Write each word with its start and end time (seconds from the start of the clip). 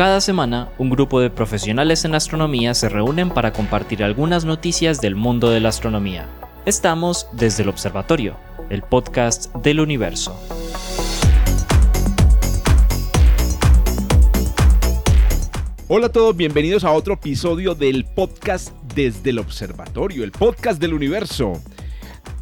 Cada 0.00 0.22
semana, 0.22 0.70
un 0.78 0.88
grupo 0.88 1.20
de 1.20 1.28
profesionales 1.28 2.06
en 2.06 2.14
astronomía 2.14 2.72
se 2.72 2.88
reúnen 2.88 3.28
para 3.28 3.52
compartir 3.52 4.02
algunas 4.02 4.46
noticias 4.46 5.02
del 5.02 5.14
mundo 5.14 5.50
de 5.50 5.60
la 5.60 5.68
astronomía. 5.68 6.26
Estamos 6.64 7.28
desde 7.34 7.64
el 7.64 7.68
Observatorio, 7.68 8.34
el 8.70 8.80
podcast 8.80 9.54
del 9.56 9.78
universo. 9.78 10.34
Hola 15.88 16.06
a 16.06 16.12
todos, 16.12 16.34
bienvenidos 16.34 16.84
a 16.84 16.92
otro 16.92 17.12
episodio 17.12 17.74
del 17.74 18.06
podcast 18.06 18.70
desde 18.94 19.28
el 19.28 19.38
Observatorio, 19.38 20.24
el 20.24 20.32
podcast 20.32 20.80
del 20.80 20.94
universo. 20.94 21.60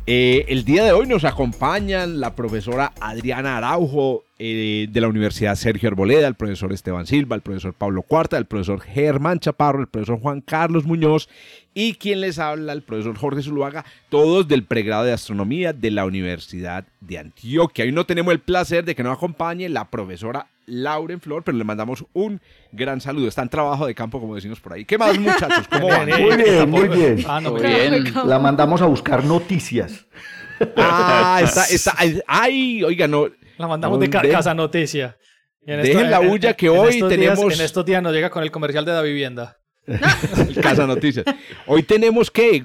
Eh, 0.06 0.44
el 0.46 0.64
día 0.64 0.84
de 0.84 0.92
hoy 0.92 1.08
nos 1.08 1.24
acompañan 1.24 2.20
la 2.20 2.36
profesora 2.36 2.92
Adriana 3.00 3.56
Araujo 3.56 4.27
eh, 4.40 4.86
de 4.90 5.00
la 5.00 5.08
Universidad 5.08 5.56
Sergio 5.56 5.88
Arboleda, 5.88 6.28
el 6.28 6.34
profesor 6.34 6.72
Esteban 6.72 7.06
Silva, 7.06 7.34
el 7.34 7.42
profesor 7.42 7.74
Pablo 7.74 8.02
Cuarta, 8.02 8.38
el 8.38 8.44
profesor 8.46 8.80
Germán 8.80 9.40
Chaparro, 9.40 9.80
el 9.80 9.88
profesor 9.88 10.20
Juan 10.20 10.40
Carlos 10.40 10.84
Muñoz 10.84 11.28
y 11.74 11.94
quien 11.94 12.20
les 12.20 12.38
habla, 12.38 12.72
el 12.72 12.82
profesor 12.82 13.16
Jorge 13.16 13.42
Zuluaga, 13.42 13.84
todos 14.08 14.46
del 14.46 14.64
pregrado 14.64 15.04
de 15.04 15.12
astronomía 15.12 15.72
de 15.72 15.90
la 15.90 16.06
Universidad 16.06 16.84
de 17.00 17.18
Antioquia. 17.18 17.84
Hoy 17.84 17.92
no 17.92 18.06
tenemos 18.06 18.32
el 18.32 18.40
placer 18.40 18.84
de 18.84 18.94
que 18.94 19.02
nos 19.02 19.16
acompañe 19.16 19.68
la 19.68 19.90
profesora 19.90 20.46
Lauren 20.66 21.20
Flor, 21.20 21.42
pero 21.42 21.56
le 21.58 21.64
mandamos 21.64 22.04
un 22.12 22.40
gran 22.72 23.00
saludo. 23.00 23.26
Está 23.26 23.42
en 23.42 23.48
trabajo 23.48 23.86
de 23.86 23.94
campo, 23.94 24.20
como 24.20 24.34
decimos 24.34 24.60
por 24.60 24.74
ahí. 24.74 24.84
¿Qué 24.84 24.98
más, 24.98 25.18
muchachos? 25.18 25.66
¿Cómo 25.68 25.88
van? 25.88 26.08
Muy 26.08 26.36
bien, 26.36 26.70
muy 26.70 26.88
bien. 26.88 27.24
Ah, 27.26 27.40
no, 27.40 27.54
bien. 27.54 28.12
La 28.24 28.38
mandamos 28.38 28.82
a 28.82 28.86
buscar 28.86 29.24
noticias. 29.24 30.06
Ah, 30.76 31.40
está, 31.42 31.64
está. 31.70 31.94
Ay, 32.26 32.82
oiga, 32.84 33.08
no. 33.08 33.28
La 33.58 33.66
mandamos 33.68 34.00
de 34.00 34.08
ca 34.08 34.22
de- 34.22 34.30
Casa 34.30 34.54
Noticia. 34.54 35.16
Y 35.66 35.72
en 35.72 35.82
Dejen 35.82 36.10
la 36.10 36.20
bulla 36.20 36.54
que 36.54 36.68
hoy 36.70 36.94
estos 36.94 37.08
tenemos- 37.10 37.38
días- 37.48 37.58
en 37.60 37.64
estos 37.66 37.84
días 37.84 38.02
nos 38.02 38.12
llega 38.12 38.30
con 38.30 38.42
el 38.42 38.50
comercial 38.50 38.84
de 38.84 38.92
la 38.92 39.02
vivienda. 39.02 39.58
Casa 40.62 40.86
Noticias. 40.86 41.24
Hoy 41.66 41.82
tenemos 41.82 42.30
que, 42.30 42.56
eh, 42.56 42.62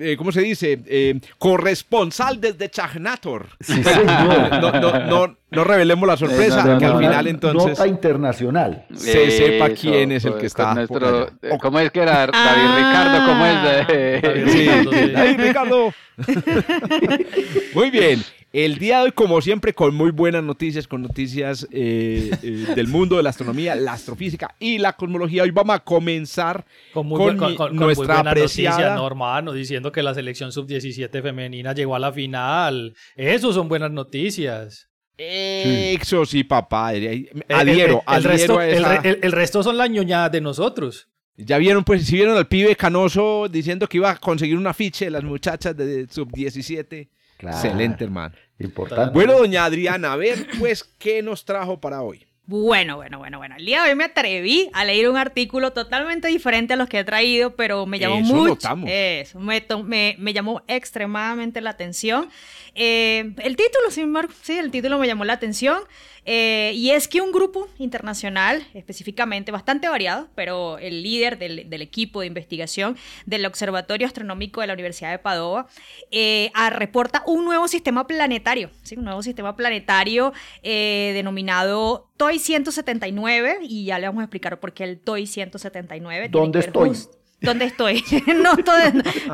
eh, 0.00 0.14
¿cómo 0.18 0.32
se 0.32 0.40
dice? 0.40 0.80
Eh, 0.86 1.20
corresponsal 1.38 2.40
desde 2.40 2.68
Chagnator. 2.68 3.46
Sí, 3.60 3.80
señor. 3.82 4.60
No, 4.60 4.72
no, 4.72 5.06
no, 5.06 5.36
no 5.52 5.64
revelemos 5.64 6.08
la 6.08 6.16
sorpresa, 6.16 6.64
No, 6.64 6.78
que 6.78 6.84
al 6.84 6.98
final 6.98 7.26
entonces 7.28 7.78
Nota 7.78 7.86
internacional. 7.86 8.86
se 8.92 9.30
sepa 9.30 9.68
quién 9.70 10.10
es 10.12 10.24
el 10.24 10.32
con- 10.32 10.40
que 10.40 10.46
está. 10.46 10.74
nuestro- 10.74 11.30
¿Cómo 11.60 11.78
es 11.78 11.92
que 11.92 12.00
era 12.00 12.26
David 12.26 12.76
Ricardo? 12.76 13.26
¿Cómo 13.26 13.46
es? 13.46 13.86
de- 13.86 14.20
David 14.20 14.48
Sí, 14.52 14.58
Ricardo, 14.68 14.92
sí. 14.92 15.10
David 15.12 15.40
Ricardo. 15.40 15.94
Muy 17.74 17.90
bien. 17.90 18.22
El 18.54 18.78
día 18.78 18.98
de 18.98 19.04
hoy, 19.06 19.10
como 19.10 19.40
siempre, 19.40 19.74
con 19.74 19.96
muy 19.96 20.12
buenas 20.12 20.44
noticias, 20.44 20.86
con 20.86 21.02
noticias 21.02 21.66
eh, 21.72 22.30
eh, 22.40 22.66
del 22.76 22.86
mundo 22.86 23.16
de 23.16 23.24
la 23.24 23.30
astronomía, 23.30 23.74
la 23.74 23.94
astrofísica 23.94 24.54
y 24.60 24.78
la 24.78 24.92
cosmología. 24.92 25.42
Hoy 25.42 25.50
vamos 25.50 25.74
a 25.74 25.80
comenzar 25.80 26.64
Con 26.92 27.08
muy, 27.08 27.18
con, 27.18 27.56
con- 27.56 27.74
nuestra 27.74 27.78
muy 27.78 27.94
buena 27.94 28.22
noticia, 28.22 28.70
apreciada. 28.70 28.94
¿no, 28.94 29.04
hermano? 29.08 29.52
Diciendo 29.52 29.90
que 29.90 30.04
la 30.04 30.14
selección 30.14 30.52
sub-17 30.52 31.20
femenina 31.20 31.72
llegó 31.72 31.96
a 31.96 31.98
la 31.98 32.12
final. 32.12 32.94
Eso 33.16 33.52
son 33.52 33.68
buenas 33.68 33.90
noticias. 33.90 34.88
Eso 35.18 36.24
sí, 36.24 36.44
papá. 36.44 36.90
Adhiero, 36.90 37.10
El- 37.10 37.44
el- 37.48 37.56
adhiero 37.56 38.02
el, 38.08 38.22
resto, 38.22 38.58
a 38.60 38.68
esa- 38.68 38.96
el- 38.98 39.18
el 39.20 39.32
resto 39.32 39.64
son 39.64 39.76
las 39.76 39.90
ñoñadas 39.90 40.30
de 40.30 40.40
nosotros. 40.40 41.08
Ya 41.36 41.58
vieron, 41.58 41.82
pues, 41.82 42.06
si 42.06 42.14
vieron 42.14 42.36
al 42.36 42.46
pibe 42.46 42.76
canoso 42.76 43.48
diciendo 43.50 43.88
que 43.88 43.96
iba 43.96 44.12
a 44.12 44.16
conseguir 44.16 44.56
un 44.56 44.68
afiche 44.68 45.06
de 45.06 45.10
las 45.10 45.24
muchachas 45.24 45.76
de 45.76 46.06
sub-17. 46.08 47.08
Claro. 47.36 47.56
Excelente, 47.56 48.04
hermano. 48.04 48.32
Importante. 48.58 49.12
Bueno, 49.12 49.34
doña 49.34 49.64
Adriana, 49.64 50.12
a 50.12 50.16
ver, 50.16 50.46
pues, 50.58 50.84
¿qué 50.84 51.22
nos 51.22 51.44
trajo 51.44 51.80
para 51.80 52.02
hoy? 52.02 52.26
Bueno, 52.46 52.96
bueno, 52.96 53.18
bueno, 53.18 53.38
bueno. 53.38 53.56
El 53.56 53.64
día 53.64 53.82
de 53.82 53.90
hoy 53.90 53.96
me 53.96 54.04
atreví 54.04 54.68
a 54.74 54.84
leer 54.84 55.08
un 55.08 55.16
artículo 55.16 55.72
totalmente 55.72 56.28
diferente 56.28 56.74
a 56.74 56.76
los 56.76 56.90
que 56.90 56.98
he 56.98 57.04
traído, 57.04 57.56
pero 57.56 57.86
me 57.86 57.98
llamó 57.98 58.16
Eso 58.16 58.34
mucho. 58.34 58.68
Eso, 58.86 59.40
me, 59.40 59.64
me, 59.82 60.16
me 60.18 60.32
llamó 60.34 60.62
extremadamente 60.68 61.62
la 61.62 61.70
atención. 61.70 62.28
Eh, 62.74 63.32
el 63.38 63.56
título, 63.56 63.90
sin 63.90 64.04
embargo, 64.04 64.32
sí, 64.42 64.58
el 64.58 64.70
título 64.70 64.98
me 64.98 65.06
llamó 65.06 65.24
la 65.24 65.34
atención. 65.34 65.78
Eh, 66.26 66.72
y 66.74 66.90
es 66.90 67.06
que 67.06 67.20
un 67.20 67.32
grupo 67.32 67.68
internacional, 67.78 68.66
específicamente 68.72 69.52
bastante 69.52 69.88
variado, 69.88 70.28
pero 70.34 70.78
el 70.78 71.02
líder 71.02 71.38
del, 71.38 71.68
del 71.68 71.82
equipo 71.82 72.20
de 72.20 72.26
investigación 72.26 72.96
del 73.26 73.44
Observatorio 73.44 74.06
Astronómico 74.06 74.62
de 74.62 74.66
la 74.66 74.72
Universidad 74.72 75.10
de 75.10 75.18
Padova, 75.18 75.66
eh, 76.10 76.50
reporta 76.70 77.22
un 77.26 77.44
nuevo 77.44 77.68
sistema 77.68 78.06
planetario, 78.06 78.70
¿sí? 78.82 78.96
un 78.96 79.04
nuevo 79.04 79.22
sistema 79.22 79.54
planetario 79.54 80.32
denominado 80.62 82.08
TOI 82.16 82.38
179, 82.38 83.58
y 83.62 83.86
ya 83.86 83.98
le 83.98 84.06
vamos 84.06 84.20
a 84.20 84.24
explicar 84.24 84.60
por 84.60 84.72
qué 84.72 84.84
el 84.84 85.00
TOI 85.00 85.26
179. 85.26 86.28
tiene 86.28 86.30
¿Dónde 86.30 86.60
que 86.60 86.66
ver 86.66 86.66
estoy? 86.92 87.14
¿Dónde 87.40 87.64
estoy? 87.66 88.04
no, 88.42 88.56
todo- 88.58 88.76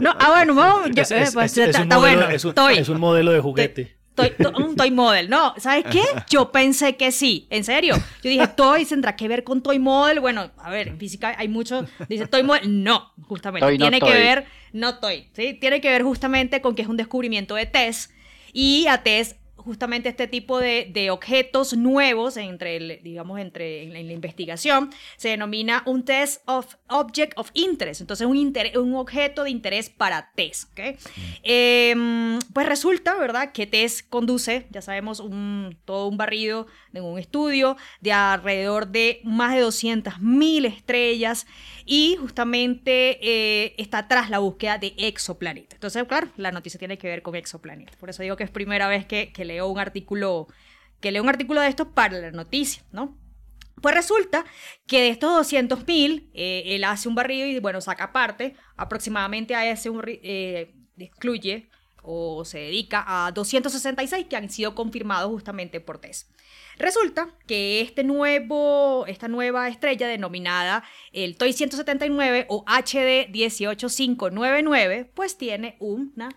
no, 0.01 0.15
ah, 0.19 0.31
bueno, 0.31 0.55
vamos, 0.55 0.91
yo- 0.95 1.03
Es, 1.03 1.11
es- 1.11 1.35
pues, 1.35 1.53
es- 1.53 1.59
es 1.59 1.67
está, 1.69 1.79
un 1.81 1.83
está 1.85 1.97
modelo, 1.99 2.17
bueno. 2.23 2.35
es 2.35 2.45
un- 2.45 2.55
Toy. 2.55 2.79
es 2.79 2.89
un 2.89 2.99
modelo 3.01 3.33
de 3.33 3.41
juguete. 3.41 3.97
Toy, 4.15 4.33
to- 4.43 4.53
un 4.57 4.77
toy 4.77 4.91
model. 4.91 5.31
No, 5.31 5.55
¿sabes 5.57 5.85
qué? 5.91 6.03
Yo 6.29 6.51
pensé 6.53 6.97
que 6.97 7.13
sí. 7.13 7.47
En 7.49 7.65
serio. 7.65 7.95
Yo 8.23 8.29
dije, 8.29 8.49
toy 8.49 8.85
tendrá 8.85 9.15
que 9.17 9.29
ver 9.29 9.45
con 9.45 9.63
toy 9.63 9.79
model. 9.79 10.21
Bueno, 10.21 10.51
a 10.59 10.69
ver, 10.69 10.89
en 10.89 10.99
física 10.99 11.35
hay 11.39 11.49
mucho. 11.49 11.87
Dice 12.09 12.27
toy 12.27 12.43
model. 12.43 12.83
No, 12.83 13.13
justamente. 13.23 13.65
Toy, 13.67 13.79
no 13.79 13.85
tiene 13.85 14.01
que 14.01 14.07
toy. 14.11 14.19
ver, 14.19 14.47
no 14.73 14.99
toy. 14.99 15.29
¿sí? 15.33 15.55
Tiene 15.55 15.81
que 15.81 15.89
ver 15.89 16.03
justamente 16.03 16.61
con 16.61 16.75
que 16.75 16.83
es 16.83 16.89
un 16.89 16.97
descubrimiento 16.99 17.55
de 17.55 17.67
test. 17.67 18.11
Y 18.53 18.87
a 18.89 19.03
test 19.05 19.39
justamente 19.71 20.09
este 20.09 20.27
tipo 20.27 20.59
de, 20.59 20.89
de 20.93 21.13
objetos 21.13 21.77
nuevos 21.77 22.37
entre 22.37 22.99
digamos 23.05 23.39
entre 23.39 23.85
en 23.85 23.93
la, 23.93 24.01
investigación 24.01 24.91
se 25.17 25.29
denomina 25.29 25.85
un 25.87 26.05
test 26.05 26.43
of 26.47 26.75
object 26.89 27.35
of 27.39 27.53
interest 27.55 28.01
entonces 28.01 28.27
un, 28.27 28.37
inter- 28.37 28.77
un 28.77 28.97
objeto 28.97 29.45
de 29.45 29.51
interés 29.51 29.89
para 29.89 30.33
test 30.35 30.73
¿ok? 30.73 30.99
Em, 31.45 32.41
pues 32.53 32.67
resulta 32.67 33.17
verdad 33.17 33.53
que 33.53 33.69
test 33.69 34.09
conduce 34.09 34.67
ya 34.71 34.83
sabemos 34.83 35.21
un, 35.21 35.79
todo 35.85 36.09
un 36.09 36.17
barrido 36.17 36.67
de 36.91 37.01
un 37.01 37.17
estudio 37.21 37.77
de 38.01 38.13
alrededor 38.13 38.89
de 38.89 39.21
más 39.23 39.55
de 39.55 39.63
200.000 39.65 40.67
estrellas 40.67 41.47
y 41.93 42.15
justamente 42.21 43.19
eh, 43.21 43.75
está 43.77 44.07
tras 44.07 44.31
la 44.31 44.39
búsqueda 44.39 44.79
de 44.79 44.95
exoplanetas. 44.97 45.75
Entonces, 45.75 46.05
claro, 46.05 46.29
la 46.37 46.53
noticia 46.53 46.79
tiene 46.79 46.97
que 46.99 47.09
ver 47.09 47.21
con 47.21 47.35
exoplanetas. 47.35 47.97
Por 47.97 48.11
eso 48.11 48.23
digo 48.23 48.37
que 48.37 48.45
es 48.45 48.51
primera 48.51 48.87
vez 48.87 49.07
que, 49.07 49.33
que 49.33 49.45
leo 49.45 49.67
un 49.67 49.81
artículo 49.81 50.47
que 51.01 51.11
leo 51.11 51.21
un 51.21 51.29
artículo 51.29 51.61
de 51.61 51.67
esto 51.67 51.91
para 51.93 52.19
la 52.19 52.31
noticia, 52.31 52.85
¿no? 52.93 53.19
Pues 53.83 53.93
resulta 53.93 54.45
que 54.87 55.01
de 55.01 55.09
estos 55.09 55.53
200.000, 55.53 56.31
eh, 56.33 56.63
él 56.67 56.85
hace 56.85 57.09
un 57.09 57.17
barrido 57.17 57.49
y, 57.49 57.59
bueno, 57.59 57.81
saca 57.81 58.13
parte, 58.13 58.55
aproximadamente 58.77 59.57
a 59.57 59.69
ese 59.69 59.91
eh, 60.23 60.73
excluye 60.97 61.70
o 62.11 62.45
se 62.45 62.59
dedica 62.59 63.05
a 63.07 63.31
266 63.33 64.27
que 64.27 64.37
han 64.37 64.51
sido 64.51 64.75
confirmados 64.75 65.31
justamente 65.31 65.81
por 65.81 65.99
TESS. 65.99 66.27
Resulta 66.77 67.29
que 67.47 67.83
este 67.83 68.05
nuevo, 68.05 69.05
esta 69.07 69.29
nueva 69.29 69.69
estrella 69.69 70.09
denominada 70.09 70.83
el 71.13 71.37
TOI 71.37 71.53
179 71.53 72.47
o 72.49 72.65
HD 72.67 73.31
18599, 73.31 75.11
pues 75.15 75.37
tiene 75.37 75.77
una, 75.79 76.31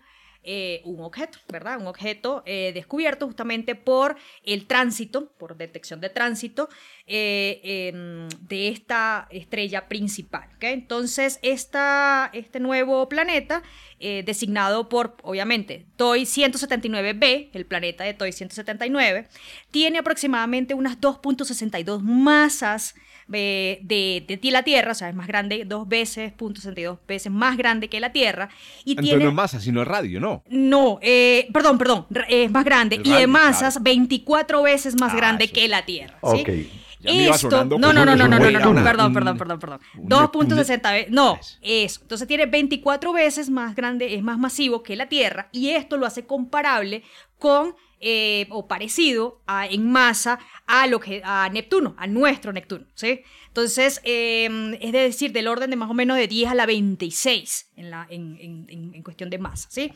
eh, 0.46 0.82
un 0.84 1.00
objeto, 1.00 1.38
¿verdad? 1.48 1.80
Un 1.80 1.86
objeto 1.86 2.42
eh, 2.44 2.72
descubierto 2.74 3.26
justamente 3.26 3.74
por 3.74 4.16
el 4.44 4.66
tránsito, 4.66 5.32
por 5.38 5.56
detección 5.56 6.02
de 6.02 6.10
tránsito 6.10 6.68
eh, 7.06 7.60
em, 7.62 8.28
de 8.46 8.68
esta 8.68 9.26
estrella 9.30 9.88
principal. 9.88 10.50
Entonces, 10.60 11.38
este 11.42 12.60
nuevo 12.60 13.08
planeta, 13.08 13.62
designado 13.98 14.90
por, 14.90 15.16
obviamente, 15.22 15.86
TOI 15.96 16.24
179b, 16.24 17.50
el 17.54 17.64
planeta 17.64 18.04
de 18.04 18.12
TOI 18.12 18.32
179, 18.32 19.28
tiene 19.70 19.98
aproximadamente 19.98 20.74
unas 20.74 21.00
2.62 21.00 22.00
masas 22.00 22.94
eh, 23.32 23.78
de, 23.82 24.24
de 24.26 24.36
ti 24.36 24.50
la 24.50 24.62
Tierra, 24.62 24.92
o 24.92 24.94
sea, 24.94 25.08
es 25.08 25.14
más 25.14 25.26
grande, 25.26 25.64
dos 25.66 25.88
veces, 25.88 26.32
punto 26.32 26.60
62 26.60 26.98
veces 27.08 27.32
más 27.32 27.56
grande 27.56 27.88
que 27.88 28.00
la 28.00 28.12
Tierra. 28.12 28.48
Y 28.84 28.90
Entonces 28.92 29.10
tiene... 29.10 29.24
no 29.24 29.30
es 29.30 29.36
masa, 29.36 29.60
sino 29.60 29.82
es 29.82 29.88
radio, 29.88 30.20
¿no? 30.20 30.42
No, 30.48 30.98
eh, 31.02 31.48
perdón, 31.52 31.78
r- 32.14 32.26
es 32.44 32.50
más 32.50 32.64
grande. 32.64 33.00
Y 33.02 33.10
de 33.12 33.26
masas, 33.26 33.74
claro. 33.74 33.84
24 33.84 34.62
veces 34.62 35.00
más 35.00 35.12
Ah, 35.12 35.16
grande 35.16 35.44
eso 35.44 35.54
que 35.54 35.68
la 35.68 35.84
Tierra. 35.84 36.18
¿sí? 36.34 36.68
Esto, 37.06 37.50
sonando 37.50 37.78
no, 37.78 37.92
no, 37.92 38.04
no, 38.06 38.16
no, 38.16 38.26
no, 38.26 38.38
no, 38.38 38.38
no, 38.38 38.38
buena- 38.72 38.82
perdón, 38.82 39.12
perdón, 39.12 39.36
perdón, 39.38 39.58
perdón. 39.60 39.80
un- 39.98 40.08
2.60 40.08 40.92
veces, 40.92 41.10
no, 41.12 41.36
Eso. 41.38 41.58
eso. 41.60 42.00
Entonces 42.02 42.26
tiene 42.26 42.46
24 42.46 43.12
veces 43.12 43.50
más 43.50 43.74
grande, 43.74 44.14
es 44.14 44.22
más 44.22 44.38
masivo 44.38 44.82
que 44.82 44.96
la 44.96 45.06
Tierra 45.06 45.48
y 45.52 45.68
esto 45.70 45.98
lo 45.98 46.06
hace 46.06 46.24
comparable 46.24 47.02
con, 47.38 47.74
eh, 48.06 48.46
o 48.50 48.68
parecido 48.68 49.40
en 49.70 49.90
masa 49.90 50.38
a, 50.66 50.86
lo 50.86 51.00
que, 51.00 51.22
a 51.24 51.48
Neptuno, 51.50 51.94
a 51.96 52.06
nuestro 52.06 52.52
Neptuno, 52.52 52.84
¿sí? 52.94 53.22
Entonces, 53.48 54.02
eh, 54.04 54.76
es 54.78 54.92
decir, 54.92 55.32
del 55.32 55.48
orden 55.48 55.70
de 55.70 55.76
más 55.76 55.88
o 55.88 55.94
menos 55.94 56.18
de 56.18 56.28
10 56.28 56.50
a 56.50 56.54
la 56.54 56.66
26 56.66 57.70
en, 57.76 59.02
cuestión 59.02 59.30
de 59.30 59.38
masa, 59.38 59.70
¿sí? 59.70 59.90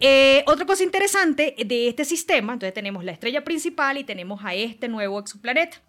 Eh, 0.00 0.44
otra 0.46 0.64
cosa 0.64 0.82
interesante 0.82 1.54
de 1.58 1.88
este 1.88 2.06
sistema, 2.06 2.54
entonces 2.54 2.72
tenemos 2.72 3.04
la 3.04 3.12
estrella 3.12 3.44
principal 3.44 3.98
y 3.98 4.04
tenemos 4.04 4.42
a 4.44 4.54
este 4.54 4.88
nuevo 4.88 5.20
exoplaneta. 5.20 5.82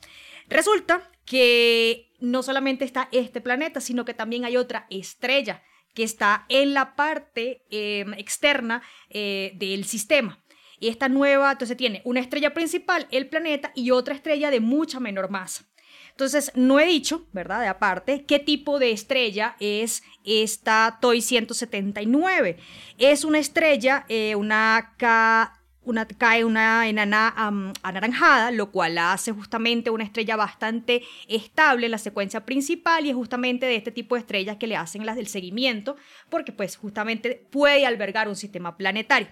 Resulta 0.50 1.10
que 1.24 2.12
no 2.20 2.44
solamente 2.44 2.84
está 2.84 3.08
este 3.14 3.40
planeta, 3.40 3.80
sino 3.80 4.04
que 4.04 4.14
también 4.14 4.44
hay 4.44 4.58
otra 4.58 4.86
estrella 4.90 5.64
que 5.94 6.04
está 6.04 6.46
en 6.50 6.74
la 6.74 6.96
parte 6.96 7.64
eh, 7.70 8.06
externa 8.18 8.82
eh, 9.10 9.54
del 9.56 9.86
sistema. 9.86 10.43
Y 10.84 10.90
esta 10.90 11.08
nueva, 11.08 11.54
entonces 11.54 11.78
tiene 11.78 12.02
una 12.04 12.20
estrella 12.20 12.54
principal, 12.54 13.08
el 13.10 13.30
planeta, 13.30 13.72
y 13.74 13.92
otra 13.92 14.16
estrella 14.16 14.52
de 14.52 14.60
mucha 14.60 15.00
menor 15.00 15.30
masa. 15.30 15.64
Entonces, 16.10 16.52
no 16.56 16.78
he 16.78 16.86
dicho, 16.86 17.26
¿verdad? 17.32 17.62
De 17.62 17.68
aparte, 17.68 18.26
qué 18.26 18.38
tipo 18.38 18.80
de 18.80 18.92
estrella 18.92 19.56
es 19.62 20.04
esta 20.26 20.98
TOI 21.00 21.22
179. 21.22 22.58
Es 22.98 23.24
una 23.24 23.40
estrella, 23.40 24.06
eh, 24.10 24.36
una 24.36 24.94
K 24.98 25.64
una, 25.86 26.06
cae 26.06 26.46
una 26.46 26.88
enana 26.88 27.34
anaranjada, 27.82 28.52
lo 28.52 28.72
cual 28.72 28.98
hace 28.98 29.32
justamente 29.32 29.90
una 29.90 30.04
estrella 30.04 30.36
bastante 30.36 31.04
estable 31.28 31.86
en 31.86 31.92
la 31.92 31.98
secuencia 31.98 32.46
principal 32.46 33.06
y 33.06 33.10
es 33.10 33.16
justamente 33.16 33.66
de 33.66 33.76
este 33.76 33.92
tipo 33.92 34.16
de 34.16 34.22
estrellas 34.22 34.58
que 34.58 34.68
le 34.68 34.76
hacen 34.76 35.06
las 35.06 35.16
del 35.16 35.28
seguimiento, 35.28 35.96
porque 36.30 36.52
pues 36.52 36.78
justamente 36.78 37.48
puede 37.52 37.86
albergar 37.86 38.28
un 38.28 38.36
sistema 38.36 38.78
planetario. 38.78 39.28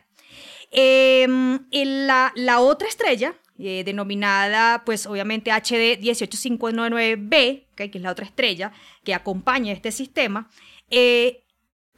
Em, 0.71 1.59
la, 1.71 2.59
otra 2.59 2.88
estrella, 2.88 3.35
eh, 3.59 3.83
denominada 3.83 4.83
pues 4.85 5.06
obviamente 5.06 5.51
HD 5.51 6.00
18599b, 6.00 7.65
¿ok? 7.71 7.91
que 7.91 7.97
es 7.97 8.01
la 8.01 8.12
otra 8.12 8.25
estrella 8.25 8.71
que 9.03 9.13
acompaña 9.13 9.73
este 9.73 9.91
sistema, 9.91 10.50
eh, 10.89 11.44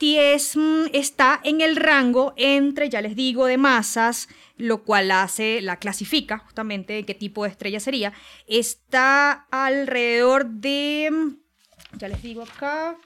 mm, 0.02 0.88
está 0.92 1.40
en 1.44 1.62
el 1.62 1.76
rango 1.76 2.34
entre, 2.36 2.90
ya 2.90 3.02
les 3.02 3.16
digo, 3.16 3.46
de 3.46 3.58
masas, 3.58 4.28
lo 4.58 4.84
cual 4.84 5.12
hace, 5.12 5.62
la 5.62 5.78
clasifica 5.78 6.40
justamente 6.40 6.98
en 6.98 7.06
qué 7.06 7.14
tipo 7.14 7.44
de 7.44 7.52
estrella 7.52 7.80
sería. 7.80 8.12
Está 8.48 9.48
alrededor 9.52 10.48
de, 10.48 11.12
ya 11.98 12.08
les 12.08 12.22
digo 12.24 12.42
acá, 12.42 12.98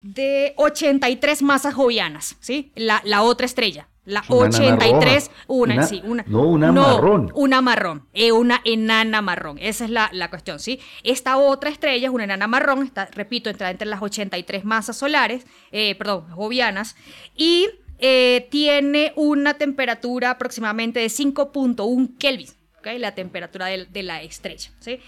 de 0.00 0.54
83 0.56 1.42
masas 1.42 1.74
jovianas, 1.74 2.36
¿sí? 2.40 2.72
La, 2.76 3.02
la 3.04 3.22
otra 3.22 3.44
estrella. 3.44 3.89
La 4.06 4.20
Es 4.20 4.30
una 4.30 4.46
enana 4.48 4.76
83, 4.76 5.24
roja. 5.26 5.44
una, 5.48 5.74
Una- 5.74 5.86
sí, 5.86 6.02
una. 6.04 6.24
no, 6.26 6.42
una 6.48 6.72
marrón. 6.72 7.30
Una 7.34 7.60
marrón, 7.60 8.06
eh, 8.14 8.32
una 8.32 8.60
enana 8.64 9.20
marrón. 9.20 9.58
Esa 9.60 9.84
es 9.84 9.90
la, 9.90 10.08
la 10.12 10.30
cuestión, 10.30 10.58
¿sí? 10.58 10.80
Esta 11.04 11.36
otra 11.36 11.70
estrella 11.70 12.08
es 12.08 12.12
una 12.12 12.24
enana 12.24 12.46
marrón, 12.46 12.82
está, 12.84 13.06
repito, 13.12 13.50
entra 13.50 13.70
entre 13.70 13.86
las 13.86 14.00
83 14.02 14.64
masas 14.64 14.96
solares, 14.96 15.46
eh, 15.70 15.94
perdón, 15.96 16.24
jovianas, 16.30 16.96
y 17.36 17.68
eh, 17.98 18.48
tiene 18.50 19.12
una 19.16 19.54
temperatura 19.54 20.30
aproximadamente 20.30 20.98
de 21.00 21.06
5.1 21.10 22.16
Kelvin, 22.18 22.48
¿ok? 22.78 22.86
La 22.98 23.14
temperatura 23.14 23.66
de, 23.66 23.84
de 23.84 24.02
la 24.02 24.22
estrella, 24.22 24.70
¿sí? 24.80 24.98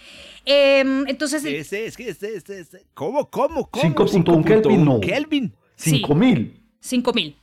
Em, 0.45 1.07
entonces, 1.09 1.43
es 1.45 1.73
este, 1.73 2.37
este. 2.37 2.85
¿Cómo, 2.95 3.31
cómo, 3.31 3.71
cómo? 3.71 3.83
5.1 3.83 4.45
Kelvin, 4.45 4.85
no. 4.85 5.01
Kelvin. 5.01 5.55
Sí. 5.77 6.03
5000. 6.81 7.37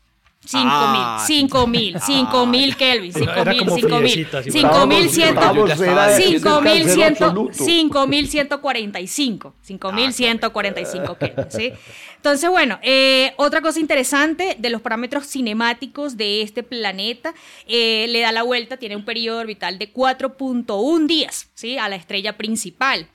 5000. 0.45 0.69
Ah, 0.71 1.23
5000, 1.27 1.99
5000, 1.99 1.99
5000 1.99 2.75
Kelvin, 2.77 3.11
Era 3.15 3.19
5000, 3.25 3.59
como 3.59 3.75
5000, 3.75 3.99
friecita, 4.11 4.43
si 4.43 4.51
5100, 4.51 5.27
Estábamos- 5.29 5.69
estábamos 5.69 5.81
era 5.81 6.07
de- 6.07 6.23
Cinco 6.23 6.61
mil 6.61 6.83
cero 6.83 6.93
ciento- 6.95 7.25
absoluto. 7.25 7.63
5145. 7.63 9.55
5145 9.61 11.17
Kelvin, 11.17 11.45
¿sí? 11.51 11.73
Entonces, 12.15 12.49
bueno, 12.49 12.79
eh, 12.81 13.33
otra 13.37 13.61
cosa 13.61 13.79
interesante 13.79 14.55
de 14.59 14.69
los 14.69 14.81
parámetros 14.81 15.27
cinemáticos 15.27 16.17
de 16.17 16.41
este 16.41 16.63
planeta, 16.63 17.33
eh, 17.67 18.07
le 18.09 18.21
da 18.21 18.31
la 18.31 18.43
vuelta, 18.43 18.77
tiene 18.77 18.95
un 18.95 19.05
periodo 19.05 19.39
orbital 19.39 19.77
de 19.77 19.91
4.1 19.91 21.07
días, 21.07 21.49
¿sí? 21.53 21.77
A 21.77 21.87
la 21.89 21.95
estrella 21.95 22.37
principal. 22.37 23.07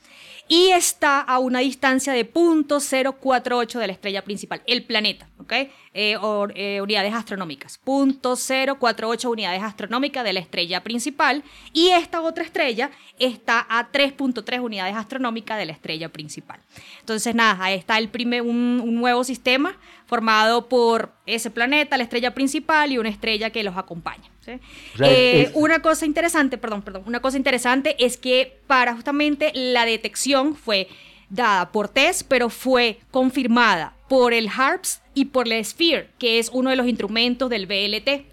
Y 0.47 0.69
está 0.71 1.21
a 1.21 1.39
una 1.39 1.61
distancia 1.61 2.13
de 2.13 2.25
0.048 2.31 3.79
de 3.79 3.87
la 3.87 3.93
estrella 3.95 4.23
principal, 4.23 4.63
el 4.67 4.85
planeta, 4.85 5.29
¿ok? 5.39 5.53
Eh, 5.97 6.17
or- 6.21 6.53
eh, 6.57 6.81
unidades 6.81 7.15
astronómicas. 7.15 7.79
0.048 7.85 9.31
unidades 9.31 9.63
astronómicas 9.63 10.25
de 10.25 10.33
la 10.33 10.41
estrella 10.41 10.83
principal. 10.83 11.43
Y 11.73 11.91
esta 11.91 12.21
otra 12.21 12.43
estrella 12.45 12.91
está 13.19 13.65
a 13.69 13.91
3.3 13.93 14.61
unidades 14.61 14.97
astronómicas 14.97 15.57
de 15.59 15.67
la 15.67 15.73
estrella 15.73 16.09
principal. 16.09 16.59
Entonces, 17.01 17.35
nada, 17.35 17.63
ahí 17.65 17.79
está 17.79 17.99
el 17.99 18.09
primer, 18.09 18.43
un, 18.43 18.81
un 18.83 18.95
nuevo 18.97 19.23
sistema 19.25 19.79
formado 20.07 20.69
por 20.69 21.13
ese 21.27 21.51
planeta, 21.51 21.97
la 21.97 22.03
estrella 22.05 22.35
principal 22.35 22.93
y 22.93 22.99
una 22.99 23.09
estrella 23.09 23.51
que 23.51 23.63
los 23.63 23.77
acompaña. 23.77 24.25
¿sí? 24.45 24.53
O 24.95 24.99
sea, 24.99 25.09
Eh, 25.11 25.43
es- 25.43 25.51
una 25.55 25.81
cosa 25.81 26.05
interesante, 26.07 26.59
perdón, 26.59 26.83
perdón, 26.83 27.05
una 27.07 27.21
cosa 27.21 27.37
interesante 27.37 27.97
es 28.05 28.17
que 28.17 28.59
para 28.67 28.95
justamente 28.95 29.53
la 29.55 29.85
detección 29.87 30.55
fue 30.57 30.89
dada 31.29 31.71
por 31.73 31.89
TESS, 31.89 32.25
pero 32.25 32.51
fue 32.51 33.01
confirmada 33.11 33.95
por 34.09 34.33
el 34.33 34.49
HARPS 34.49 35.01
y 35.15 35.27
por 35.27 35.49
la 35.49 35.63
SPHERE, 35.63 36.11
que 36.19 36.39
es 36.39 36.51
uno 36.53 36.71
de 36.71 36.77
los 36.77 36.87
instrumentos 36.87 37.51
del 37.51 37.67
BLT. 37.67 38.27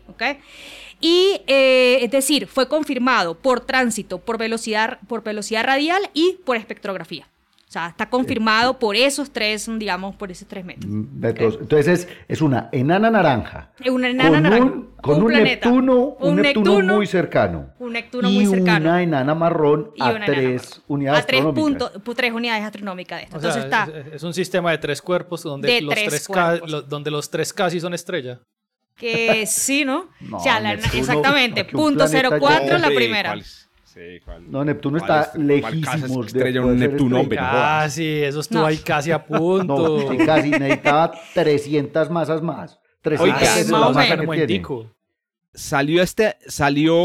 Y 1.00 1.42
eh, 1.48 2.00
es 2.04 2.12
decir, 2.12 2.48
fue 2.48 2.68
confirmado 2.68 3.36
por 3.36 3.62
tránsito, 3.62 4.20
por 4.20 4.38
velocidad, 4.38 5.00
por 5.08 5.24
velocidad 5.24 5.64
radial 5.64 6.10
y 6.14 6.38
por 6.46 6.58
espectrografía. 6.58 7.31
O 7.72 7.74
sea, 7.74 7.88
está 7.88 8.10
confirmado 8.10 8.78
por 8.78 8.98
esos 8.98 9.32
tres, 9.32 9.70
digamos, 9.80 10.14
por 10.18 10.30
esos 10.30 10.46
tres 10.46 10.66
métodos. 10.66 10.94
metros. 10.94 11.58
Entonces 11.62 11.88
es, 12.02 12.08
es 12.28 12.42
una 12.42 12.68
enana 12.74 13.10
naranja. 13.10 13.72
Es 13.82 13.90
una 13.90 14.10
enana 14.10 14.30
con 14.30 14.44
naranja, 14.44 14.66
Un, 14.66 14.90
con 15.02 15.18
un 15.20 15.24
un, 15.24 15.32
Neptuno, 15.44 15.96
un, 16.20 16.30
un 16.32 16.36
Neptuno, 16.42 16.70
Neptuno, 16.74 16.96
muy 16.96 17.08
cercano. 17.08 17.70
un 17.80 17.94
Neptuno 17.94 18.30
y 18.30 18.34
muy 18.40 18.46
cercano. 18.58 18.90
una 18.90 19.02
enana 19.02 19.34
marrón 19.36 19.92
y 19.96 20.04
a 20.04 20.20
tres 20.26 20.38
enana. 20.40 20.84
unidades 20.90 21.24
a 21.24 21.26
tres 21.26 21.40
astronómicas. 21.46 21.90
puntos, 21.94 22.04
pu- 22.04 22.16
tres 22.18 22.34
unidades 22.34 22.64
astronómicas 22.66 23.20
de 23.20 23.24
esto. 23.24 23.38
O 23.38 23.40
sea, 23.40 23.50
Entonces 23.52 23.72
está 23.72 24.00
es, 24.10 24.16
es 24.16 24.24
un 24.24 24.34
sistema 24.34 24.72
de 24.72 24.78
tres 24.78 25.02
cuerpos 25.02 25.42
donde, 25.42 25.70
De 25.70 25.82
los, 25.82 25.94
tres 25.96 26.10
tres 26.10 26.28
ca- 26.28 26.34
cuerpos. 26.50 26.70
lo- 26.72 26.82
donde 26.82 27.10
los 27.10 27.30
tres 27.32 27.54
casi 27.54 27.80
son 27.80 27.94
estrella. 27.94 28.42
que 28.98 29.46
sí, 29.48 29.86
¿no? 29.86 30.10
No, 30.20 30.36
o 30.36 30.40
sea, 30.42 30.60
la- 30.60 30.76
Neptuno, 30.76 31.00
exactamente, 31.00 31.64
punto 31.64 32.04
planeta 32.06 32.38
04 32.38 32.78
la 32.80 32.88
primera. 32.90 33.30
¿cuál 33.30 33.40
es? 33.40 33.70
Sí, 33.94 34.00
¿cuál? 34.24 34.50
No, 34.50 34.64
Neptuno 34.64 35.00
¿Cuál 35.00 35.10
está 35.20 35.32
es- 35.32 35.36
es 35.36 35.42
lejísimos 35.44 36.32
de 36.32 36.40
estrella, 36.40 36.62
un 36.62 36.80
Neptuno, 36.80 37.20
hombre, 37.20 37.38
no. 37.38 37.44
Casi, 37.44 38.06
eso 38.24 38.40
estuvo 38.40 38.62
No. 38.62 38.66
ahí 38.68 38.78
casi 38.78 39.12
a 39.12 39.26
punto. 39.26 40.00
No, 40.00 40.12
sí, 40.12 40.18
casi 40.26 40.50
necesitaba 40.50 41.12
300 41.34 42.10
masas 42.10 42.42
más. 42.42 42.80
300 43.02 43.36
Oiga, 43.36 43.40
veces 43.56 43.70
más 43.70 43.96
o. 44.70 44.86
Salió 45.54 46.02
este, 46.02 46.38
salió, 46.48 46.96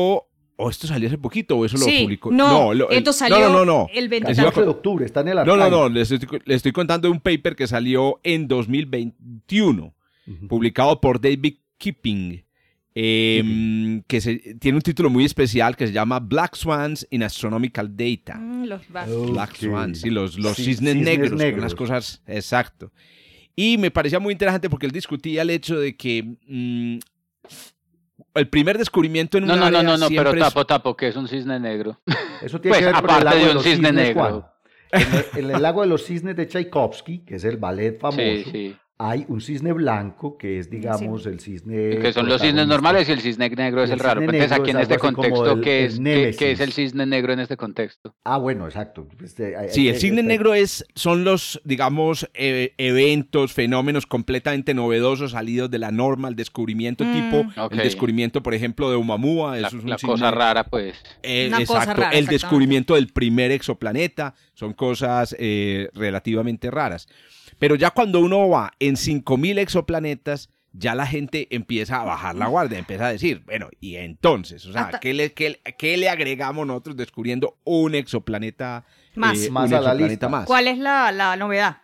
o 0.58 0.70
esto 0.70 0.86
salió 0.86 1.08
hace 1.08 1.18
poquito, 1.18 1.56
o 1.58 1.64
eso 1.64 1.76
lo 1.76 1.84
publicó. 1.86 2.30
no, 2.30 2.72
lo- 2.72 2.88
el- 2.90 2.98
esto 2.98 3.12
salió 3.12 3.38
no, 3.40 3.48
no, 3.48 3.52
no, 3.58 3.64
no. 3.64 3.86
el 3.92 4.02
Les 4.04 4.10
22 4.10 4.38
iba 4.38 4.48
a 4.48 4.50
14 4.52 4.64
de 4.64 4.70
octubre, 4.70 5.04
está 5.06 5.20
en 5.22 5.28
el 5.28 5.34
No, 5.38 5.44
no, 5.44 5.52
archive. 5.64 5.70
no, 5.70 5.88
les 5.88 6.12
estoy, 6.46 6.70
contando 6.72 7.08
de 7.08 7.12
un 7.12 7.20
paper 7.20 7.56
que 7.56 7.66
salió 7.66 8.20
en 8.22 8.46
2021, 8.46 9.92
Ujú. 10.28 10.46
publicado 10.48 11.00
por 11.00 11.20
David 11.20 11.56
Kipping, 11.78 12.44
eh, 12.98 14.00
que 14.06 14.20
se- 14.22 14.54
tiene 14.58 14.76
un 14.76 14.82
título 14.82 15.10
muy 15.10 15.26
especial 15.26 15.76
que 15.76 15.86
se 15.86 15.92
llama 15.92 16.18
Black 16.18 16.56
Swans 16.56 17.06
in 17.10 17.22
Astronomical 17.22 17.94
Data. 17.94 18.38
Mm, 18.38 18.64
los 18.64 18.80
Oh. 19.08 19.32
Black. 19.32 19.54
Swans, 19.56 20.00
sí, 20.00 20.08
los, 20.08 20.38
los 20.38 20.56
Sí, 20.56 20.64
cisnes, 20.64 20.94
cisnes 20.94 21.04
negros, 21.18 21.32
negros. 21.38 21.62
las 21.62 21.74
cosas, 21.74 22.22
exacto. 22.26 22.90
Y 23.54 23.76
me 23.76 23.90
parecía 23.90 24.18
muy 24.18 24.32
interesante 24.32 24.70
porque 24.70 24.86
él 24.86 24.92
discutía 24.92 25.42
el 25.42 25.50
hecho 25.50 25.78
de 25.78 25.94
que 25.94 26.22
mm, 26.46 26.98
el 28.34 28.48
primer 28.48 28.78
descubrimiento 28.78 29.36
en 29.38 29.44
un 29.44 29.48
No, 29.48 29.56
no, 29.56 29.60
no, 29.60 29.66
área 29.66 29.82
no, 29.82 29.96
no, 29.98 30.08
pero 30.08 30.30
es- 30.32 30.38
tapo, 30.38 30.64
tapo, 30.66 30.96
que 30.96 31.08
es 31.08 31.16
un 31.16 31.28
cisne 31.28 31.60
negro. 31.60 32.00
Eso 32.42 32.60
tiene 32.60 32.78
Pues, 32.78 32.80
que 32.80 32.86
ver 32.86 32.94
con 32.94 33.04
el 33.04 33.10
aparte 33.10 33.24
lago 33.24 33.36
de 33.36 33.42
de 33.44 33.48
un 33.50 33.54
los 33.56 33.64
cisne 33.64 33.88
cisnes, 33.88 34.06
negro. 34.08 34.48
En 34.92 35.02
el, 35.02 35.44
en 35.44 35.50
el 35.56 35.62
lago 35.62 35.80
de 35.82 35.88
los 35.88 36.04
cisnes 36.04 36.36
de 36.36 36.46
Tchaikovsky, 36.46 37.18
que 37.26 37.34
es 37.36 37.44
el 37.44 37.56
ballet 37.58 37.92
famoso, 38.00 38.20
Sí, 38.22 38.44
sí. 38.50 38.76
Hay 38.98 39.26
un 39.28 39.42
cisne 39.42 39.72
blanco 39.74 40.38
que 40.38 40.58
es, 40.58 40.70
digamos, 40.70 41.26
el 41.26 41.38
cisne. 41.40 41.98
Que 41.98 42.14
son 42.14 42.28
los 42.28 42.40
cisnes 42.40 42.66
normales 42.66 43.06
y 43.08 43.12
el 43.12 43.20
cisne 43.20 43.50
negro 43.50 43.82
es 43.82 43.90
El 43.90 43.94
el 43.94 44.00
raro. 44.00 44.20
cisne 44.22 44.38
Entonces, 44.38 44.50
negro 44.50 44.62
aquí 44.62 44.70
es 44.70 44.74
en 44.76 44.80
este 44.82 44.98
contexto, 44.98 45.52
el- 45.52 45.60
¿qué, 45.60 45.80
el 45.80 45.86
es, 45.86 45.94
qué- 45.96 46.00
némesis. 46.00 46.36
qué 46.38 46.50
es 46.52 46.60
el 46.60 46.72
cisne 46.72 47.04
negro 47.06 47.32
en 47.34 47.40
este 47.40 47.56
contexto? 47.58 48.14
Ah, 48.24 48.38
bueno, 48.38 48.64
exacto. 48.66 49.06
Este, 49.22 49.54
hay- 49.54 49.68
Sí, 49.68 49.82
hay- 49.82 49.88
el 49.88 49.96
cisne 50.00 50.20
hay- 50.22 50.26
negro 50.26 50.54
es, 50.54 50.86
son 50.94 51.24
los, 51.24 51.60
digamos, 51.64 52.30
eh, 52.32 52.72
eventos, 52.78 53.52
fenómenos 53.52 54.06
completamente 54.06 54.72
novedosos 54.72 55.32
salidos 55.32 55.70
de 55.70 55.78
la 55.78 55.90
norma, 55.90 56.28
el 56.28 56.36
descubrimiento 56.36 57.04
Mm. 57.04 57.12
tipo, 57.12 57.68
el 57.72 57.78
descubrimiento, 57.78 58.42
por 58.42 58.54
ejemplo, 58.54 58.88
de 58.88 58.96
Oumuamua, 58.96 59.58
La, 59.58 59.68
es 59.68 59.74
un 59.74 59.90
la 59.90 59.96
cisne- 59.98 60.06
cosa 60.06 60.30
rara, 60.30 60.64
pues. 60.64 60.96
Eh, 61.22 61.48
Una 61.48 61.58
cosa 61.66 61.80
exacto, 61.80 62.00
rara, 62.00 62.16
el 62.16 62.26
descubrimiento 62.26 62.94
del 62.94 63.08
primer 63.08 63.50
exoplaneta, 63.50 64.34
son 64.54 64.72
cosas 64.72 65.36
eh, 65.38 65.90
relativamente 65.92 66.70
raras. 66.70 67.08
Pero 67.58 67.74
ya 67.74 67.90
cuando 67.90 68.20
uno 68.20 68.48
va 68.48 68.72
en 68.80 68.96
5000 68.96 69.58
exoplanetas, 69.58 70.50
ya 70.72 70.94
la 70.94 71.06
gente 71.06 71.46
empieza 71.50 72.00
a 72.02 72.04
bajar 72.04 72.34
la 72.34 72.48
guardia, 72.48 72.78
empieza 72.78 73.06
a 73.06 73.12
decir, 73.12 73.42
bueno, 73.46 73.70
y 73.80 73.96
entonces, 73.96 74.66
o 74.66 74.72
sea, 74.72 74.82
Hasta- 74.82 75.00
¿qué, 75.00 75.14
le, 75.14 75.32
qué- 75.32 75.60
qué 75.78 75.96
le 75.96 76.10
agregamos 76.10 76.66
nosotros 76.66 76.96
descubriendo 76.96 77.56
un 77.64 77.94
exoplaneta 77.94 78.84
Más. 79.14 79.38
eh, 79.42 79.50
Más 79.50 79.70
un 79.70 79.76
a 79.76 79.80
la 79.80 79.94
lista. 79.94 80.28
más? 80.28 80.44
¿Cuál 80.46 80.68
es 80.68 80.76
la, 80.76 81.10
la 81.12 81.34
novedad? 81.36 81.78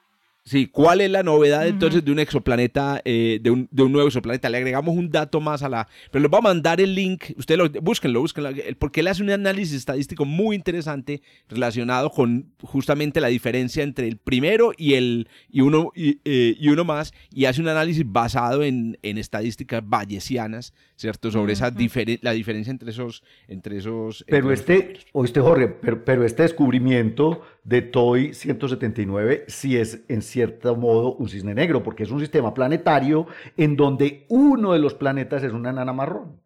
Sí, 0.45 0.67
¿cuál 0.67 1.01
es 1.01 1.09
la 1.09 1.23
novedad 1.23 1.69
entonces 1.69 2.05
de 2.05 2.11
un 2.11 2.19
exoplaneta, 2.19 3.01
eh, 3.05 3.39
de, 3.41 3.51
un, 3.53 3.69
de 3.71 3.83
un 3.85 3.93
nuevo 3.93 4.09
exoplaneta? 4.09 4.49
Le 4.49 4.57
agregamos 4.57 4.97
un 4.97 5.09
dato 5.09 5.41
más 5.41 5.63
a 5.63 5.69
la... 5.69 5.87
Pero 6.11 6.21
les 6.21 6.33
va 6.33 6.39
a 6.39 6.41
mandar 6.41 6.81
el 6.81 6.97
link, 6.97 7.27
ustedes 7.37 7.59
lo, 7.59 7.71
búsquenlo, 7.81 8.21
búsquenlo, 8.21 8.51
porque 8.81 9.01
él 9.01 9.07
hace 9.07 9.23
un 9.23 9.31
análisis 9.31 9.77
estadístico 9.77 10.25
muy 10.25 10.57
interesante 10.57 11.23
relacionado 11.49 12.11
con 12.11 12.53
justamente 12.61 13.21
la 13.21 13.29
diferencia 13.29 13.85
entre 13.85 14.09
el 14.09 14.17
primero 14.17 14.73
y, 14.77 14.95
el, 14.95 15.29
y, 15.49 15.61
uno, 15.61 15.93
y, 15.95 16.19
eh, 16.25 16.57
y 16.59 16.69
uno 16.71 16.83
más, 16.83 17.15
y 17.33 17.45
hace 17.45 17.61
un 17.61 17.69
análisis 17.69 18.03
basado 18.05 18.65
en, 18.65 18.99
en 19.03 19.19
estadísticas 19.19 19.81
bayesianas, 19.89 20.75
¿cierto? 21.03 21.31
Sobre 21.31 21.53
esa 21.53 21.71
difere- 21.71 22.19
la 22.23 22.33
diferencia 22.33 22.71
entre 22.71 22.91
esos... 22.91 23.23
Entre 23.49 23.77
esos 23.77 24.25
Pero 24.27 24.51
entre 24.51 24.55
este, 24.55 24.95
oíste 25.13 25.41
Jorge, 25.41 25.69
pero, 25.69 26.05
pero 26.05 26.25
este 26.25 26.43
descubrimiento 26.45 27.43
de 27.65 27.83
TOI 27.83 28.33
179 28.33 29.45
sí 29.49 29.77
es 29.77 30.05
en 30.09 30.23
cierto 30.23 30.75
modo 30.77 31.15
un 31.17 31.29
cisne 31.29 31.55
negro, 31.55 31.83
porque 31.83 32.05
es 32.05 32.11
un 32.11 32.21
sistema 32.21 32.55
planetario 32.55 33.27
en 33.57 33.77
donde 33.77 34.25
uno 34.31 34.73
de 34.73 34.79
los 34.79 34.95
planetas 34.95 35.43
es 35.43 35.53
una 35.53 35.71
enana 35.71 35.93
marrón. 35.93 36.41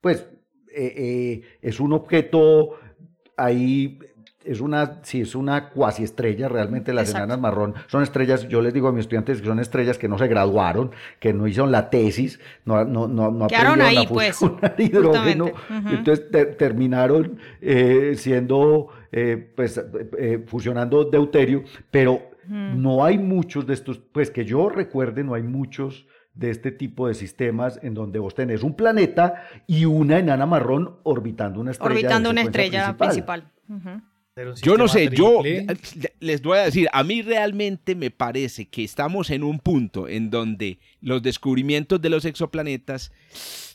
Pues 0.00 0.26
eh, 0.74 0.94
eh, 0.96 1.42
es 1.62 1.80
un 1.80 1.92
objeto 1.92 2.72
ahí, 3.36 3.98
es 4.48 4.60
una, 4.60 5.00
sí, 5.02 5.20
es 5.20 5.34
una 5.34 5.68
cuasi 5.70 6.02
estrella, 6.04 6.48
realmente 6.48 6.92
las 6.92 7.08
Exacto. 7.08 7.24
enanas 7.24 7.40
marrón 7.40 7.74
son 7.86 8.02
estrellas, 8.02 8.48
yo 8.48 8.60
les 8.62 8.72
digo 8.72 8.88
a 8.88 8.92
mis 8.92 9.02
estudiantes 9.02 9.40
que 9.40 9.46
son 9.46 9.60
estrellas 9.60 9.98
que 9.98 10.08
no 10.08 10.18
se 10.18 10.26
graduaron, 10.28 10.90
que 11.20 11.32
no 11.32 11.46
hicieron 11.46 11.70
la 11.70 11.90
tesis, 11.90 12.40
no, 12.64 12.84
no, 12.84 13.06
no, 13.08 13.30
no 13.30 13.44
aprendieron 13.44 13.82
ahí, 13.82 14.04
a 14.04 14.08
pues, 14.08 14.40
hidrógeno, 14.78 15.50
entonces 15.90 16.30
te- 16.30 16.46
terminaron 16.46 17.38
eh, 17.60 18.14
siendo, 18.16 18.88
eh, 19.12 19.52
pues, 19.54 19.80
eh, 20.18 20.44
fusionando 20.46 21.04
deuterio, 21.04 21.64
pero 21.90 22.22
no 22.48 23.04
hay 23.04 23.18
muchos 23.18 23.66
de 23.66 23.74
estos, 23.74 23.98
pues 23.98 24.30
que 24.30 24.46
yo 24.46 24.70
recuerde, 24.70 25.22
no 25.22 25.34
hay 25.34 25.42
muchos 25.42 26.06
de 26.32 26.50
este 26.50 26.70
tipo 26.70 27.08
de 27.08 27.14
sistemas 27.14 27.78
en 27.82 27.94
donde 27.94 28.20
vos 28.20 28.34
tenés 28.34 28.62
un 28.62 28.74
planeta 28.74 29.42
y 29.66 29.84
una 29.84 30.18
enana 30.18 30.46
marrón 30.46 30.96
orbitando 31.02 31.60
una 31.60 31.72
estrella. 31.72 31.92
Orbitando 31.92 32.30
una 32.30 32.42
estrella 32.42 32.96
principal. 32.96 33.50
Un 33.68 34.02
Yo 34.62 34.76
no 34.76 34.88
sé, 34.88 35.10
yo 35.12 35.42
les 36.20 36.42
voy 36.42 36.58
a 36.58 36.62
decir, 36.62 36.88
a 36.92 37.02
mí 37.04 37.22
realmente 37.22 37.94
me 37.94 38.10
parece 38.10 38.66
que 38.66 38.84
estamos 38.84 39.30
en 39.30 39.42
un 39.42 39.58
punto 39.58 40.08
en 40.08 40.30
donde 40.30 40.78
los 41.00 41.22
descubrimientos 41.22 42.00
de 42.00 42.10
los 42.10 42.24
exoplanetas 42.24 43.12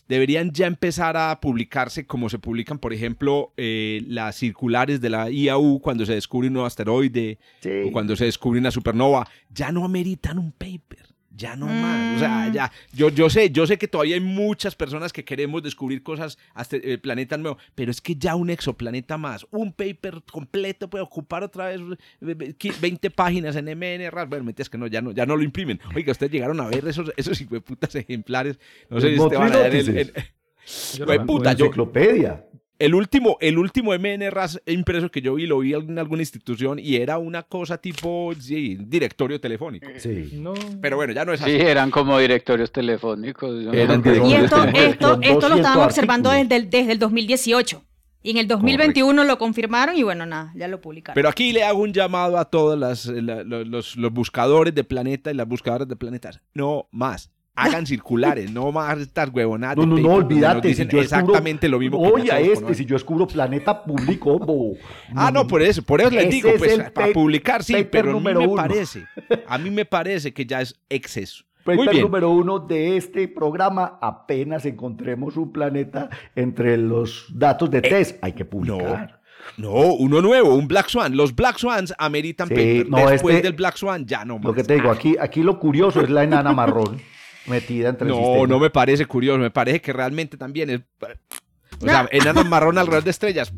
deberían 0.07 0.51
ya 0.51 0.67
empezar 0.67 1.15
a 1.15 1.39
publicarse 1.39 2.05
como 2.05 2.29
se 2.29 2.37
publican, 2.37 2.77
por 2.77 2.93
ejemplo, 2.93 3.53
eh, 3.57 4.03
las 4.07 4.35
circulares 4.35 4.99
de 5.01 5.09
la 5.09 5.29
IAU 5.29 5.79
cuando 5.79 6.05
se 6.05 6.13
descubre 6.13 6.47
un 6.47 6.53
nuevo 6.53 6.65
asteroide 6.67 7.37
Sí. 7.61 7.69
o 7.85 7.91
cuando 7.91 8.15
se 8.15 8.25
descubre 8.25 8.59
una 8.59 8.71
supernova, 8.71 9.27
ya 9.53 9.71
no 9.71 9.85
ameritan 9.85 10.37
un 10.39 10.51
paper. 10.51 11.12
Ya 11.35 11.55
no 11.55 11.65
más, 11.65 12.15
o 12.17 12.19
sea, 12.19 12.47
Mm. 12.49 12.53
ya, 12.53 12.71
yo, 12.93 13.09
yo 13.09 13.27
sé, 13.27 13.49
yo 13.49 13.65
sé 13.65 13.79
que 13.79 13.87
todavía 13.87 14.13
hay 14.15 14.21
muchas 14.21 14.75
personas 14.75 15.11
que 15.11 15.25
queremos 15.25 15.63
descubrir 15.63 16.03
cosas, 16.03 16.37
hasta 16.53 16.75
eh, 16.77 16.99
planetas 16.99 17.39
nuevos, 17.39 17.59
pero 17.73 17.89
es 17.89 18.01
que 18.01 18.15
ya 18.15 18.35
un 18.35 18.51
exoplaneta 18.51 19.17
más, 19.17 19.47
un 19.49 19.73
paper 19.73 20.21
completo 20.31 20.89
puede 20.91 21.03
ocupar 21.03 21.43
otra 21.43 21.69
vez 21.69 21.81
eh, 21.81 21.95
eh, 22.21 22.53
qui- 22.55 22.79
20 22.79 23.09
páginas 23.09 23.55
en 23.55 23.65
MNR, 23.67 24.27
bueno, 24.27 24.43
mentiras 24.43 24.69
que 24.69 24.77
no, 24.77 24.85
ya 24.85 25.01
no, 25.01 25.11
ya 25.11 25.25
no 25.25 25.35
lo 25.35 25.41
imprimen. 25.43 25.79
Oiga, 25.95 26.11
ustedes 26.11 26.31
llegaron 26.31 26.59
a 26.59 26.67
ver 26.67 26.87
esos, 26.87 27.11
esos 27.17 27.41
hijueputas 27.41 27.95
ejemplares, 27.95 28.59
no 28.89 29.01
sé 29.01 29.07
El 29.07 29.17
si 29.17 29.23
Esteban, 29.23 29.51
allá 29.51 29.67
en 29.67 29.73
el- 29.75 29.85
Motriz 29.85 30.11
en- 30.15 30.97
Yo 30.99 31.25
puta, 31.25 31.53
yo- 31.53 31.65
enciclopedia. 31.65 32.45
El 32.85 32.95
último, 32.95 33.37
el 33.41 33.57
último 33.57 33.91
MNRAS 33.97 34.61
impreso 34.65 35.09
que 35.09 35.21
yo 35.21 35.35
vi, 35.35 35.45
lo 35.47 35.59
vi 35.59 35.73
en 35.73 35.97
alguna 35.99 36.21
institución 36.21 36.79
y 36.79 36.95
era 36.97 37.17
una 37.17 37.43
cosa 37.43 37.77
tipo, 37.77 38.33
sí, 38.39 38.77
directorio 38.79 39.39
telefónico. 39.39 39.87
Sí. 39.97 40.31
No. 40.33 40.53
Pero 40.81 40.97
bueno, 40.97 41.13
ya 41.13 41.23
no 41.25 41.33
es 41.33 41.41
así. 41.41 41.51
Sí, 41.51 41.57
eran 41.61 41.91
como 41.91 42.17
directorios 42.19 42.71
telefónicos. 42.71 43.65
Eran. 43.73 44.03
Y 44.05 44.33
esto, 44.33 44.63
esto, 44.65 44.73
esto 44.73 45.07
lo 45.09 45.15
200 45.15 45.57
estaban 45.57 45.79
observando 45.79 46.29
desde 46.31 46.55
el, 46.55 46.69
desde 46.69 46.91
el 46.91 46.99
2018. 46.99 47.83
Y 48.25 48.31
en 48.31 48.37
el 48.37 48.47
2021 48.47 49.23
lo 49.25 49.37
confirmaron 49.37 49.97
y 49.97 50.03
bueno, 50.03 50.25
nada, 50.25 50.53
ya 50.55 50.69
lo 50.69 50.79
publicaron. 50.79 51.13
Pero 51.15 51.27
aquí 51.27 51.51
le 51.51 51.63
hago 51.65 51.81
un 51.81 51.91
llamado 51.91 52.37
a 52.37 52.45
todos 52.45 52.79
lo- 53.05 53.63
los, 53.65 53.97
los 53.97 54.13
buscadores 54.13 54.73
de 54.73 54.83
planeta 54.85 55.29
y 55.29 55.33
las 55.33 55.45
buscadoras 55.47 55.87
de 55.89 55.95
planetas. 55.97 56.39
No 56.53 56.87
más. 56.91 57.29
Hagan 57.55 57.85
circulares, 57.85 58.51
no 58.51 58.71
más 58.71 58.97
estas 58.99 59.29
huevonadas. 59.31 59.77
No, 59.77 59.85
no, 59.85 59.97
no, 59.97 60.13
olvídate. 60.13 60.69
dicen 60.69 60.87
si 60.89 60.95
yo 60.95 61.01
descubro- 61.03 61.03
exactamente 61.03 61.69
lo 61.69 61.77
mismo 61.77 62.01
que 62.01 62.09
Oye, 62.09 62.31
a 62.31 62.39
este, 62.39 62.73
si 62.73 62.83
yo 62.85 62.95
descubro 62.95 63.27
planeta 63.27 63.83
público, 63.83 64.39
bobo. 64.39 64.75
Ah, 65.15 65.29
no, 65.31 65.45
por 65.45 65.61
eso, 65.61 65.83
por 65.83 66.01
eso 66.01 66.09
les 66.09 66.29
digo, 66.31 66.49
es 66.49 66.57
pues, 66.57 66.77
para 66.91 67.07
pa- 67.07 67.13
publicar 67.13 67.63
sí, 67.63 67.85
pero 67.91 68.09
a 68.11 68.13
mí 68.15 68.19
me 68.21 68.37
uno. 68.37 68.55
parece, 68.55 69.05
a 69.47 69.57
mí 69.59 69.69
me 69.69 69.85
parece 69.85 70.33
que 70.33 70.45
ya 70.47 70.61
es 70.61 70.75
exceso. 70.89 71.43
Paper 71.63 71.75
Muy 71.77 71.87
bien. 71.89 72.01
número 72.01 72.29
uno 72.31 72.59
de 72.59 72.97
este 72.97 73.27
programa, 73.27 73.97
apenas 74.01 74.65
encontremos 74.65 75.37
un 75.37 75.53
planeta 75.53 76.09
entre 76.35 76.75
los 76.77 77.27
datos 77.33 77.69
Eh, 77.69 77.71
de 77.73 77.81
test, 77.83 78.17
hay 78.23 78.33
que 78.33 78.45
publicar. 78.45 79.21
No, 79.57 79.69
uno 79.93 80.21
nuevo, 80.21 80.55
un 80.55 80.67
Black 80.67 80.89
Swan. 80.89 81.15
Los 81.15 81.35
Black 81.35 81.57
Swans 81.59 81.93
ameritan 81.99 82.47
Sí, 82.47 82.55
paper. 82.55 82.89
no, 82.89 83.09
Después 83.09 83.35
este- 83.35 83.47
del 83.47 83.55
Black 83.55 83.75
Swan 83.77 84.05
ya 84.05 84.25
no 84.25 84.37
más. 84.39 84.45
Lo 84.45 84.53
que 84.53 84.63
te 84.63 84.73
digo, 84.73 84.89
aquí, 84.89 85.15
aquí 85.19 85.43
lo 85.43 85.59
curioso 85.59 86.01
es 86.01 86.09
la 86.09 86.23
enana 86.23 86.51
marrón 86.51 86.99
metida 87.47 87.89
entre 87.89 88.07
el 88.07 88.13
No, 88.13 88.19
sistema. 88.19 88.47
no 88.47 88.59
me 88.59 88.69
parece 88.69 89.05
curioso, 89.05 89.39
me 89.39 89.51
parece 89.51 89.81
que 89.81 89.93
realmente 89.93 90.37
también 90.37 90.69
es... 90.69 90.81
O 91.81 91.85
sea, 91.85 92.07
enano 92.11 92.43
marrón 92.45 92.77
alrededor 92.77 93.03
de 93.03 93.11
estrellas. 93.11 93.53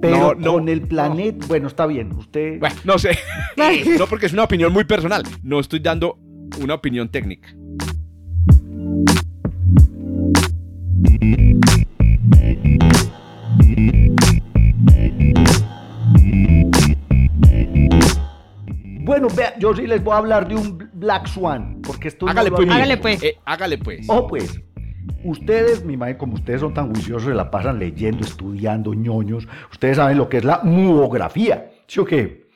Pero 0.00 0.16
no, 0.16 0.34
no, 0.34 0.52
con 0.54 0.68
el 0.68 0.82
planeta, 0.82 1.46
bueno, 1.46 1.66
está 1.68 1.86
bien, 1.86 2.12
usted... 2.12 2.58
Bueno, 2.60 2.76
no 2.84 2.98
sé. 2.98 3.18
no 3.98 4.06
porque 4.06 4.26
es 4.26 4.32
una 4.32 4.44
opinión 4.44 4.72
muy 4.72 4.84
personal. 4.84 5.22
No 5.42 5.60
estoy 5.60 5.80
dando 5.80 6.18
una 6.60 6.74
opinión 6.74 7.08
técnica. 7.08 7.48
Bueno, 19.20 19.34
vea, 19.34 19.54
yo 19.58 19.74
sí 19.74 19.86
les 19.86 20.02
voy 20.02 20.14
a 20.14 20.18
hablar 20.18 20.46
de 20.46 20.54
un 20.54 20.78
Black 20.94 21.26
Swan, 21.26 21.82
porque 21.82 22.08
esto 22.08 22.28
Hágale 22.28 22.50
pues. 22.52 22.70
Hágale, 22.70 22.96
pues. 22.98 23.22
Eh, 23.22 23.36
hágale 23.44 23.78
pues. 23.78 24.06
Oh, 24.08 24.26
pues, 24.28 24.60
ustedes, 25.24 25.84
mi 25.84 25.96
madre, 25.96 26.16
como 26.16 26.34
ustedes 26.34 26.60
son 26.60 26.72
tan 26.72 26.92
juiciosos, 26.94 27.24
se 27.28 27.34
la 27.34 27.50
pasan 27.50 27.78
leyendo, 27.80 28.24
estudiando, 28.24 28.94
ñoños, 28.94 29.48
ustedes 29.72 29.96
saben 29.96 30.18
lo 30.18 30.28
que 30.28 30.36
es 30.38 30.44
la 30.44 30.60
muografía, 30.62 31.70
¿sí 31.88 31.98
o 32.00 32.04
qué? 32.04 32.46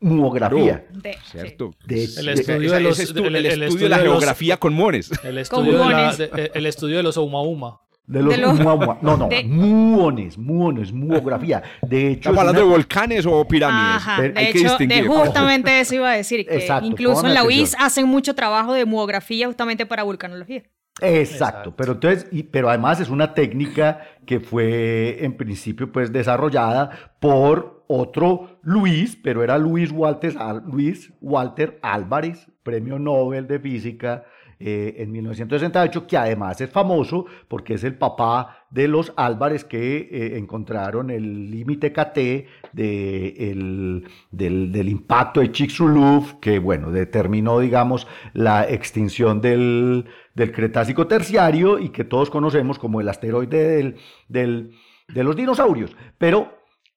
Muografía. 0.00 0.86
De- 0.92 1.16
Cierto. 1.24 1.72
De- 1.86 2.04
El 2.04 2.28
estudio 2.30 2.72
de 2.72 2.80
los- 2.80 2.98
ese 2.98 3.14
estu- 3.14 3.26
el- 3.26 3.36
el, 3.36 3.46
el 3.46 3.62
estudio 3.62 3.66
estudio 3.68 3.84
de 3.84 3.88
la 3.90 3.96
los- 3.98 4.12
geografía 4.14 4.56
con 4.58 4.72
mones. 4.74 5.10
El 5.24 5.38
estudio, 5.38 5.72
de 5.72 5.78
la- 5.78 5.84
muones. 5.84 6.18
de- 6.18 6.50
el 6.54 6.66
estudio 6.66 6.96
de 6.98 7.02
los 7.02 7.16
Ouma 7.16 7.42
Uma. 7.42 7.80
De 8.10 8.22
los 8.22 8.34
de 8.34 8.40
los- 8.40 8.60
mua- 8.60 8.76
mua- 8.76 8.98
no, 9.02 9.16
no, 9.16 9.28
de- 9.30 9.44
muones, 9.44 10.36
muones, 10.36 10.92
muografía. 10.92 11.62
De 11.82 12.08
hecho, 12.08 12.30
¿Estamos 12.30 12.36
es 12.36 12.40
hablando 12.48 12.60
de 12.68 12.74
volcanes 12.76 13.26
o 13.26 13.46
pirámides? 13.46 13.96
Ajá, 13.96 14.20
de 14.22 14.32
hay 14.36 14.52
que 14.52 14.58
hecho, 14.58 14.76
de 14.76 14.86
distinguir. 14.86 15.06
justamente 15.08 15.80
eso 15.80 15.94
iba 15.94 16.10
a 16.10 16.14
decir, 16.16 16.46
que 16.46 16.54
Exacto, 16.56 16.86
incluso 16.86 17.26
en 17.26 17.34
la. 17.34 17.44
UIS 17.44 17.76
hacen 17.78 18.06
mucho 18.06 18.34
trabajo 18.34 18.72
de 18.74 18.84
muografía 18.84 19.46
justamente 19.46 19.86
para 19.86 20.02
vulcanología. 20.02 20.62
Exacto, 21.00 21.10
Exacto. 21.20 21.76
pero 21.76 21.92
entonces, 21.92 22.26
y- 22.32 22.42
pero 22.42 22.68
además 22.68 23.00
es 23.00 23.08
una 23.08 23.32
técnica 23.32 24.00
que 24.26 24.40
fue 24.40 25.24
en 25.24 25.36
principio 25.36 25.90
pues 25.90 26.12
desarrollada 26.12 27.14
por 27.20 27.84
otro 27.88 28.58
Luis, 28.62 29.16
pero 29.22 29.42
era 29.42 29.56
Luis 29.56 29.90
Walter, 29.92 30.34
Al- 30.38 30.62
Luis 30.66 31.12
Walter 31.20 31.78
Álvarez, 31.82 32.50
premio 32.62 32.98
Nobel 32.98 33.46
de 33.46 33.58
Física 33.60 34.24
eh, 34.60 34.96
en 34.98 35.10
1968, 35.10 36.06
que 36.06 36.16
además 36.18 36.60
es 36.60 36.70
famoso 36.70 37.24
porque 37.48 37.74
es 37.74 37.84
el 37.84 37.94
papá 37.96 38.66
de 38.70 38.86
los 38.88 39.12
Álvarez 39.16 39.64
que 39.64 39.96
eh, 40.12 40.36
encontraron 40.38 41.10
el 41.10 41.50
límite 41.50 41.92
KT 41.92 42.46
de 42.72 43.50
el- 43.50 44.04
del, 44.30 44.88
impacto 44.88 45.40
de 45.40 45.50
Chicxulub, 45.50 46.38
que 46.40 46.58
bueno, 46.58 46.90
determinó, 46.92 47.58
digamos, 47.58 48.06
la 48.34 48.68
extinción 48.68 49.40
del, 49.40 50.04
del 50.34 50.52
Cretácico 50.52 51.06
terciario 51.06 51.78
y 51.78 51.88
que 51.88 52.04
todos 52.04 52.30
conocemos 52.30 52.78
como 52.78 53.00
el 53.00 53.08
asteroide 53.08 53.66
del, 53.76 53.96
del- 54.28 54.72
de 55.08 55.24
los 55.24 55.34
dinosaurios. 55.36 55.96
Pero 56.18 56.52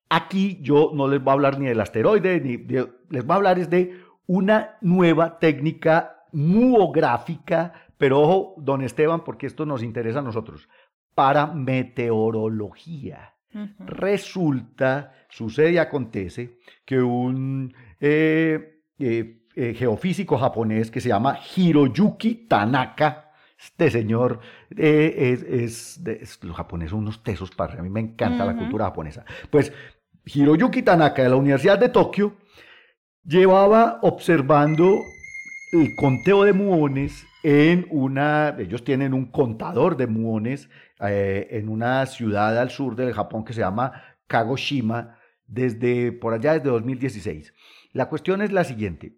aquí 0.10 0.60
yo 0.62 0.91
no 0.93 1.08
les 1.08 1.24
voy 1.24 1.32
a 1.32 1.34
hablar 1.34 1.60
ni 1.60 1.67
del 1.67 1.79
asteroide, 1.79 2.39
ni 2.41 2.58
les 2.58 3.25
voy 3.25 3.34
a 3.34 3.36
hablar 3.36 3.58
es 3.58 3.70
de 3.70 4.00
una 4.27 4.77
nueva 4.82 5.39
técnica 5.39 6.23
muográfica, 6.34 7.74
pero 7.98 8.20
ojo, 8.22 8.56
don 8.58 8.82
Esteban, 8.82 9.24
porque 9.24 9.48
esto 9.48 9.66
nos 9.66 9.82
interesa 9.84 10.20
a 10.20 10.24
nosotros, 10.24 10.68
para 11.16 11.48
meteorología. 11.48 13.34
Resulta, 13.80 15.13
sucede 15.30 15.74
y 15.74 15.78
acontece 15.78 16.58
que 16.86 17.00
un 17.00 17.74
eh, 18.00 18.82
eh, 18.98 19.44
eh, 19.56 19.74
geofísico 19.75 20.38
japonés 20.40 20.90
que 20.90 21.00
se 21.00 21.10
llama 21.10 21.38
Hiroyuki 21.56 22.48
Tanaka, 22.48 23.32
este 23.60 23.92
señor 23.92 24.40
es, 24.72 25.44
es 25.44 26.04
de- 26.04 26.20
es- 26.22 26.44
los 26.44 26.56
japoneses 26.58 26.90
son 26.92 27.02
unos 27.02 27.22
tesos 27.24 27.52
para 27.52 27.80
a 27.80 27.84
mí 27.84 27.90
me 27.90 28.00
encanta 28.02 28.44
la 28.44 28.58
cultura 28.58 28.86
japonesa. 28.86 29.24
Pues 29.52 29.72
Hiroyuki 30.25 30.82
Tanaka 30.82 31.22
de 31.24 31.30
la 31.30 31.36
Universidad 31.36 31.78
de 31.78 31.90
Tokio 31.90 32.34
llevaba 33.24 34.00
observando 34.02 35.00
el 35.74 35.96
conteo 35.96 36.44
de 36.44 36.53
muones 36.53 37.25
en 37.42 37.88
una, 37.89 38.56
ellos 38.60 38.84
tienen 38.84 39.13
un 39.13 39.25
contador 39.25 39.98
de 39.98 40.08
muones 40.08 40.70
eh, 41.00 41.48
en 41.51 41.68
una 41.68 42.06
ciudad 42.06 42.58
al 42.58 42.70
sur 42.70 42.96
del 42.96 43.13
Japón 43.13 43.44
que 43.44 43.53
se 43.53 43.62
llama 43.62 44.03
Kagoshima 44.27 45.18
desde 45.48 46.12
por 46.12 46.34
allá 46.34 46.53
desde 46.53 46.70
2016. 46.70 47.53
La 47.92 48.08
cuestión 48.08 48.42
es 48.42 48.51
la 48.51 48.63
siguiente. 48.63 49.18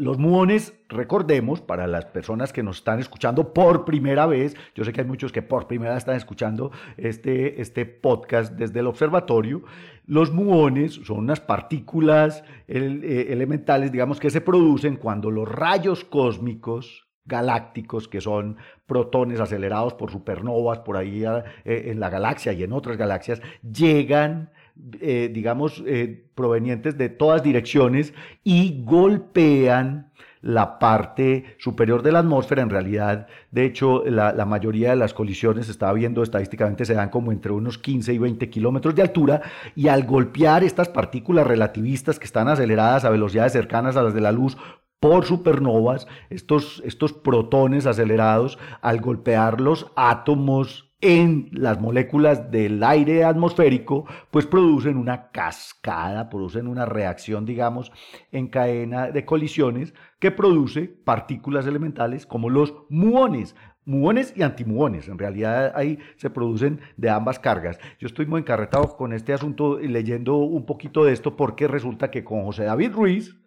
Los 0.00 0.16
muones, 0.16 0.72
recordemos, 0.88 1.60
para 1.60 1.86
las 1.86 2.06
personas 2.06 2.54
que 2.54 2.62
nos 2.62 2.78
están 2.78 3.00
escuchando 3.00 3.52
por 3.52 3.84
primera 3.84 4.24
vez, 4.24 4.56
yo 4.74 4.82
sé 4.82 4.94
que 4.94 5.02
hay 5.02 5.06
muchos 5.06 5.30
que 5.30 5.42
por 5.42 5.66
primera 5.66 5.92
vez 5.92 5.98
están 5.98 6.16
escuchando 6.16 6.72
este, 6.96 7.60
este 7.60 7.84
podcast 7.84 8.54
desde 8.54 8.80
el 8.80 8.86
observatorio, 8.86 9.62
los 10.06 10.32
muones 10.32 10.94
son 11.04 11.18
unas 11.18 11.40
partículas 11.40 12.42
eh, 12.66 13.26
elementales, 13.28 13.92
digamos, 13.92 14.18
que 14.18 14.30
se 14.30 14.40
producen 14.40 14.96
cuando 14.96 15.30
los 15.30 15.46
rayos 15.46 16.02
cósmicos 16.04 17.06
galácticos, 17.26 18.08
que 18.08 18.22
son 18.22 18.56
protones 18.86 19.38
acelerados 19.38 19.92
por 19.92 20.10
supernovas 20.10 20.78
por 20.78 20.96
ahí 20.96 21.24
eh, 21.26 21.90
en 21.90 22.00
la 22.00 22.08
galaxia 22.08 22.54
y 22.54 22.62
en 22.62 22.72
otras 22.72 22.96
galaxias, 22.96 23.42
llegan 23.62 24.48
eh, 25.00 25.30
digamos, 25.32 25.82
eh, 25.86 26.24
provenientes 26.34 26.96
de 26.96 27.08
todas 27.08 27.42
direcciones 27.42 28.14
y 28.44 28.82
golpean 28.84 30.10
la 30.42 30.78
parte 30.78 31.56
superior 31.58 32.02
de 32.02 32.12
la 32.12 32.20
atmósfera. 32.20 32.62
En 32.62 32.70
realidad, 32.70 33.26
de 33.50 33.64
hecho, 33.64 34.04
la, 34.04 34.32
mayoría 34.46 34.90
de 34.90 34.96
las 34.96 35.14
colisiones, 35.14 35.68
estaba 35.68 35.92
viendo 35.92 36.22
estadísticamente, 36.22 36.84
se 36.84 36.94
dan 36.94 37.10
como 37.10 37.32
entre 37.32 37.52
unos 37.52 37.78
15 37.78 38.12
y 38.14 38.18
20 38.18 38.48
kilómetros 38.50 38.94
de 38.94 39.02
altura, 39.02 39.42
y 39.74 39.88
al 39.88 40.04
golpear 40.04 40.64
estas 40.64 40.88
partículas 40.88 41.46
relativistas 41.46 42.18
que 42.18 42.24
están 42.24 42.48
aceleradas 42.48 43.04
a 43.04 43.10
velocidades 43.10 43.52
cercanas 43.52 43.96
a 43.96 44.02
las 44.02 44.14
de 44.14 44.20
la 44.20 44.32
luz, 44.32 44.56
por 44.98 45.24
supernovas, 45.24 46.06
estos, 46.28 46.82
estos 46.84 47.12
protones 47.12 47.86
acelerados, 47.86 48.58
al 48.82 49.00
golpear 49.00 49.60
los 49.60 49.86
átomos 49.96 50.89
en 51.00 51.48
las 51.52 51.80
moléculas 51.80 52.50
del 52.50 52.82
aire 52.82 53.24
atmosférico, 53.24 54.06
pues 54.30 54.46
producen 54.46 54.96
una 54.96 55.30
cascada, 55.30 56.28
producen 56.28 56.66
una 56.66 56.84
reacción, 56.84 57.46
digamos, 57.46 57.90
en 58.32 58.48
cadena 58.48 59.10
de 59.10 59.24
colisiones 59.24 59.94
que 60.18 60.30
produce 60.30 60.82
partículas 60.88 61.66
elementales 61.66 62.26
como 62.26 62.50
los 62.50 62.74
muones. 62.88 63.56
Muones 63.86 64.34
y 64.36 64.42
antimuones, 64.42 65.08
en 65.08 65.18
realidad 65.18 65.72
ahí 65.74 65.98
se 66.16 66.28
producen 66.28 66.80
de 66.98 67.08
ambas 67.08 67.38
cargas. 67.38 67.78
Yo 67.98 68.06
estoy 68.06 68.26
muy 68.26 68.40
encarretado 68.40 68.96
con 68.96 69.14
este 69.14 69.32
asunto 69.32 69.80
y 69.80 69.88
leyendo 69.88 70.36
un 70.36 70.66
poquito 70.66 71.04
de 71.04 71.14
esto 71.14 71.34
porque 71.34 71.66
resulta 71.66 72.10
que 72.10 72.22
con 72.22 72.44
José 72.44 72.64
David 72.64 72.92
Ruiz, 72.92 73.40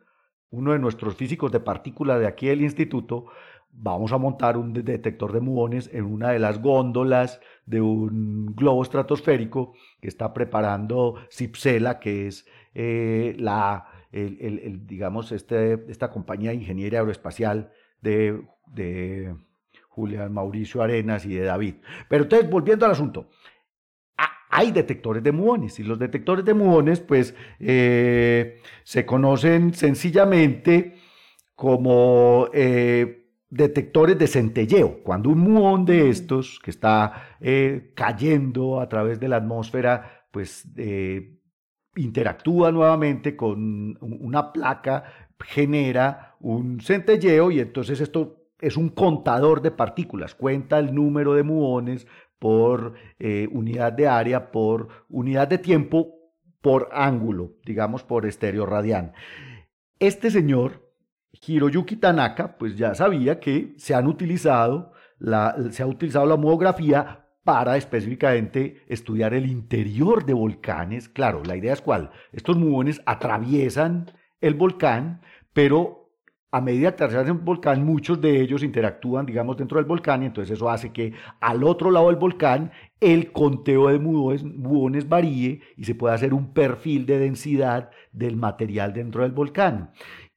uno 0.50 0.74
de 0.74 0.80
nuestros 0.80 1.16
físicos 1.16 1.52
de 1.52 1.60
partículas 1.60 2.20
de 2.20 2.28
aquí 2.28 2.48
del 2.48 2.62
instituto, 2.62 3.28
vamos 3.74 4.12
a 4.14 4.18
montar 4.18 4.58
un 4.58 4.74
detector 4.74 5.34
de 5.34 5.42
muones 5.42 5.90
en 5.94 6.06
una 6.06 6.30
de 6.30 6.40
las 6.40 6.62
góndolas 6.62 7.42
de 7.66 7.82
un 7.82 8.56
globo 8.56 8.84
estratosférico 8.84 9.74
que 10.00 10.08
está 10.08 10.34
preparando 10.34 11.16
Cipsela, 11.32 12.00
que 12.00 12.28
es 12.28 12.46
eh, 12.74 13.36
la, 13.40 13.88
digamos, 14.12 15.32
este, 15.32 15.86
esta 15.90 16.10
compañía 16.10 16.52
de 16.52 16.58
ingeniería 16.58 17.00
aeroespacial 17.00 17.72
de, 18.02 18.46
de 18.68 19.36
Julián 19.90 20.34
Mauricio 20.34 20.82
Arenas 20.82 21.26
y 21.26 21.34
de 21.34 21.46
David. 21.46 21.76
Pero 22.08 22.24
entonces, 22.24 22.50
volviendo 22.50 22.86
al 22.86 22.92
asunto, 22.92 23.30
hay 24.56 24.72
detectores 24.72 25.24
de 25.24 25.32
muones 25.32 25.80
y 25.80 25.84
los 25.84 25.98
detectores 25.98 26.46
de 26.46 26.54
muones 26.54 27.00
pues 27.00 27.34
eh, 27.60 28.62
se 28.84 29.04
conocen 29.04 29.74
sencillamente 29.74 30.96
como 31.56 32.50
eh, 32.54 33.23
detectores 33.54 34.18
de 34.18 34.28
centelleo. 34.28 35.04
Cuando 35.04 35.30
un 35.30 35.40
muón 35.40 35.86
de 35.86 36.10
estos 36.10 36.60
que 36.60 36.72
está 36.72 37.36
eh, 37.40 37.92
cayendo 37.96 38.80
a 38.80 38.90
través 38.90 39.20
de 39.20 39.28
la 39.28 39.38
atmósfera, 39.38 40.28
pues 40.32 40.68
eh, 40.78 41.40
interactúa 41.96 42.72
nuevamente 42.72 43.36
con 43.36 43.98
una 44.02 44.52
placa, 44.52 45.04
genera 45.40 46.36
un 46.40 46.80
centelleo 46.82 47.52
y 47.52 47.60
entonces 47.60 48.02
esto 48.02 48.48
es 48.60 48.78
un 48.78 48.90
contador 48.90 49.62
de 49.62 49.72
partículas, 49.72 50.36
cuenta 50.36 50.80
el 50.80 50.96
número 50.96 51.34
de 51.34 51.44
muones 51.44 52.08
por 52.40 52.94
eh, 53.20 53.48
unidad 53.52 53.94
de 53.94 54.08
área, 54.08 54.52
por 54.52 54.88
unidad 55.10 55.48
de 55.48 55.58
tiempo, 55.60 56.16
por 56.62 56.90
ángulo, 56.92 57.52
digamos 57.66 58.04
por 58.04 58.26
estéreo 58.26 58.66
radián. 58.66 59.14
Este 60.00 60.32
señor 60.32 60.83
Hiroyuki 61.46 61.98
Tanaka, 61.98 62.58
pues 62.58 62.76
ya 62.76 62.96
sabía 62.96 63.40
que 63.40 63.74
se 63.78 63.94
han 63.96 64.08
utilizado 64.08 64.94
la, 65.20 65.56
se 65.72 65.84
ha 65.84 65.88
utilizado 65.88 66.26
la 66.26 66.38
muografía 66.38 67.24
para 67.44 67.76
específicamente 67.78 68.84
estudiar 68.88 69.34
el 69.34 69.46
interior 69.46 70.26
de 70.26 70.34
volcanes. 70.34 71.10
Claro, 71.10 71.44
la 71.44 71.56
idea 71.56 71.74
es 71.74 71.82
cuál. 71.82 72.12
Estos 72.32 72.58
muones 72.58 73.02
atraviesan 73.06 74.12
el 74.40 74.54
volcán, 74.54 75.22
pero 75.54 76.04
a 76.52 76.62
medida 76.62 76.96
que 76.96 77.04
atraviesan 77.04 77.38
el 77.38 77.44
volcán, 77.44 77.84
muchos 77.84 78.22
de 78.22 78.40
ellos 78.40 78.62
interactúan, 78.64 79.26
digamos, 79.26 79.58
dentro 79.58 79.78
del 79.78 79.86
volcán, 79.86 80.22
y 80.22 80.28
entonces 80.28 80.56
eso 80.56 80.70
hace 80.70 80.92
que 80.92 81.14
al 81.40 81.64
otro 81.64 81.90
lado 81.90 82.08
del 82.08 82.16
volcán 82.16 82.72
el 83.00 83.32
conteo 83.32 83.90
de 83.90 83.98
muones 83.98 85.10
varíe 85.10 85.62
y 85.76 85.84
se 85.84 85.96
pueda 85.96 86.14
hacer 86.14 86.34
un 86.34 86.54
perfil 86.54 87.06
de 87.06 87.18
densidad 87.18 87.90
del 88.12 88.38
material 88.38 88.94
dentro 88.94 89.24
del 89.24 89.32
volcán. 89.32 89.92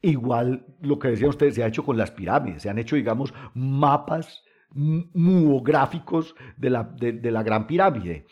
Igual 0.07 0.65
lo 0.83 1.01
que 1.01 1.09
decía 1.09 1.29
usted, 1.29 1.51
se 1.51 1.65
ha 1.65 1.67
hecho 1.67 1.85
con 1.85 1.97
las 1.97 2.13
pirámides, 2.13 2.63
se 2.63 2.71
han 2.71 2.79
hecho, 2.79 2.95
digamos, 2.95 3.35
mapas 3.55 4.45
muográficos 4.71 6.37
de 6.57 6.71
la, 6.71 6.85
de, 6.85 7.31
la 7.33 7.43
Gran 7.43 7.67
Pirámide. 7.67 8.25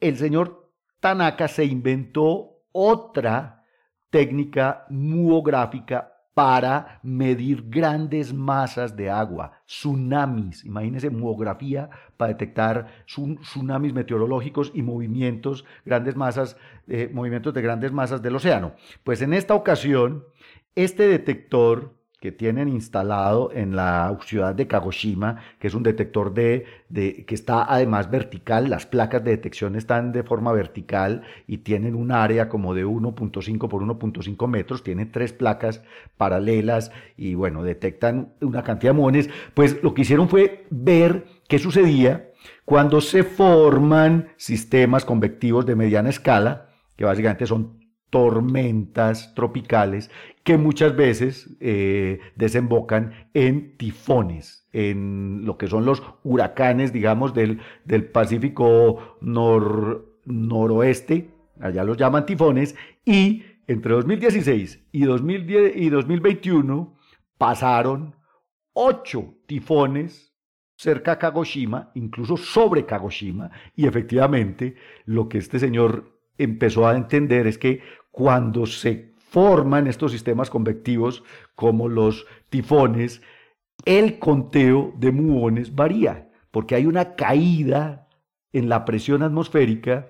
El 0.00 0.16
señor 0.16 0.72
Tanaka 0.98 1.46
se 1.46 1.64
inventó 1.64 2.64
otra 2.72 3.64
técnica 4.10 4.84
muográfica 4.90 6.12
para 6.34 6.98
medir 7.04 7.64
grandes 7.68 8.34
masas 8.34 8.96
de 8.96 9.08
agua, 9.08 9.62
tsunamis. 9.64 10.64
Imagínense 10.64 11.08
muografía 11.08 11.88
para 12.16 12.32
detectar 12.32 12.88
tsunamis 13.06 13.94
meteorológicos 13.94 14.72
y 14.74 14.82
movimientos, 14.82 15.64
grandes 15.84 16.16
masas, 16.16 16.56
eh, 16.88 17.08
movimientos 17.12 17.54
de 17.54 17.62
grandes 17.62 17.92
masas 17.92 18.20
del 18.22 18.34
océano. 18.34 18.74
Pues 19.04 19.22
en 19.22 19.32
esta 19.32 19.54
ocasión 19.54 20.24
este 20.76 21.08
detector 21.08 21.96
que 22.20 22.32
tienen 22.32 22.68
instalado 22.68 23.52
en 23.52 23.76
la 23.76 24.18
ciudad 24.24 24.54
de 24.54 24.66
Kagoshima, 24.66 25.42
que 25.58 25.66
es 25.66 25.74
un 25.74 25.82
detector 25.82 26.32
de, 26.32 26.64
que 27.26 27.34
está 27.34 27.62
además 27.62 28.10
vertical, 28.10 28.70
las 28.70 28.86
placas 28.86 29.22
de 29.22 29.32
detección 29.32 29.76
están 29.76 30.12
de 30.12 30.22
forma 30.22 30.52
vertical 30.52 31.22
y 31.46 31.58
tienen 31.58 31.94
un 31.94 32.12
área 32.12 32.48
como 32.48 32.74
de 32.74 32.86
1.5 32.86 33.68
por 33.68 33.82
1.5 33.82 34.48
metros, 34.48 34.82
tienen 34.82 35.12
tres 35.12 35.32
placas 35.32 35.82
paralelas 36.16 36.90
y 37.16 37.34
bueno, 37.34 37.62
detectan 37.62 38.32
una 38.40 38.62
cantidad 38.62 38.92
de 38.92 38.98
muones, 38.98 39.30
pues 39.52 39.82
lo 39.82 39.92
que 39.92 40.02
hicieron 40.02 40.28
fue 40.28 40.66
ver 40.70 41.26
qué 41.48 41.58
sucedía 41.58 42.30
cuando 42.64 43.00
se 43.00 43.24
forman 43.24 44.30
sistemas 44.36 45.04
convectivos 45.04 45.66
de 45.66 45.76
mediana 45.76 46.08
escala, 46.08 46.70
que 46.96 47.04
básicamente 47.04 47.46
son 47.46 47.85
tormentas 48.10 49.34
tropicales 49.34 50.10
que 50.44 50.58
muchas 50.58 50.94
veces 50.94 51.56
eh, 51.60 52.20
desembocan 52.36 53.28
en 53.34 53.76
tifones, 53.76 54.68
en 54.72 55.44
lo 55.44 55.58
que 55.58 55.66
son 55.66 55.84
los 55.84 56.02
huracanes, 56.22 56.92
digamos, 56.92 57.34
del, 57.34 57.60
del 57.84 58.04
Pacífico 58.04 59.18
noroeste, 60.24 61.30
allá 61.60 61.82
los 61.84 61.96
llaman 61.96 62.26
tifones, 62.26 62.76
y 63.04 63.42
entre 63.66 63.92
2016 63.94 64.86
y, 64.92 65.04
2010, 65.04 65.76
y 65.76 65.88
2021 65.88 66.94
pasaron 67.38 68.14
ocho 68.72 69.34
tifones 69.46 70.32
cerca 70.76 71.12
a 71.12 71.18
Kagoshima, 71.18 71.90
incluso 71.94 72.36
sobre 72.36 72.84
Kagoshima, 72.84 73.50
y 73.74 73.86
efectivamente 73.86 74.76
lo 75.06 75.28
que 75.28 75.38
este 75.38 75.58
señor 75.58 76.15
empezó 76.38 76.86
a 76.86 76.96
entender 76.96 77.46
es 77.46 77.58
que 77.58 77.80
cuando 78.10 78.66
se 78.66 79.14
forman 79.16 79.86
estos 79.86 80.12
sistemas 80.12 80.50
convectivos 80.50 81.22
como 81.54 81.88
los 81.88 82.26
tifones, 82.48 83.22
el 83.84 84.18
conteo 84.18 84.94
de 84.96 85.12
muones 85.12 85.74
varía, 85.74 86.30
porque 86.50 86.74
hay 86.74 86.86
una 86.86 87.14
caída 87.14 88.08
en 88.52 88.68
la 88.68 88.84
presión 88.84 89.22
atmosférica 89.22 90.08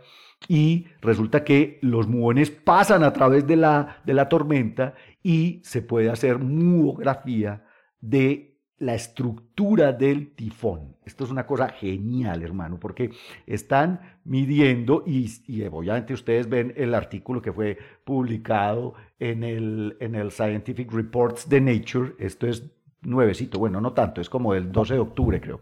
y 0.48 0.86
resulta 1.00 1.44
que 1.44 1.78
los 1.82 2.06
muones 2.06 2.50
pasan 2.50 3.02
a 3.02 3.12
través 3.12 3.46
de 3.46 3.56
la, 3.56 4.02
de 4.04 4.14
la 4.14 4.28
tormenta 4.28 4.94
y 5.22 5.60
se 5.64 5.82
puede 5.82 6.10
hacer 6.10 6.38
muografía 6.38 7.64
de 8.00 8.55
la 8.78 8.94
estructura 8.94 9.92
del 9.92 10.32
tifón. 10.32 10.96
Esto 11.04 11.24
es 11.24 11.30
una 11.30 11.46
cosa 11.46 11.68
genial, 11.68 12.42
hermano, 12.42 12.78
porque 12.78 13.10
están 13.46 14.00
midiendo 14.24 15.02
y, 15.06 15.30
obviamente 15.70 16.12
ustedes 16.12 16.48
ven 16.48 16.74
el 16.76 16.94
artículo 16.94 17.40
que 17.40 17.52
fue 17.52 17.78
publicado 18.04 18.94
en 19.18 19.44
el, 19.44 19.96
en 20.00 20.14
el 20.14 20.30
Scientific 20.30 20.92
Reports 20.92 21.48
de 21.48 21.60
Nature. 21.60 22.14
Esto 22.18 22.46
es 22.46 22.64
nuevecito, 23.02 23.58
bueno, 23.58 23.80
no 23.80 23.92
tanto, 23.92 24.20
es 24.20 24.28
como 24.28 24.52
del 24.52 24.72
12 24.72 24.94
de 24.94 25.00
octubre, 25.00 25.40
creo, 25.40 25.60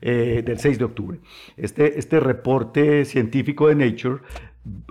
eh, 0.00 0.42
del 0.44 0.58
6 0.58 0.78
de 0.78 0.84
octubre. 0.84 1.20
Este, 1.56 1.98
este 1.98 2.20
reporte 2.20 3.04
científico 3.04 3.68
de 3.68 3.74
Nature, 3.74 4.22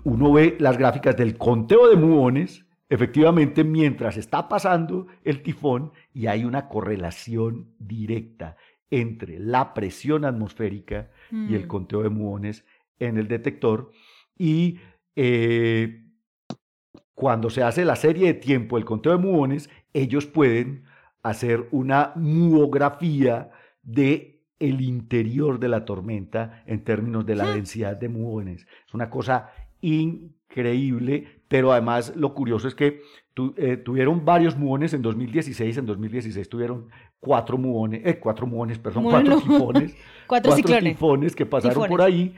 uno 0.03 0.31
ve 0.31 0.55
las 0.59 0.77
gráficas 0.77 1.17
del 1.17 1.37
conteo 1.37 1.89
de 1.89 1.97
muones, 1.97 2.64
efectivamente, 2.89 3.63
mientras 3.63 4.17
está 4.17 4.47
pasando 4.47 5.07
el 5.23 5.41
tifón, 5.41 5.91
y 6.13 6.27
hay 6.27 6.45
una 6.45 6.67
correlación 6.67 7.73
directa 7.79 8.57
entre 8.91 9.39
la 9.39 9.73
presión 9.73 10.25
atmosférica 10.25 11.09
y 11.31 11.55
el 11.55 11.65
Mm. 11.65 11.67
conteo 11.67 12.03
de 12.03 12.09
muones 12.09 12.65
en 12.99 13.17
el 13.17 13.27
detector. 13.27 13.91
Y 14.37 14.79
eh, 15.15 16.03
cuando 17.13 17.49
se 17.49 17.63
hace 17.63 17.85
la 17.85 17.95
serie 17.95 18.27
de 18.27 18.33
tiempo, 18.35 18.77
el 18.77 18.85
conteo 18.85 19.13
de 19.13 19.17
muones, 19.17 19.69
ellos 19.93 20.25
pueden 20.27 20.83
hacer 21.23 21.67
una 21.71 22.11
muografía 22.15 23.49
de 23.81 24.43
el 24.59 24.81
interior 24.81 25.59
de 25.59 25.67
la 25.69 25.83
tormenta 25.85 26.63
en 26.65 26.83
términos 26.83 27.25
de 27.25 27.35
la 27.35 27.53
densidad 27.53 27.97
de 27.97 28.09
muones. 28.09 28.67
Es 28.87 28.93
una 28.93 29.09
cosa 29.09 29.49
increíble, 29.81 31.41
pero 31.55 31.71
además 31.71 32.11
lo 32.17 32.33
curioso 32.33 32.67
es 32.67 32.75
que 32.75 32.99
tu- 33.33 33.53
eh, 33.55 33.77
tuvieron 33.77 34.25
varios 34.25 34.57
muones 34.57 34.93
en 34.93 35.01
2016, 35.01 35.77
en 35.77 35.85
2016 35.85 36.49
tuvieron 36.49 36.89
cuatro 37.21 37.57
muones, 37.57 38.01
eh, 38.03 38.19
cuatro 38.19 38.45
muones, 38.45 38.77
perdón, 38.77 39.03
Bueno. 39.05 39.19
cuatro 39.31 39.39
tifones, 39.57 39.95
Cuatro 40.27 40.51
ciclones. 40.51 40.93
tifones 40.95 41.33
que 41.35 41.45
pasaron 41.45 41.73
Tifones. 41.75 41.89
por 41.91 42.01
ahí. 42.01 42.35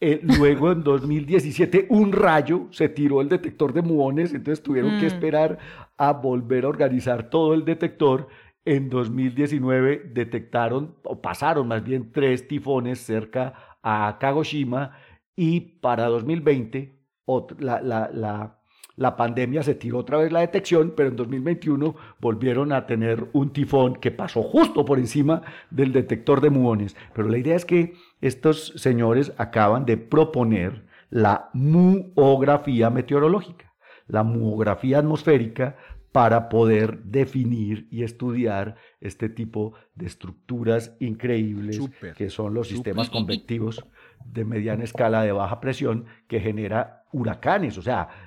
Eh, 0.00 0.20
luego 0.40 0.72
en 0.72 0.82
2017 0.82 1.86
un 1.90 2.10
rayo 2.12 2.66
se 2.70 2.88
tiró 2.88 3.20
el 3.20 3.28
detector 3.28 3.72
de 3.72 3.82
muones, 3.82 4.34
entonces 4.34 4.62
tuvieron 4.64 4.98
que 4.98 5.04
Mm. 5.04 5.12
esperar 5.14 5.58
a 5.96 6.12
volver 6.12 6.64
a 6.64 6.68
organizar 6.68 7.30
todo 7.30 7.54
el 7.54 7.64
detector. 7.64 8.26
En 8.64 8.90
2019 8.90 10.10
detectaron, 10.12 10.96
o 11.04 11.22
pasaron 11.22 11.68
más 11.68 11.84
bien, 11.84 12.10
tres 12.12 12.48
tifones 12.48 12.98
cerca 12.98 13.54
a 13.82 14.16
Kagoshima 14.18 14.90
y 15.36 15.60
para 15.60 16.06
2020 16.06 16.98
ot- 17.28 17.58
la, 17.60 17.80
la- 17.80 18.10
la- 18.12 18.55
la 18.96 19.16
pandemia 19.16 19.62
se 19.62 19.74
tiró 19.74 19.98
otra 19.98 20.18
vez 20.18 20.32
la 20.32 20.40
detección, 20.40 20.94
pero 20.96 21.10
en 21.10 21.16
2021 21.16 21.94
volvieron 22.20 22.72
a 22.72 22.86
tener 22.86 23.28
un 23.32 23.52
tifón 23.52 23.96
que 23.96 24.10
pasó 24.10 24.42
justo 24.42 24.84
por 24.84 24.98
encima 24.98 25.42
del 25.70 25.92
detector 25.92 26.40
de 26.40 26.50
muones. 26.50 26.96
Pero 27.14 27.28
la 27.28 27.38
idea 27.38 27.56
es 27.56 27.66
que 27.66 27.94
estos 28.20 28.72
señores 28.76 29.32
acaban 29.36 29.84
de 29.84 29.98
proponer 29.98 30.86
la 31.10 31.50
muografía 31.52 32.90
meteorológica, 32.90 33.74
la 34.08 34.22
muografía 34.22 34.98
atmosférica 34.98 35.76
para 36.10 36.48
poder 36.48 37.02
definir 37.02 37.88
y 37.90 38.02
estudiar 38.02 38.76
este 39.02 39.28
tipo 39.28 39.74
de 39.94 40.06
estructuras 40.06 40.96
increíbles 40.98 41.78
que 42.16 42.30
son 42.30 42.54
los 42.54 42.68
sistemas 42.68 43.10
convectivos 43.10 43.84
de 44.24 44.46
mediana 44.46 44.84
escala 44.84 45.22
de 45.22 45.32
baja 45.32 45.60
presión 45.60 46.06
que 46.26 46.40
genera 46.40 47.04
huracanes. 47.12 47.76
O 47.76 47.82
sea, 47.82 48.25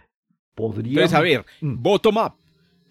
podría... 0.55 0.91
Entonces, 0.93 1.17
a 1.17 1.21
ver, 1.21 1.45
Mm. 1.61 1.81
bottom 1.81 2.17
up. 2.17 2.33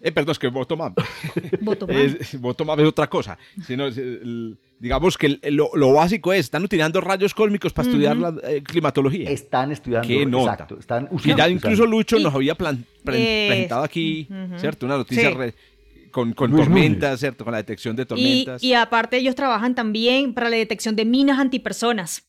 Eh, 0.01 0.11
perdón, 0.13 0.31
es 0.31 0.39
que 0.39 0.47
bottom 0.47 0.79
up. 0.79 0.93
Bottom 1.61 1.89
up. 1.89 1.95
Es, 1.97 2.39
bottom 2.39 2.69
up 2.69 2.79
es 2.79 2.87
otra 2.87 3.07
cosa. 3.09 3.37
Sino, 3.67 3.87
es, 3.87 3.97
el- 3.97 4.57
digamos 4.79 5.17
que 5.17 5.39
lo, 5.51 5.71
lo 5.75 5.91
básico 5.91 6.31
es, 6.31 6.39
están 6.45 6.63
utilizando 6.63 7.01
rayos 7.01 7.33
cósmicos 7.33 7.73
para 7.73 7.89
estudiar 7.89 8.15
la 8.15 8.33
eh, 8.47 8.63
climatología. 8.63 9.29
Están 9.29 9.73
estudiando. 9.73 10.07
Qué 10.07 10.25
nota. 10.25 10.53
Exacto. 10.53 10.79
Están 10.79 11.07
que 11.07 11.15
usando- 11.15 11.37
ya 11.37 11.49
incluso 11.49 11.73
usando. 11.83 11.97
Lucho 11.97 12.17
Y- 12.17 12.23
nos 12.23 12.33
había 12.33 12.55
plan- 12.55 12.85
pre- 13.03 13.47
presentado 13.49 13.83
aquí. 13.83 14.25
¿cierto? 14.55 14.85
Una 14.85 14.95
noticia 14.97 15.29
Sí. 15.31 15.35
re- 15.35 15.53
con, 16.11 16.33
tormentas, 16.33 17.19
¿cierto? 17.19 17.43
Con 17.43 17.51
la 17.51 17.57
detección 17.57 17.95
de 17.97 18.03
Y, 18.03 18.05
tormentas. 18.05 18.63
y 18.63 18.73
aparte 18.73 19.17
ellos 19.17 19.35
trabajan 19.35 19.75
también 19.75 20.33
para 20.33 20.49
la 20.49 20.55
detección 20.55 20.95
de 20.95 21.03
minas 21.05 21.37
antipersonas 21.39 22.23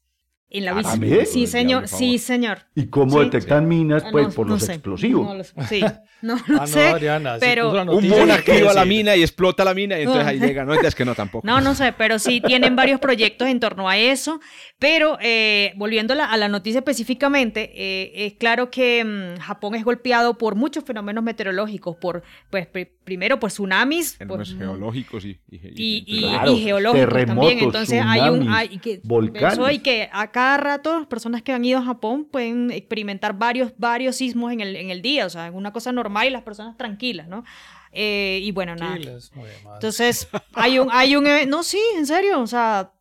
en 0.51 0.65
la 0.65 0.73
Ah, 0.73 0.75
bici. 0.75 0.91
¿también? 0.91 1.27
Sí, 1.27 1.43
el 1.43 1.49
señor, 1.49 1.89
sí, 1.89 2.19
señor. 2.19 2.59
¿Y 2.75 2.87
cómo 2.87 3.19
Sí. 3.19 3.25
detectan 3.25 3.69
minas? 3.69 4.03
Ah, 4.05 4.09
Pues 4.11 4.27
no- 4.29 4.33
por 4.35 4.47
no 4.47 4.55
los 4.55 4.63
sé, 4.65 4.73
explosivos. 4.75 5.27
no 5.27 5.35
lo 5.37 5.45
sé. 5.45 5.53
Sí, 5.69 5.81
no 6.23 6.35
lo 6.47 6.57
Ah, 6.57 6.61
no, 6.61 6.67
sé. 6.67 6.89
Adriana, 6.89 7.37
pero- 7.41 7.73
la 7.73 7.83
un 7.83 8.09
no 8.09 8.27
que 8.27 8.33
activa 8.33 8.73
la 8.73 8.85
mina 8.85 9.15
y 9.17 9.23
explota 9.23 9.65
la 9.65 9.75
mina 9.75 9.99
y 9.99 10.03
entonces 10.03 10.27
ahí 10.27 10.39
No. 10.41 10.47
llega. 10.47 10.65
No, 10.65 10.75
es 10.75 10.95
que 10.95 11.05
no 11.05 11.15
tampoco. 11.15 11.47
No, 11.47 11.61
no 11.61 11.75
sé, 11.75 11.93
pero 11.93 12.19
sí 12.19 12.41
tienen 12.41 12.75
varios 12.77 13.01
proyectos 13.01 13.49
en 13.49 13.61
torno 13.61 13.89
a 13.89 13.97
eso. 13.97 14.41
Pero 14.79 15.19
eh, 15.21 15.73
volviendo 15.77 16.15
a 16.15 16.17
la, 16.17 16.25
a 16.25 16.37
la 16.37 16.49
noticia 16.49 16.79
específicamente, 16.79 17.71
eh, 17.75 18.27
es 18.27 18.33
claro 18.35 18.71
que 18.71 19.05
mm, 19.05 19.41
Japón 19.41 19.75
es 19.75 19.85
golpeado 19.85 20.37
por 20.39 20.55
muchos 20.57 20.85
fenómenos 20.85 21.23
meteorológicos, 21.23 21.97
por, 22.01 22.23
pues, 22.51 22.67
primero 23.11 23.41
por 23.41 23.51
tsunamis, 23.51 24.17
pues, 24.29 24.55
geológicos 24.55 25.25
y, 25.25 25.41
y, 25.51 25.57
y, 25.57 26.05
y- 26.07 26.21
Claro, 26.21 26.53
y 26.53 26.61
geológicos 26.61 27.09
también. 27.27 27.27
terremotos, 27.27 27.63
Entonces 27.65 28.03
hay 28.07 28.21
un 28.31 28.39
tsunamis, 28.41 28.71
hay 28.71 28.79
que, 28.79 29.01
volcanes. 29.03 29.53
eso 29.55 29.69
y 29.69 29.81
que 29.81 30.09
a 30.13 30.31
cada 30.31 30.57
rato 30.59 30.97
las 30.97 31.09
personas 31.09 31.43
que 31.43 31.51
han 31.53 31.65
ido 31.65 31.81
a 31.81 31.83
Japón 31.83 32.29
pueden 32.31 32.71
experimentar 32.71 33.37
varios 33.37 33.73
varios 33.79 34.15
sismos 34.15 34.53
en 34.53 34.61
el, 34.61 34.77
en 34.77 34.91
el 34.91 35.03
día, 35.03 35.27
o 35.27 35.31
sea, 35.31 35.49
es 35.49 35.53
una 35.55 35.73
cosa 35.73 35.91
normal 35.91 36.29
y 36.29 36.31
las 36.31 36.43
personas 36.43 36.77
tranquilas, 36.77 37.27
¿no? 37.27 37.43
Eh, 37.91 38.39
y 38.45 38.53
bueno, 38.53 38.77
nada. 38.77 38.93
Tranquilas, 38.93 39.33
no, 39.35 39.43
además. 39.43 39.75
Entonces, 39.75 40.29
hay 40.55 40.79
un, 40.79 40.89
hay 40.93 41.17
un, 41.17 41.27
e- 41.27 41.47
no, 41.47 41.65
sí, 41.65 41.81
en 41.97 42.07
serio, 42.07 42.41
o 42.41 42.47
sea, 42.47 42.93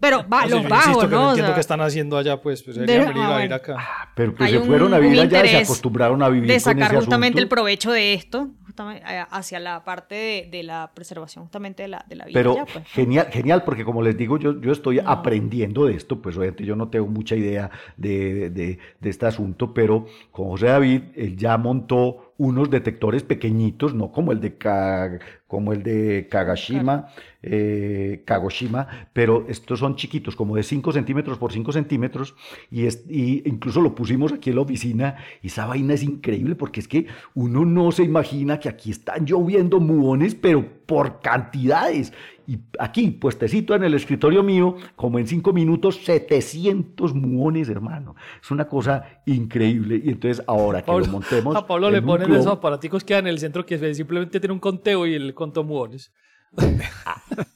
pero 0.00 0.18
va, 0.28 0.42
No, 0.42 0.48
los 0.56 0.62
yo 0.64 0.68
bajos, 0.68 1.04
que 1.04 1.10
¿no? 1.10 1.16
no 1.16 1.26
O 1.26 1.28
entiendo 1.30 1.48
sea, 1.48 1.54
qué 1.54 1.60
están 1.60 1.80
haciendo 1.80 2.16
allá, 2.18 2.40
pues, 2.40 2.62
pues 2.62 2.76
De- 2.76 2.86
venir 2.86 3.10
ah, 3.16 3.38
a 3.38 3.44
ir 3.44 3.52
acá. 3.52 3.78
Pero 4.14 4.32
pues 4.34 4.46
Hay 4.48 4.52
se 4.54 4.60
un- 4.60 4.66
fueron 4.68 4.94
a 4.94 4.98
vivir 5.00 5.18
allá 5.20 5.44
y 5.44 5.48
se 5.48 5.56
acostumbraron 5.58 6.22
a 6.22 6.28
vivir 6.28 6.46
de 6.48 6.54
con 6.54 6.60
sacar 6.60 6.82
ese 6.92 6.96
justamente 6.96 7.38
el 7.38 7.44
asunto. 7.44 7.54
provecho 7.56 7.90
de 7.90 8.14
esto, 8.14 8.48
justamente, 8.82 9.02
eh, 9.08 9.24
hacia 9.30 9.60
la 9.60 9.84
parte 9.84 10.14
de, 10.14 10.48
de 10.50 10.62
la 10.62 10.90
preservación 10.94 11.44
justamente 11.44 11.82
de 11.82 11.88
la, 11.88 12.04
de 12.08 12.16
la 12.16 12.24
vida. 12.24 12.34
Pero 12.40 12.64
pues, 12.72 12.86
genial, 12.88 13.28
genial, 13.30 13.64
porque 13.64 13.84
como 13.84 14.02
les 14.02 14.16
digo, 14.16 14.38
yo, 14.38 14.60
yo 14.60 14.72
estoy 14.72 14.96
No. 14.96 15.10
aprendiendo 15.10 15.86
de 15.86 15.94
esto, 15.94 16.20
pues 16.22 16.36
obviamente 16.36 16.64
yo 16.64 16.76
no 16.76 16.88
tengo 16.88 17.06
mucha 17.06 17.36
idea 17.36 17.70
de, 17.96 18.50
de- 18.50 18.78
de 19.00 19.10
este 19.10 19.26
asunto, 19.26 19.74
pero 19.74 20.06
con 20.30 20.48
José 20.48 20.66
David, 20.66 21.02
él 21.16 21.36
ya 21.36 21.56
montó 21.58 22.34
unos 22.38 22.70
detectores 22.70 23.22
pequeñitos, 23.24 23.94
no 23.94 24.12
como 24.12 24.30
el 24.32 24.40
de, 24.40 24.56
como 25.48 25.72
el 25.72 25.82
de 25.82 26.28
Kagashima, 26.30 27.08
eh, 27.42 28.22
Kagoshima, 28.26 28.86
pero 29.12 29.46
estos 29.48 29.78
son 29.78 29.96
chiquitos, 29.96 30.36
como 30.36 30.54
de 30.56 30.62
5 30.62 30.92
centímetros 30.92 31.38
por 31.38 31.52
5 31.52 31.72
centímetros, 31.72 32.34
y, 32.70 32.84
es, 32.84 33.04
y 33.08 33.48
incluso 33.48 33.80
lo 33.80 33.94
pusimos 33.94 34.32
aquí 34.32 34.50
en 34.50 34.56
la 34.56 34.62
oficina, 34.62 35.16
y 35.42 35.46
esa 35.46 35.66
vaina 35.66 35.94
es 35.94 36.02
increíble, 36.02 36.54
porque 36.54 36.80
es 36.80 36.88
que 36.88 37.06
uno 37.34 37.64
no 37.64 37.90
se 37.92 38.04
imagina 38.04 38.60
que 38.60 38.68
aquí 38.68 38.90
están 38.90 39.24
lloviendo 39.24 39.80
muones, 39.80 40.34
pero 40.34 40.64
por 40.84 41.20
cantidades. 41.20 42.12
Y 42.46 42.60
aquí, 42.78 43.10
puestecito 43.10 43.74
en 43.74 43.84
el 43.84 43.92
escritorio 43.92 44.42
mío, 44.42 44.76
como 44.96 45.18
en 45.18 45.26
5 45.26 45.52
minutos, 45.52 46.02
700 46.02 47.14
muones, 47.14 47.68
hermano. 47.68 48.16
Es 48.42 48.50
una 48.50 48.66
cosa 48.66 49.04
increíble. 49.26 50.00
Y 50.02 50.08
entonces 50.08 50.42
ahora 50.46 50.80
que 50.80 50.86
Pablo- 50.86 51.04
lo 51.04 51.12
montemos... 51.12 51.54
a 51.54 51.66
Pablo 51.66 51.90
le 51.90 52.00
ponen 52.00 52.32
esos 52.32 52.46
aparaticos 52.46 53.04
que 53.04 53.14
en 53.18 53.26
el 53.26 53.38
centro 53.38 53.66
que 53.66 53.94
simplemente 53.94 54.40
tiene 54.40 54.54
un 54.54 54.60
conteo 54.60 55.06
y 55.06 55.12
el 55.12 55.34
contó 55.38 55.64
muones. 55.64 56.12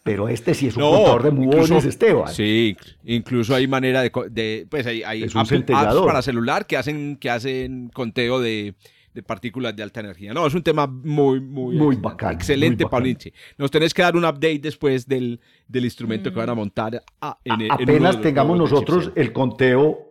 Pero 0.05 0.29
este 0.29 0.55
sí 0.55 0.67
es 0.69 0.77
un 0.77 0.83
No, 0.83 0.91
contador 0.93 1.23
de 1.25 1.31
muones, 1.31 1.65
incluso- 1.71 1.89
Esteban. 1.89 2.29
Sí, 2.33 2.77
incluso 3.05 3.55
hay 3.55 3.67
manera 3.67 4.03
de, 4.03 4.11
de- 4.31 4.67
pues 4.71 4.87
hay, 4.87 5.03
hay 5.03 5.25
apps 5.25 5.49
centellador. 5.49 6.07
para 6.07 6.23
celular 6.23 6.67
que 6.67 6.77
hacen 6.77 7.17
que 7.17 7.31
hacen 7.31 7.89
conteo 7.89 8.41
de, 8.41 8.75
de 9.15 9.23
partículas 9.23 9.75
de 9.75 9.83
alta 9.83 10.01
energía. 10.01 10.35
No, 10.35 10.47
es 10.47 10.55
un 10.55 10.63
tema 10.63 10.87
muy 10.87 11.41
muy 11.41 11.75
Muy 11.77 11.95
excelente. 11.95 12.03
bacano, 12.03 12.33
Excelente. 12.33 12.87
Paulinche. 12.87 13.33
Nos 13.57 13.71
tenés 13.71 13.95
que 13.95 14.03
dar 14.03 14.15
un 14.17 14.25
update 14.25 14.59
después 14.61 15.07
del, 15.07 15.41
del 15.67 15.85
instrumento 15.85 16.31
que 16.31 16.37
van 16.39 16.51
a 16.51 16.55
montar 16.55 17.03
a- 17.21 17.39
en, 17.45 17.53
en 17.53 17.61
uno 17.63 17.77
de 17.79 17.83
Apenas 17.85 18.15
los 18.15 18.23
tengamos 18.23 18.59
nosotros 18.59 19.11
el 19.15 19.33
conteo 19.33 20.09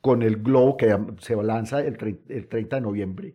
con 0.00 0.22
el 0.22 0.36
globo 0.36 0.76
que 0.76 0.96
se 1.18 1.34
lanza 1.42 1.80
el, 1.80 1.96
el 2.28 2.48
30 2.48 2.76
de 2.76 2.82
noviembre 2.82 3.34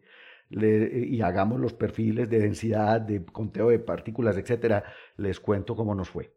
le- 0.56 1.06
y 1.08 1.22
hagamos 1.22 1.60
los 1.60 1.74
perfiles 1.74 2.30
de 2.30 2.40
densidad, 2.40 3.02
de 3.02 3.24
conteo 3.26 3.70
de 3.70 3.80
partículas, 3.80 4.38
etcétera, 4.38 4.84
les 5.18 5.40
cuento 5.40 5.76
cómo 5.76 5.94
nos 5.94 6.10
fue. 6.10 6.34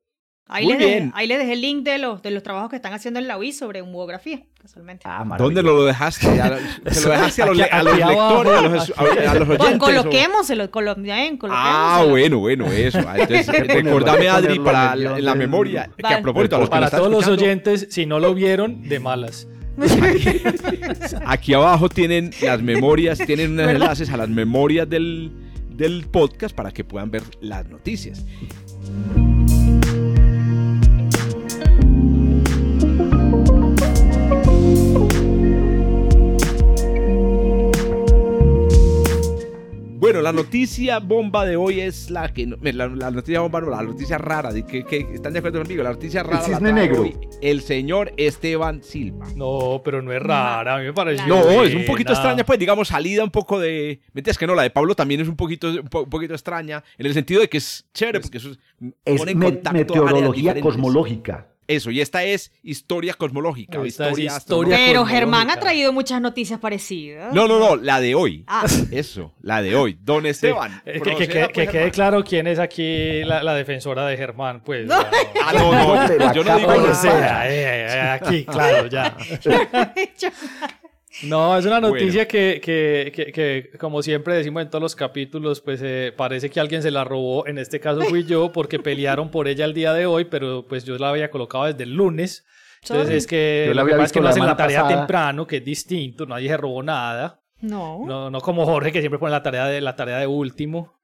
Ahí 0.51 0.65
Muy 0.65 0.73
les, 0.75 0.81
dejé, 0.83 0.95
bien. 0.97 1.13
ahí 1.15 1.27
les 1.27 1.39
dejé 1.41 1.53
el 1.53 1.61
link 1.61 1.85
de 1.85 1.99
los, 1.99 2.23
de 2.23 2.31
los 2.31 2.43
trabajos 2.43 2.71
que 2.71 2.77
están 2.77 2.95
haciendo 2.95 3.21
en 3.21 3.29
la 3.29 3.37
UIS 3.37 3.59
sobre 3.59 3.83
humografía, 3.83 4.41
casualmente. 4.59 5.03
Ah, 5.07 5.23
¿Dónde 5.37 5.63
lo 5.63 5.85
dejaste? 5.85 6.27
¿Ya- 6.35 6.59
¿Se 6.91 7.07
lo 7.07 7.13
dejaste 7.13 7.43
a 7.43 7.47
los, 7.47 7.61
a 7.61 7.83
los 7.83 7.97
lectores, 7.99 8.53
a 8.55 8.63
los, 8.63 8.91
a- 8.97 9.31
a 9.31 9.35
los 9.35 9.47
Pues 9.47 9.61
oyentes? 9.61 9.77
o- 9.77 9.79
coloquémoselo, 9.79 10.71
colo- 10.71 10.95
bien, 10.97 11.39
Ah, 11.51 12.03
bueno, 12.09 12.39
bueno, 12.39 12.65
eso. 12.73 12.99
Ah, 13.07 13.19
Entonces, 13.19 13.47
que 13.51 13.63
recordame, 13.63 14.21
que 14.21 14.29
Adri, 14.31 14.59
para 14.59 14.97
la, 14.97 15.19
la 15.19 15.35
memoria. 15.35 15.91
Que 15.95 16.03
Vale. 16.03 16.15
a 16.17 16.23
propósito, 16.23 16.57
a 16.57 16.61
los 16.61 16.69
que 16.69 16.75
Para 16.77 16.89
todos 16.91 17.11
los 17.11 17.27
oyentes, 17.29 17.89
si 17.91 18.07
no 18.07 18.19
lo 18.19 18.33
vieron, 18.35 18.89
de 18.89 19.01
malas. 19.01 19.47
Aquí 21.27 21.55
abajo 21.55 21.89
tienen 21.89 22.31
las 22.43 22.63
memorias, 22.63 23.19
tienen 23.19 23.53
unos 23.53 23.69
enlaces 23.69 24.11
a 24.11 24.17
las 24.17 24.29
memorias 24.29 24.89
del, 24.89 25.33
del 25.71 26.07
podcast 26.11 26.55
para 26.55 26.71
que 26.73 26.85
puedan 26.85 27.11
ver 27.11 27.23
las 27.41 27.69
noticias. 27.69 28.25
Bueno, 40.09 40.23
la 40.23 40.33
noticia 40.33 40.99
bomba 41.01 41.45
de 41.45 41.57
hoy 41.57 41.81
es 41.81 42.11
la 42.11 42.33
que... 42.33 42.47
no- 42.47 42.57
La, 42.63 42.87
la 42.89 43.11
noticia 43.11 43.41
bomba 43.41 43.61
no, 43.61 43.69
la 43.71 43.83
noticia 43.83 44.17
rara. 44.17 44.53
de 44.53 44.65
que, 44.65 44.85
que- 44.85 45.07
¿Están 45.15 45.35
de 45.35 45.41
acuerdo 45.41 45.61
conmigo? 45.61 45.83
La 45.83 45.91
noticia 45.93 46.23
rara 46.23 46.39
la 46.41 46.45
cisne 46.45 46.73
negro. 46.73 47.03
hoy 47.03 47.15
el 47.43 47.61
señor 47.61 48.13
Esteban 48.17 48.83
Silva. 48.83 49.27
No, 49.37 49.83
pero 49.85 50.01
no 50.03 50.11
es 50.13 50.23
rara, 50.23 50.77
a 50.77 50.79
mí 50.79 50.85
me 50.87 50.93
pareció. 50.95 51.27
No, 51.27 51.41
es 51.63 51.69
un 51.69 51.75
buena. 51.81 51.87
poquito 51.87 52.13
extraña, 52.13 52.45
pues 52.45 52.59
digamos, 52.59 52.89
salida 52.89 53.23
un 53.23 53.31
poco 53.31 53.59
de... 53.61 54.01
Mentiras 54.15 54.39
que 54.39 54.47
no, 54.47 54.55
la 54.55 54.63
de 54.63 54.71
Pablo 54.71 54.95
también 54.95 55.21
es 55.21 55.29
un 55.29 55.37
poquito, 55.37 55.69
un, 55.69 55.89
po- 55.89 56.03
un 56.05 56.11
poquito 56.11 56.33
extraña, 56.33 56.83
en 56.97 57.07
el 57.07 57.13
sentido 57.15 57.41
de 57.43 57.49
que 57.49 57.59
es 57.59 57.87
chévere, 57.93 58.21
porque 58.21 58.39
eso 58.39 58.51
es, 58.51 58.59
Es 59.05 59.19
pone 59.21 59.33
en 59.33 59.39
me- 59.39 59.45
contacto 59.47 59.71
áreas 59.71 59.89
meteorología 59.89 60.33
diferentes. 60.55 60.63
cosmológica. 60.63 61.49
Eso, 61.69 61.91
y 61.91 62.01
esta 62.01 62.25
es 62.25 62.51
historia 62.63 63.13
cosmológica. 63.15 63.79
historia, 63.87 64.09
historia 64.09 64.37
astronómica. 64.37 64.77
Pero 64.79 64.87
cosmológica. 65.03 65.19
Germán 65.19 65.51
ha 65.51 65.57
traído 65.61 65.93
muchas 65.93 66.21
noticias 66.21 66.59
parecidas. 66.59 67.33
No, 67.35 67.47
no, 67.47 67.59
no, 67.59 67.77
la 67.77 68.01
de 68.01 68.15
hoy. 68.15 68.43
Ah. 68.47 68.65
Eso, 68.91 69.35
la 69.43 69.61
de 69.61 69.77
hoy. 69.77 69.99
Don 70.03 70.25
Esteban. 70.25 70.83
Eh, 70.87 70.93
Que, 70.95 71.01
que- 71.01 71.01
proceda, 71.01 71.47
que- 71.49 71.53
que 71.53 71.67
quede 71.69 71.91
claro 71.91 72.25
quién 72.25 72.47
es 72.47 72.59
aquí 72.59 73.23
la, 73.23 73.43
la 73.43 73.55
defensora 73.55 74.07
de 74.07 74.17
Germán, 74.17 74.63
pues. 74.65 74.87
No. 74.87 74.99
ya, 75.03 75.11
no. 75.11 75.39
Ah, 75.45 75.53
no, 75.53 76.17
no, 76.19 76.35
yo 76.35 76.43
no 76.45 76.57
digo 76.59 76.75
nada. 76.75 77.49
eh, 77.49 77.87
eh, 77.95 78.01
aquí, 78.01 78.45
claro, 78.47 78.87
ya. 78.89 79.15
No, 81.23 81.57
es 81.57 81.67
una 81.67 81.81
noticia 81.81 82.29
que, 82.29 82.61
que, 82.63 83.13
que, 83.15 83.33
que, 83.33 83.79
como 83.79 84.03
siempre 84.03 84.37
decimos 84.37 84.63
en 84.63 84.71
todos 84.71 84.83
los 84.83 84.95
capítulos, 84.97 85.61
pues 85.61 85.81
eh, 85.83 86.13
parece 86.17 86.49
que 86.51 86.61
alguien 86.61 86.83
se 86.83 86.91
la 86.91 87.05
robó. 87.05 87.47
En 87.47 87.59
este 87.59 87.81
caso 87.81 88.03
fui 88.03 88.25
yo, 88.25 88.53
porque 88.53 88.79
pelearon 88.79 89.31
por 89.31 89.49
ella 89.49 89.65
el 89.65 89.75
día 89.75 89.93
de 89.93 90.07
hoy, 90.07 90.27
pero 90.27 90.67
pues 90.69 90.85
yo 90.85 90.97
la 90.99 91.11
había 91.11 91.31
colocado 91.31 91.65
desde 91.65 91.83
el 91.85 91.95
lunes. 91.95 92.47
Entonces 92.83 93.07
Sorry. 93.07 93.17
es 93.17 93.27
que 93.27 93.65
Yo 93.67 93.75
la 93.75 93.83
lo 93.83 93.87
que 93.87 93.93
había 93.95 94.03
pasa 94.03 94.07
es 94.07 94.13
que 94.13 94.19
visto 94.19 94.21
no 94.21 94.25
la 94.25 94.31
hacen 94.31 94.47
la 94.47 94.57
tarea 94.57 94.83
pasada. 94.83 94.99
temprano, 94.99 95.47
que 95.47 95.57
es 95.57 95.65
distinto, 95.65 96.27
nadie 96.27 96.49
se 96.49 96.57
robó 96.57 96.83
nada. 96.83 97.43
No. 97.61 98.05
No, 98.07 98.31
no 98.31 98.41
como 98.41 98.65
Jorge, 98.65 98.93
que 98.93 99.01
siempre 99.01 99.19
pone 99.19 99.33
la 99.33 99.43
tarea 99.43 99.67
de, 99.67 99.81
la 99.81 99.97
tarea 99.97 100.19
de 100.19 100.29
último. 100.29 100.98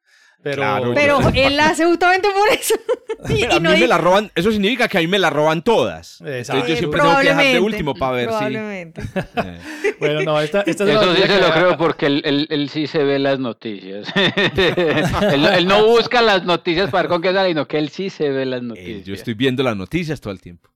Pero, 0.45 0.57
Claro, 0.63 0.93
Pero 0.95 1.19
él 1.35 1.57
la 1.57 1.71
hace 1.71 1.85
justamente 1.87 2.29
por 2.31 2.49
eso. 2.57 2.75
Y, 3.27 3.41
Pero 3.41 3.55
y 3.55 3.57
a 3.57 3.61
no 3.61 3.71
mí 3.73 3.81
me 3.81 3.87
la 3.87 3.97
roban, 3.97 4.31
eso 4.35 4.53
significa 4.53 4.87
que 4.87 4.99
a 4.99 5.01
mí 5.01 5.07
me 5.07 5.19
la 5.19 5.31
roban 5.31 5.63
todas. 5.63 6.21
Exacto. 6.21 6.37
Entonces 6.37 6.69
yo 6.69 6.75
Eh, 6.75 6.77
siempre 6.77 7.01
tengo 7.01 7.17
que 7.17 7.23
dejar 7.23 7.37
de 7.37 7.43
probablemente, 7.53 7.61
último 7.61 7.95
para 7.95 8.13
ver 8.13 8.25
si... 8.25 8.29
Probablemente. 8.29 9.01
Eh. 9.37 9.95
bueno, 10.01 10.23
no, 10.25 10.41
esta, 10.43 10.61
esta 10.61 10.85
es 10.85 10.91
una 10.91 10.93
Eso 11.01 11.03
sí 11.03 11.21
noticia 11.21 11.35
se 11.35 11.41
lo 11.41 11.53
creo 11.55 11.77
porque 11.79 12.07
él, 12.07 12.23
él- 12.27 12.47
él 12.51 12.69
sí 12.69 12.87
se 12.87 13.03
ve 13.03 13.19
las 13.19 13.39
noticias. 13.39 14.13
él, 14.15 15.43
no- 15.43 15.51
él 15.53 15.67
no 15.67 15.87
busca 15.87 16.21
las 16.21 16.45
noticias 16.45 16.91
para 16.91 17.03
ver 17.05 17.09
con 17.09 17.23
qué 17.23 17.33
sale, 17.33 17.49
sino 17.49 17.67
que 17.67 17.79
él 17.79 17.89
sí 17.89 18.11
se 18.11 18.29
ve 18.29 18.45
las 18.45 18.61
Eh, 18.61 18.65
noticias. 18.65 19.05
yo 19.07 19.15
estoy 19.15 19.33
viendo 19.35 19.63
las 19.63 19.77
noticias 19.77 20.21
todo 20.21 20.33
el 20.33 20.41
tiempo. 20.43 20.69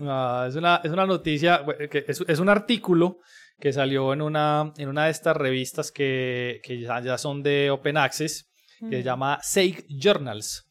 Ah, 0.00 0.46
es, 0.48 0.54
una, 0.56 0.80
es 0.82 0.90
una 0.90 1.04
noticia, 1.04 1.62
que 1.90 2.04
es, 2.08 2.24
es 2.26 2.38
un 2.38 2.48
artículo 2.48 3.18
que 3.60 3.72
salió 3.72 4.12
en 4.14 4.22
una, 4.22 4.72
en 4.78 4.88
una 4.88 5.04
de 5.04 5.10
estas 5.10 5.36
revistas 5.36 5.92
que, 5.92 6.60
que 6.64 6.80
ya, 6.80 7.00
ya 7.00 7.18
son 7.18 7.42
de 7.42 7.70
Open 7.70 7.96
Access, 7.98 8.48
que 8.88 8.96
se 8.96 9.02
llama 9.02 9.38
Sake 9.42 9.84
Journals. 9.88 10.64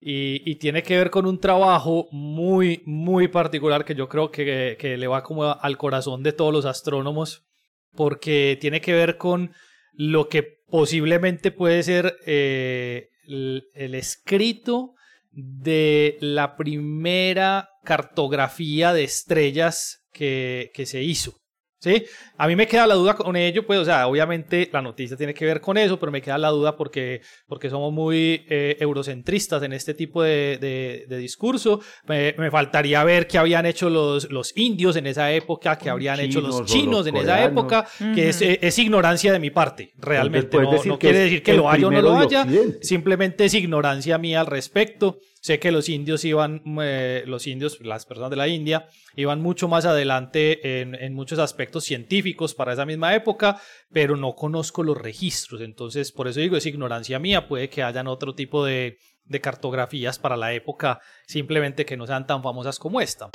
Y, 0.00 0.42
y 0.50 0.56
tiene 0.56 0.82
que 0.82 0.98
ver 0.98 1.10
con 1.10 1.24
un 1.24 1.40
trabajo 1.40 2.08
muy, 2.10 2.82
muy 2.84 3.28
particular 3.28 3.84
que 3.84 3.94
yo 3.94 4.08
creo 4.08 4.30
que, 4.30 4.76
que 4.78 4.98
le 4.98 5.06
va 5.06 5.22
como 5.22 5.44
al 5.44 5.78
corazón 5.78 6.22
de 6.22 6.32
todos 6.32 6.52
los 6.52 6.66
astrónomos, 6.66 7.46
porque 7.92 8.58
tiene 8.60 8.82
que 8.82 8.92
ver 8.92 9.16
con 9.16 9.52
lo 9.92 10.28
que 10.28 10.42
posiblemente 10.68 11.52
puede 11.52 11.82
ser 11.82 12.16
eh, 12.26 13.08
el, 13.26 13.64
el 13.74 13.94
escrito 13.94 14.94
de 15.30 16.18
la 16.20 16.56
primera 16.56 17.70
cartografía 17.82 18.92
de 18.92 19.04
estrellas 19.04 20.04
que, 20.12 20.70
que 20.74 20.86
se 20.86 21.02
hizo. 21.02 21.43
¿Sí? 21.84 22.02
A 22.38 22.48
mí 22.48 22.56
me 22.56 22.66
queda 22.66 22.86
la 22.86 22.94
duda 22.94 23.12
con 23.14 23.36
ello, 23.36 23.66
pues, 23.66 23.78
o 23.78 23.84
sea, 23.84 24.06
obviamente 24.08 24.70
la 24.72 24.80
noticia 24.80 25.18
tiene 25.18 25.34
que 25.34 25.44
ver 25.44 25.60
con 25.60 25.76
eso, 25.76 25.98
pero 26.00 26.10
me 26.10 26.22
queda 26.22 26.38
la 26.38 26.48
duda 26.48 26.78
porque, 26.78 27.20
porque 27.46 27.68
somos 27.68 27.92
muy 27.92 28.46
eh, 28.48 28.78
eurocentristas 28.80 29.62
en 29.62 29.74
este 29.74 29.92
tipo 29.92 30.22
de, 30.22 30.56
de- 30.58 31.04
de 31.06 31.18
discurso. 31.18 31.80
Me, 32.08 32.34
me 32.38 32.50
faltaría 32.50 33.04
ver 33.04 33.26
qué 33.26 33.36
habían 33.36 33.66
hecho 33.66 33.90
los, 33.90 34.30
los 34.30 34.56
indios 34.56 34.96
en 34.96 35.06
esa 35.06 35.30
época, 35.32 35.76
qué 35.76 35.90
habrían 35.90 36.18
hecho 36.20 36.40
chinos 36.40 36.60
los 36.60 36.70
chinos 36.72 36.96
los 37.00 37.06
en 37.08 37.16
esa 37.16 37.36
época, 37.44 37.86
que 38.14 38.28
es, 38.30 38.40
es 38.40 38.78
ignorancia 38.78 39.30
de 39.30 39.38
mi 39.38 39.50
parte, 39.50 39.92
realmente. 39.98 40.56
No, 40.56 40.70
decir 40.72 40.90
no 40.92 40.98
quiere 40.98 41.18
decir 41.18 41.42
que 41.42 41.52
lo 41.52 41.68
haya 41.70 41.86
o 41.86 41.90
no 41.90 41.96
lo 42.02 42.14
haya, 42.28 42.44
simplemente 42.80 43.44
es 43.44 43.52
ignorancia 43.52 44.16
mía 44.16 44.40
al 44.40 44.46
respecto. 44.46 45.18
Sé 45.44 45.58
que 45.58 45.70
los 45.70 45.90
indios 45.90 46.24
iban, 46.24 46.62
eh, 46.80 47.22
los 47.26 47.46
indios, 47.46 47.78
las 47.82 48.06
personas 48.06 48.30
de 48.30 48.36
la 48.36 48.48
India, 48.48 48.88
iban 49.14 49.42
mucho 49.42 49.68
más 49.68 49.84
adelante 49.84 50.80
en, 50.80 50.94
en 50.94 51.12
muchos 51.12 51.38
aspectos 51.38 51.84
científicos 51.84 52.54
para 52.54 52.72
esa 52.72 52.86
misma 52.86 53.14
época, 53.14 53.60
pero 53.92 54.16
no 54.16 54.36
conozco 54.36 54.82
los 54.82 54.96
registros. 54.96 55.60
Entonces, 55.60 56.12
por 56.12 56.28
eso 56.28 56.40
digo, 56.40 56.56
es 56.56 56.64
ignorancia 56.64 57.18
mía. 57.18 57.46
Puede 57.46 57.68
que 57.68 57.82
hayan 57.82 58.06
otro 58.06 58.34
tipo 58.34 58.64
de, 58.64 58.96
de 59.26 59.40
cartografías 59.42 60.18
para 60.18 60.38
la 60.38 60.54
época, 60.54 61.02
simplemente 61.26 61.84
que 61.84 61.98
no 61.98 62.06
sean 62.06 62.26
tan 62.26 62.42
famosas 62.42 62.78
como 62.78 63.02
esta. 63.02 63.28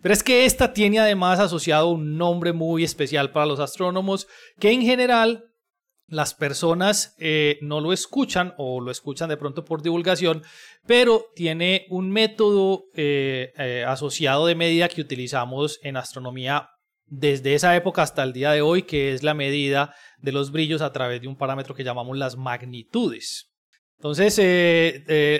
Pero 0.00 0.14
es 0.14 0.22
que 0.22 0.44
esta 0.44 0.72
tiene 0.72 1.00
además 1.00 1.40
asociado 1.40 1.88
un 1.88 2.16
nombre 2.16 2.52
muy 2.52 2.84
especial 2.84 3.32
para 3.32 3.46
los 3.46 3.58
astrónomos, 3.58 4.28
que 4.60 4.70
en 4.70 4.82
general 4.82 5.46
las 6.08 6.34
personas 6.34 7.14
eh, 7.18 7.58
no 7.62 7.80
lo 7.80 7.92
escuchan 7.92 8.54
o 8.58 8.80
lo 8.80 8.90
escuchan 8.90 9.28
de 9.28 9.36
pronto 9.36 9.64
por 9.64 9.82
divulgación, 9.82 10.42
pero 10.86 11.26
tiene 11.34 11.86
un 11.90 12.10
método 12.10 12.84
eh, 12.94 13.52
eh, 13.56 13.84
asociado 13.86 14.46
de 14.46 14.54
medida 14.54 14.88
que 14.88 15.00
utilizamos 15.00 15.80
en 15.82 15.96
astronomía 15.96 16.68
desde 17.06 17.54
esa 17.54 17.74
época 17.76 18.02
hasta 18.02 18.22
el 18.22 18.32
día 18.32 18.52
de 18.52 18.62
hoy, 18.62 18.82
que 18.82 19.12
es 19.12 19.22
la 19.22 19.34
medida 19.34 19.94
de 20.18 20.32
los 20.32 20.52
brillos 20.52 20.80
a 20.80 20.92
través 20.92 21.20
de 21.20 21.28
un 21.28 21.36
parámetro 21.36 21.74
que 21.74 21.84
llamamos 21.84 22.16
las 22.16 22.36
magnitudes. 22.36 23.52
Entonces, 23.98 24.38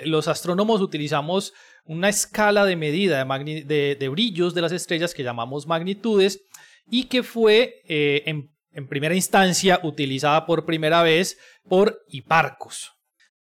los 0.05 0.27
astrónomos 0.27 0.81
utilizamos 0.81 1.53
una 1.83 2.09
escala 2.09 2.65
de 2.65 2.75
medida 2.75 3.23
de, 3.23 4.09
brillos 4.09 4.55
de 4.55 4.61
las 4.61 4.71
estrellas 4.71 5.13
que 5.13 5.23
llamamos 5.23 5.67
magnitudes 5.67 6.41
y 6.89 7.03
que 7.03 7.21
fue 7.21 7.81
en, 7.85 8.49
en 8.77 8.87
primera 8.87 9.15
instancia 9.15 9.79
utilizada 9.81 10.45
por 10.45 10.63
primera 10.63 11.01
vez 11.01 11.37
por 11.67 12.03
Hiparcos. 12.09 12.93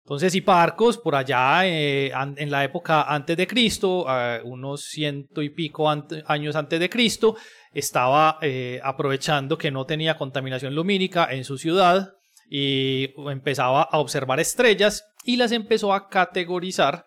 Entonces 0.06 0.34
Hiparcos, 0.34 0.98
por 0.98 1.14
allá 1.14 1.68
eh, 1.68 2.12
en 2.38 2.50
la 2.50 2.64
época 2.64 3.02
antes 3.04 3.36
de 3.36 3.46
Cristo, 3.46 4.06
eh, 4.08 4.40
unos 4.46 4.86
ciento 4.86 5.42
y 5.42 5.50
pico 5.50 5.90
años 5.90 6.56
antes 6.56 6.80
de 6.80 6.90
Cristo, 6.90 7.36
estaba 7.74 8.38
eh, 8.42 8.80
aprovechando 8.82 9.58
que 9.58 9.72
no 9.72 9.86
tenía 9.86 10.16
contaminación 10.16 10.74
lumínica 10.74 11.28
en 11.30 11.44
su 11.44 11.58
ciudad 11.58 12.14
y 12.50 13.10
empezaba 13.30 13.82
a 13.82 14.00
observar 14.00 14.40
estrellas 14.40 15.04
y 15.26 15.36
las 15.36 15.52
empezó 15.52 15.94
a 15.94 16.08
categorizar 16.08 17.06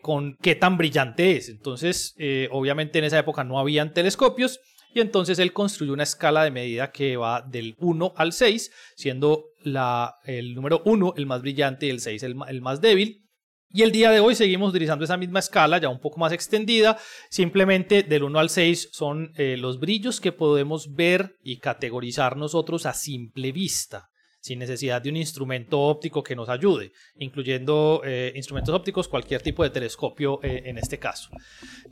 con 0.00 0.38
qué 0.40 0.54
tan 0.54 0.78
brillante 0.78 1.36
es. 1.36 1.50
Entonces, 1.50 2.14
obviamente 2.50 2.98
en 2.98 3.04
esa 3.04 3.18
época 3.18 3.44
no 3.44 3.58
habían 3.58 3.92
telescopios 3.92 4.58
y 4.94 5.00
entonces 5.00 5.38
él 5.38 5.52
construyó 5.52 5.92
una 5.92 6.02
escala 6.02 6.44
de 6.44 6.50
medida 6.50 6.90
que 6.90 7.16
va 7.16 7.42
del 7.42 7.76
1 7.78 8.12
al 8.16 8.32
6, 8.32 8.70
siendo 8.96 9.44
la, 9.62 10.14
el 10.24 10.54
número 10.54 10.82
1 10.84 11.14
el 11.16 11.26
más 11.26 11.42
brillante 11.42 11.86
y 11.86 11.90
el 11.90 12.00
6 12.00 12.22
el, 12.22 12.34
ma- 12.34 12.46
el 12.48 12.60
más 12.60 12.80
débil. 12.80 13.26
Y 13.72 13.82
el 13.82 13.92
día 13.92 14.10
de 14.10 14.18
hoy 14.18 14.34
seguimos 14.34 14.70
utilizando 14.70 15.04
esa 15.04 15.16
misma 15.16 15.38
escala, 15.38 15.78
ya 15.78 15.88
un 15.88 16.00
poco 16.00 16.18
más 16.18 16.32
extendida. 16.32 16.98
Simplemente 17.30 18.02
del 18.02 18.24
1 18.24 18.38
al 18.40 18.50
6 18.50 18.88
son 18.90 19.32
eh, 19.36 19.56
los 19.56 19.78
brillos 19.78 20.20
que 20.20 20.32
podemos 20.32 20.92
ver 20.94 21.36
y 21.44 21.58
categorizar 21.58 22.36
nosotros 22.36 22.84
a 22.86 22.94
simple 22.94 23.52
vista, 23.52 24.08
sin 24.40 24.58
necesidad 24.58 25.00
de 25.00 25.10
un 25.10 25.16
instrumento 25.18 25.78
óptico 25.78 26.24
que 26.24 26.34
nos 26.34 26.48
ayude, 26.48 26.90
incluyendo 27.14 28.02
eh, 28.04 28.32
instrumentos 28.34 28.74
ópticos, 28.74 29.06
cualquier 29.06 29.40
tipo 29.40 29.62
de 29.62 29.70
telescopio 29.70 30.40
eh, 30.42 30.62
en 30.64 30.76
este 30.76 30.98
caso. 30.98 31.30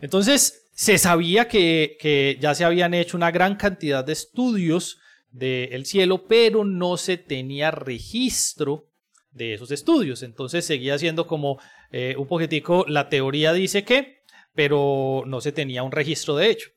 Entonces, 0.01 0.68
se 0.79 0.97
sabía 0.97 1.49
que, 1.49 1.97
que 1.99 2.39
ya 2.41 2.55
se 2.55 2.65
habían 2.65 2.95
hecho 2.95 3.17
una 3.17 3.33
gran 3.33 3.57
cantidad 3.57 4.05
de 4.05 4.13
estudios 4.13 5.01
del 5.33 5.87
cielo, 5.87 6.29
pero 6.29 6.65
no 6.65 6.97
se 6.97 7.17
tenía 7.17 7.73
registro 7.73 8.87
de 9.33 9.55
esos 9.55 9.73
estudios. 9.73 10.23
Entonces 10.23 10.65
seguía 10.65 10.97
siendo 10.97 11.27
como 11.27 11.59
eh, 11.91 12.15
un 12.17 12.29
poquitico, 12.29 12.85
la 12.87 13.09
teoría 13.09 13.53
dice 13.53 13.83
que, 13.83 14.19
pero 14.55 15.25
no 15.27 15.41
se 15.41 15.51
tenía 15.51 15.83
un 15.83 15.91
registro 15.91 16.37
de 16.37 16.49
hecho. 16.49 16.69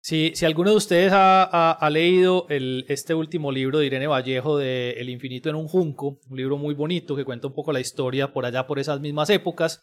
Si, 0.00 0.32
si 0.34 0.44
alguno 0.44 0.70
de 0.70 0.76
ustedes 0.76 1.12
ha, 1.12 1.44
ha- 1.44 1.72
ha 1.74 1.90
leído 1.90 2.44
el, 2.48 2.86
este 2.88 3.14
último 3.14 3.52
libro 3.52 3.78
de 3.78 3.86
Irene 3.86 4.08
Vallejo 4.08 4.58
de 4.58 4.96
El 4.98 5.10
infinito 5.10 5.48
en 5.48 5.54
un 5.54 5.68
junco, 5.68 6.18
un 6.28 6.36
libro 6.36 6.56
muy 6.58 6.74
bonito 6.74 7.14
que 7.14 7.24
cuenta 7.24 7.46
un 7.46 7.54
poco 7.54 7.70
la 7.70 7.78
historia 7.78 8.32
por 8.32 8.44
allá 8.46 8.66
por 8.66 8.80
esas 8.80 8.98
mismas 9.00 9.30
épocas, 9.30 9.80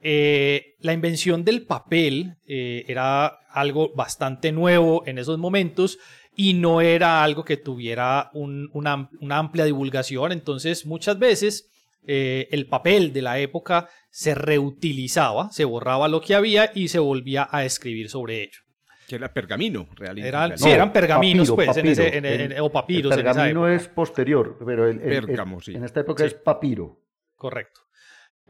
eh, 0.00 0.74
la 0.80 0.92
invención 0.92 1.44
del 1.44 1.66
papel 1.66 2.36
eh, 2.46 2.84
era 2.88 3.26
algo 3.50 3.92
bastante 3.94 4.50
nuevo 4.52 5.02
en 5.06 5.18
esos 5.18 5.38
momentos 5.38 5.98
y 6.34 6.54
no 6.54 6.80
era 6.80 7.22
algo 7.22 7.44
que 7.44 7.56
tuviera 7.56 8.30
un- 8.32 8.70
una, 8.72 9.10
una 9.20 9.38
amplia 9.38 9.64
divulgación. 9.64 10.32
Entonces, 10.32 10.86
muchas 10.86 11.18
veces 11.18 11.68
eh, 12.06 12.48
el 12.50 12.66
papel 12.66 13.12
de 13.12 13.20
la 13.22 13.38
época 13.40 13.88
se 14.10 14.34
reutilizaba, 14.34 15.50
se 15.52 15.64
borraba 15.64 16.08
lo 16.08 16.20
que 16.20 16.34
había 16.34 16.70
y 16.74 16.88
se 16.88 16.98
volvía 16.98 17.48
a 17.50 17.64
escribir 17.64 18.08
sobre 18.08 18.42
ello. 18.44 18.58
Que 19.06 19.16
era 19.16 19.32
pergamino, 19.32 19.88
realmente. 19.96 20.28
Eran, 20.28 20.56
sí, 20.56 20.70
eran 20.70 20.92
pergaminos, 20.92 21.50
papiro, 21.50 21.56
pues, 21.56 21.76
en 21.76 21.82
papiro. 21.84 21.92
ese, 22.06 22.16
en- 22.18 22.24
en- 22.24 22.52
El- 22.52 22.60
o 22.60 22.70
papiros 22.70 23.12
el 23.12 23.20
en 23.20 23.26
esa 23.26 23.34
pergamino 23.34 23.68
época. 23.68 23.82
es 23.82 23.88
posterior, 23.88 24.56
pero 24.64 24.88
el, 24.88 25.00
el- 25.00 25.12
el- 25.12 25.26
Pérgamo, 25.26 25.60
sí. 25.60 25.74
en 25.74 25.84
esta 25.84 26.00
época 26.00 26.22
Sí. 26.22 26.28
es 26.28 26.34
papiro. 26.34 27.00
Correcto. 27.34 27.80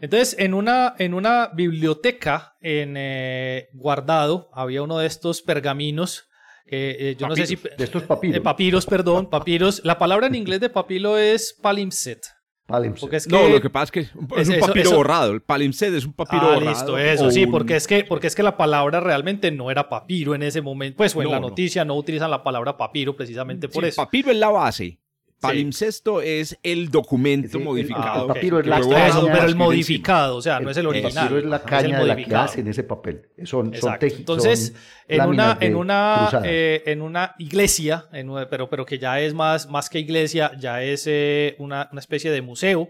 Entonces, 0.01 0.35
en 0.39 0.55
una, 0.55 0.95
en 0.99 1.15
una 1.15 1.51
biblioteca 1.55 2.57
en 2.61 2.95
eh, 2.97 3.69
guardado 3.73 4.49
había 4.53 4.83
uno 4.83 4.99
de 4.99 5.07
estos 5.07 5.43
pergaminos. 5.43 6.27
eh, 6.67 6.97
eh, 7.01 7.17
yo 7.19 7.29
no 7.29 7.37
sé 7.37 7.47
si. 7.47 7.57
De 7.57 7.85
estos 7.85 8.05
papiros. 8.05 8.37
eh, 8.37 8.41
papiros, 8.41 8.87
perdón, 8.87 9.29
papiros. 9.29 9.83
La 9.85 9.99
palabra 9.99 10.27
en 10.29 10.35
inglés 10.37 10.61
de 10.61 10.71
papiro 10.71 11.19
es 11.19 11.53
palimpsest. 11.63 12.27
Palimpsest. 12.67 13.01
Porque 13.01 13.17
es 13.17 13.27
que. 13.27 13.33
No, 13.33 13.49
lo 13.49 13.61
que 13.61 13.69
pasa 13.69 13.85
es 13.85 13.91
que 13.91 14.01
es 14.01 14.15
un 14.15 14.29
es- 14.39 14.49
un 14.49 14.61
papiro 14.61 14.83
eso- 14.89 14.97
borrado. 14.97 15.33
El 15.33 15.43
palimpsest 15.43 15.93
es 15.95 16.05
un 16.07 16.13
papiro 16.13 16.43
Ah, 16.43 16.55
borrado. 16.55 16.71
listo, 16.71 16.97
eso 16.99 17.31
sí, 17.33 17.45
un- 17.45 17.51
porque 17.51 17.75
es, 17.77 17.87
que, 17.89 18.05
porque 18.05 18.29
es 18.29 18.35
que 18.37 18.45
la 18.45 18.57
palabra 18.57 19.01
realmente 19.01 19.51
no 19.51 19.71
era 19.73 19.89
papiro 19.89 20.35
en 20.37 20.45
ese 20.45 20.61
momento. 20.63 20.97
Pues, 20.97 21.15
o 21.17 21.21
en 21.23 21.25
No, 21.25 21.31
la 21.33 21.41
no. 21.41 21.49
noticia 21.49 21.85
no 21.85 21.97
utilizan 21.97 22.31
la 22.31 22.43
palabra 22.45 22.77
papiro 22.77 23.17
precisamente 23.17 23.69
por 23.69 23.83
Sí, 23.83 23.89
eso. 23.89 24.03
Papiro 24.03 24.31
es 24.31 24.37
la 24.39 24.51
base. 24.51 25.01
Palimpsesto 25.41 26.21
es 26.21 26.59
el 26.63 26.91
documento 26.91 27.49
Sí, 27.53 27.59
el- 27.59 27.65
modificado. 27.65 28.23
el 28.23 28.35
papiro 28.35 28.61
es 28.61 28.67
la 28.67 28.81
caña. 28.81 29.33
Pero 29.33 29.47
el 29.47 29.57
modificado, 29.57 30.37
o 30.37 30.43
sea, 30.43 30.61
no 30.61 30.71
es 30.71 30.77
el 30.77 30.83
El 30.83 30.87
original. 30.89 31.15
papiro 31.15 31.39
es 31.39 31.45
la 31.47 31.57
es 31.57 31.63
el 31.63 31.69
caña 31.69 31.99
de 32.01 32.07
la 32.07 32.17
que 32.17 32.35
hacen 32.35 32.69
ese 32.69 32.83
papel. 32.85 33.23
Son, 33.45 33.75
son 33.75 33.97
Entonces, 34.01 34.67
son 34.69 34.77
en 35.09 35.23
una, 35.27 35.59
en 35.61 35.77
una, 35.77 36.31
eh, 36.45 36.83
en 36.87 37.03
una 37.03 37.35
iglesia, 37.39 38.07
en 38.13 38.29
una- 38.31 38.49
pero, 38.49 38.69
pero 38.69 38.85
que 38.87 38.99
ya 38.99 39.21
es 39.21 39.35
más, 39.35 39.69
más 39.69 39.89
que 39.91 39.99
iglesia, 39.99 40.53
ya 40.59 40.83
es 40.83 41.05
eh, 41.07 41.57
una, 41.59 41.89
una 41.93 42.01
especie 42.01 42.31
de 42.31 42.43
museo 42.43 42.89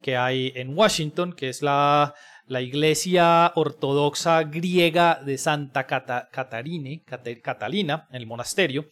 que 0.00 0.16
hay 0.16 0.52
en 0.56 0.76
Washington, 0.76 1.32
que 1.32 1.48
es 1.48 1.62
la, 1.62 2.14
la 2.48 2.60
iglesia 2.60 3.52
ortodoxa 3.54 4.42
griega 4.42 5.20
de 5.24 5.38
Santa 5.38 5.86
Cata- 5.86 6.28
Catarine, 6.32 7.02
Cata- 7.06 7.40
Catalina, 7.40 8.08
en 8.10 8.16
el 8.16 8.26
monasterio, 8.26 8.86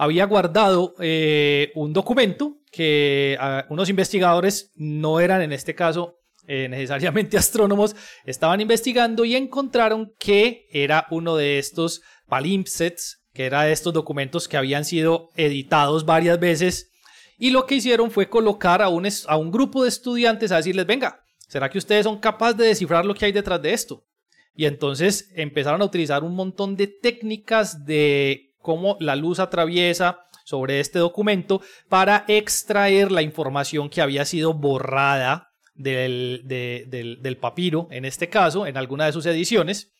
había 0.00 0.24
guardado 0.24 0.94
eh, 0.98 1.72
un 1.74 1.92
documento 1.92 2.56
que 2.72 3.36
ah, 3.38 3.66
unos 3.68 3.90
investigadores 3.90 4.72
no 4.74 5.20
eran 5.20 5.42
en 5.42 5.52
este 5.52 5.74
caso 5.74 6.16
eh, 6.46 6.68
necesariamente 6.70 7.36
astrónomos, 7.38 7.94
estaban 8.24 8.62
investigando 8.62 9.26
y 9.26 9.36
encontraron 9.36 10.14
que 10.18 10.66
era 10.72 11.06
uno 11.10 11.36
de 11.36 11.58
estos 11.58 12.00
palimpsests, 12.28 13.26
que 13.34 13.44
era 13.44 13.64
de 13.64 13.72
estos 13.72 13.92
documentos 13.92 14.48
que 14.48 14.56
habían 14.56 14.86
sido 14.86 15.28
editados 15.36 16.06
varias 16.06 16.40
veces 16.40 16.90
y 17.38 17.50
lo 17.50 17.66
que 17.66 17.74
hicieron 17.74 18.10
fue 18.10 18.30
colocar 18.30 18.80
a 18.80 18.88
un, 18.88 19.06
a 19.26 19.36
un 19.36 19.50
grupo 19.50 19.82
de 19.82 19.90
estudiantes 19.90 20.50
a 20.50 20.56
decirles, 20.56 20.86
venga, 20.86 21.20
¿será 21.46 21.68
que 21.68 21.76
ustedes 21.76 22.04
son 22.04 22.20
capaces 22.20 22.56
de 22.56 22.68
descifrar 22.68 23.04
lo 23.04 23.12
que 23.12 23.26
hay 23.26 23.32
detrás 23.32 23.60
de 23.60 23.74
esto? 23.74 24.06
Y 24.54 24.64
entonces 24.64 25.30
empezaron 25.34 25.82
a 25.82 25.84
utilizar 25.84 26.24
un 26.24 26.34
montón 26.34 26.74
de 26.74 26.86
técnicas 26.86 27.84
de 27.84 28.49
cómo 28.60 28.96
la 29.00 29.16
luz 29.16 29.38
atraviesa 29.40 30.20
sobre 30.44 30.80
este 30.80 30.98
documento 30.98 31.60
para 31.88 32.24
extraer 32.28 33.12
la 33.12 33.22
información 33.22 33.88
que 33.88 34.00
había 34.00 34.24
sido 34.24 34.54
borrada 34.54 35.48
del, 35.74 36.42
de- 36.44 37.16
del- 37.20 37.36
papiro, 37.36 37.88
en 37.90 38.04
este 38.04 38.28
caso, 38.28 38.66
en 38.66 38.76
alguna 38.76 39.06
de 39.06 39.12
sus 39.12 39.26
ediciones, 39.26 39.92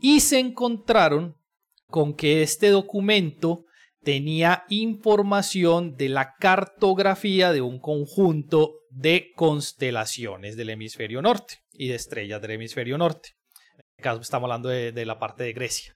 y 0.00 0.20
se 0.20 0.38
encontraron 0.38 1.36
con 1.88 2.14
que 2.14 2.42
este 2.42 2.68
documento 2.70 3.64
tenía 4.02 4.64
información 4.68 5.96
de 5.96 6.08
la 6.08 6.34
cartografía 6.38 7.52
de 7.52 7.60
un 7.60 7.78
conjunto 7.80 8.76
de 8.90 9.32
constelaciones 9.36 10.56
del 10.56 10.70
hemisferio 10.70 11.20
norte 11.20 11.58
y 11.72 11.88
de 11.88 11.96
estrellas 11.96 12.40
del 12.40 12.52
hemisferio 12.52 12.96
norte. 12.96 13.30
En 13.74 13.80
este 13.80 14.02
caso 14.02 14.20
estamos 14.20 14.46
hablando 14.46 14.68
de 14.70 15.04
la 15.06 15.18
parte 15.18 15.44
de 15.44 15.52
Grecia. 15.52 15.94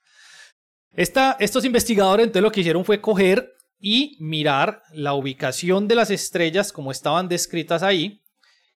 Esta- 0.97 1.37
estos 1.41 1.65
investigadores 1.65 2.25
entonces 2.27 2.43
lo 2.43 2.53
que 2.53 2.61
hicieron 2.61 2.85
fue 2.85 3.01
coger 3.01 3.51
y 3.81 4.17
mirar 4.21 4.83
la 4.93 5.15
ubicación 5.15 5.89
de 5.89 5.95
las 5.97 6.11
estrellas 6.11 6.73
como 6.73 6.91
estaban 6.91 7.29
descritas 7.29 7.83
ahí, 7.83 8.21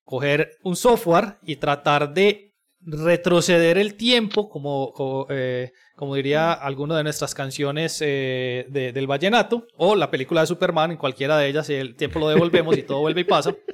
coger 0.03 0.51
un 0.63 0.75
software 0.75 1.37
y 1.43 1.55
tratar 1.55 2.13
de 2.13 2.53
retroceder 2.81 3.77
el 3.77 3.95
tiempo, 3.95 4.49
como, 4.49 4.93
como, 4.93 5.27
eh, 5.29 5.71
como 5.95 6.15
diría 6.15 6.53
alguna 6.53 6.95
de 6.97 7.03
nuestras 7.03 7.35
canciones 7.35 8.01
eh, 8.01 8.65
de- 8.69 8.93
del 8.93 9.05
vallenato, 9.05 9.67
o 9.77 9.95
la 9.95 10.09
película 10.09 10.41
de 10.41 10.47
Superman, 10.47 10.91
en 10.91 10.97
cualquiera 10.97 11.37
de 11.37 11.47
ellas, 11.49 11.69
el 11.69 11.95
tiempo 11.95 12.19
lo 12.19 12.29
devolvemos 12.29 12.77
y 12.77 12.83
todo 12.83 12.99
vuelve 12.99 13.21
y 13.21 13.25
pasa. 13.25 13.53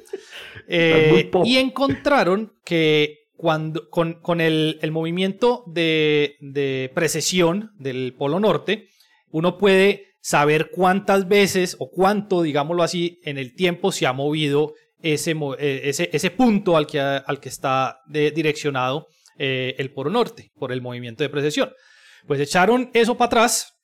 Eh, 0.68 1.30
y 1.46 1.58
encontraron 1.58 2.52
que 2.66 3.25
cuando, 3.38 3.90
con, 3.90 4.42
el, 4.42 4.80
movimiento 4.92 5.64
de, 5.68 6.92
precesión 6.94 7.72
del 7.78 8.14
Polo 8.18 8.40
Norte, 8.40 8.90
uno 9.30 9.58
puede 9.58 10.16
saber 10.22 10.70
cuántas 10.72 11.28
veces 11.28 11.76
o 11.80 11.90
cuánto, 11.90 12.42
digámoslo 12.42 12.84
así, 12.84 13.20
en 13.24 13.38
el 13.38 13.54
tiempo 13.56 13.92
se 13.92 14.08
ha 14.08 14.14
movido 14.14 14.74
ese, 15.02 15.36
eh, 15.60 16.32
punto 16.36 16.78
al 16.78 16.88
que, 16.88 17.50
está 17.50 18.00
direccionado 18.08 19.08
eh, 19.38 19.76
el 19.78 19.92
Polo 19.92 20.10
Norte 20.10 20.52
por 20.56 20.72
el 20.72 20.82
movimiento 20.82 21.24
de 21.24 21.30
precesión. 21.30 21.72
Pues 22.26 22.40
echaron 22.40 22.90
eso 22.94 23.16
para 23.16 23.28
atrás 23.28 23.75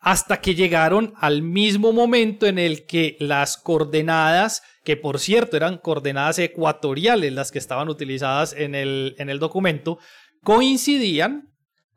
hasta 0.00 0.40
que 0.40 0.54
llegaron 0.54 1.12
al 1.16 1.42
mismo 1.42 1.92
momento 1.92 2.46
en 2.46 2.58
el 2.58 2.86
que 2.86 3.16
las 3.18 3.56
coordenadas, 3.56 4.62
que 4.84 4.96
por 4.96 5.18
cierto 5.18 5.56
eran 5.56 5.78
coordenadas 5.78 6.38
ecuatoriales 6.38 7.32
las 7.32 7.50
que 7.50 7.58
estaban 7.58 7.88
utilizadas 7.88 8.52
en 8.52 8.74
el, 8.74 9.14
en 9.18 9.28
el 9.28 9.38
documento, 9.38 9.98
coincidían 10.42 11.48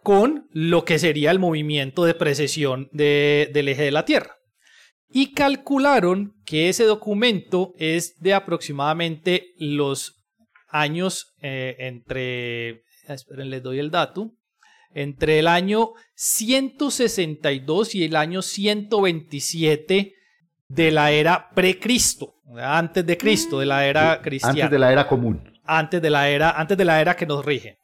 con 0.04 0.48
lo 0.52 0.84
que 0.84 0.98
sería 0.98 1.30
el 1.30 1.38
movimiento 1.40 2.04
de 2.06 2.16
precesión 2.16 2.90
de- 2.92 3.50
del 3.54 3.68
eje 3.68 3.84
de 3.84 3.92
la 3.92 4.06
Tierra. 4.06 4.36
Y 5.14 5.34
calcularon 5.34 6.34
que 6.46 6.70
ese 6.70 6.86
documento 6.86 7.74
es 7.78 8.18
de 8.20 8.34
aproximadamente 8.34 9.54
los 9.58 10.24
años 10.70 11.36
eh, 11.42 11.76
entre, 11.80 12.82
esperen, 13.08 13.50
les 13.50 13.62
doy 13.62 13.78
el 13.80 13.92
dato, 13.92 14.32
entre 14.93 15.39
el 15.39 15.47
año 15.47 15.91
162 16.15 17.95
y 17.95 18.06
el 18.06 18.15
año 18.15 18.41
127 18.41 20.13
de 20.67 20.91
la 20.91 21.12
era 21.12 21.49
precristo, 21.54 22.36
antes 22.58 23.06
de 23.06 23.17
Cristo, 23.17 23.60
de 23.60 23.65
la 23.65 23.86
era 23.86 24.21
cristiana 24.21 24.54
Antes 24.54 24.71
de 24.71 24.80
la 24.80 24.91
era 24.91 25.08
común. 25.08 25.41
antes 25.63 26.01
de 26.01 26.10
la 26.10 26.30
era, 26.30 26.51
antes 26.51 26.77
de 26.77 26.86
la 26.86 27.01
era 27.01 27.15
que 27.15 27.25
nos 27.25 27.43
rige. 27.45 27.77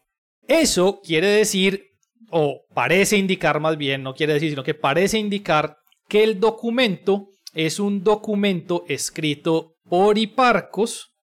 Eso 0.47 1.01
quiere 1.03 1.27
decir, 1.27 1.83
o 2.29 2.61
parece 2.73 3.17
indicar 3.17 3.59
más 3.59 3.77
bien, 3.77 4.03
no 4.03 4.13
quiere 4.13 4.33
decir, 4.33 4.49
sino 4.49 4.63
que 4.63 4.73
parece 4.73 5.17
indicar 5.17 5.77
que 6.07 6.23
el 6.23 6.39
documento 6.39 7.27
es 7.53 7.79
un 7.79 8.03
documento 8.03 8.85
escrito 8.87 9.75
por 9.89 10.17
Hiparcos 10.17 11.16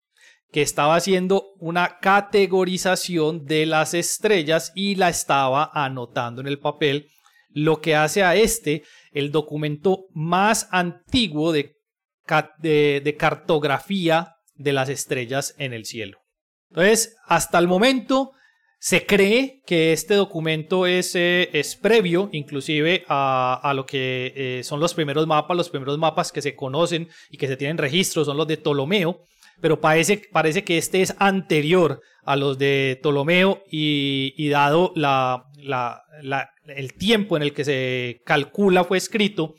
que 0.55 0.62
estaba 0.62 0.95
haciendo 0.95 1.49
una 1.59 1.99
categorización 1.99 3.45
de 3.45 3.67
las 3.67 3.93
estrellas 3.93 4.71
y 4.77 4.95
la 4.95 5.09
estaba 5.09 5.69
anotando 5.75 6.40
en 6.40 6.47
el 6.47 6.61
papel, 6.61 7.09
lo 7.49 7.81
que 7.81 7.97
hace 7.97 8.23
a 8.23 8.37
este 8.37 8.85
el 9.11 9.33
documento 9.33 10.05
más 10.12 10.69
antiguo 10.71 11.51
de, 11.51 11.75
de 12.62 13.17
cartografía 13.19 14.37
de 14.55 14.73
las 14.73 14.90
estrellas 14.90 15.57
en 15.59 15.73
el 15.73 15.87
cielo. 15.87 16.19
Entonces, 16.71 17.17
hasta 17.27 17.59
el 17.59 17.67
momento 17.67 18.31
se 18.79 19.07
cree 19.07 19.61
que 19.67 19.93
este 19.93 20.14
documento 20.14 20.87
es, 20.87 21.17
eh, 21.17 21.51
es 21.53 21.75
previo 21.75 22.29
inclusive 22.31 23.05
a, 23.09 23.59
a 23.61 23.75
lo 23.75 23.87
que 23.87 24.33
eh, 24.37 24.62
son 24.62 24.79
los 24.79 24.95
primeros 24.95 25.27
mapas, 25.27 25.57
los 25.57 25.71
primeros 25.71 25.99
mapas 25.99 26.31
que 26.31 26.43
se 26.43 26.55
conocen 26.55 27.09
y 27.29 27.38
que 27.38 27.49
se 27.49 27.57
tienen 27.57 27.79
registros 27.79 28.27
son 28.27 28.37
los 28.37 28.47
de 28.47 28.59
Ptolomeo, 28.59 29.25
pero 29.61 29.81
parece, 29.81 30.23
parece 30.33 30.64
que 30.64 30.79
este 30.79 31.03
es 31.03 31.14
anterior 31.19 32.01
a 32.25 32.37
los 32.37 32.59
de 32.59 32.99
Ptolomeo 33.03 33.62
y, 33.71 34.49
dado 34.49 34.93
la- 34.97 35.45
el 36.67 36.95
tiempo 36.95 37.37
en 37.37 37.43
el 37.43 37.53
que 37.53 37.64
se 37.64 38.21
calcula 38.25 38.85
fue 38.85 38.99
escrito 38.99 39.55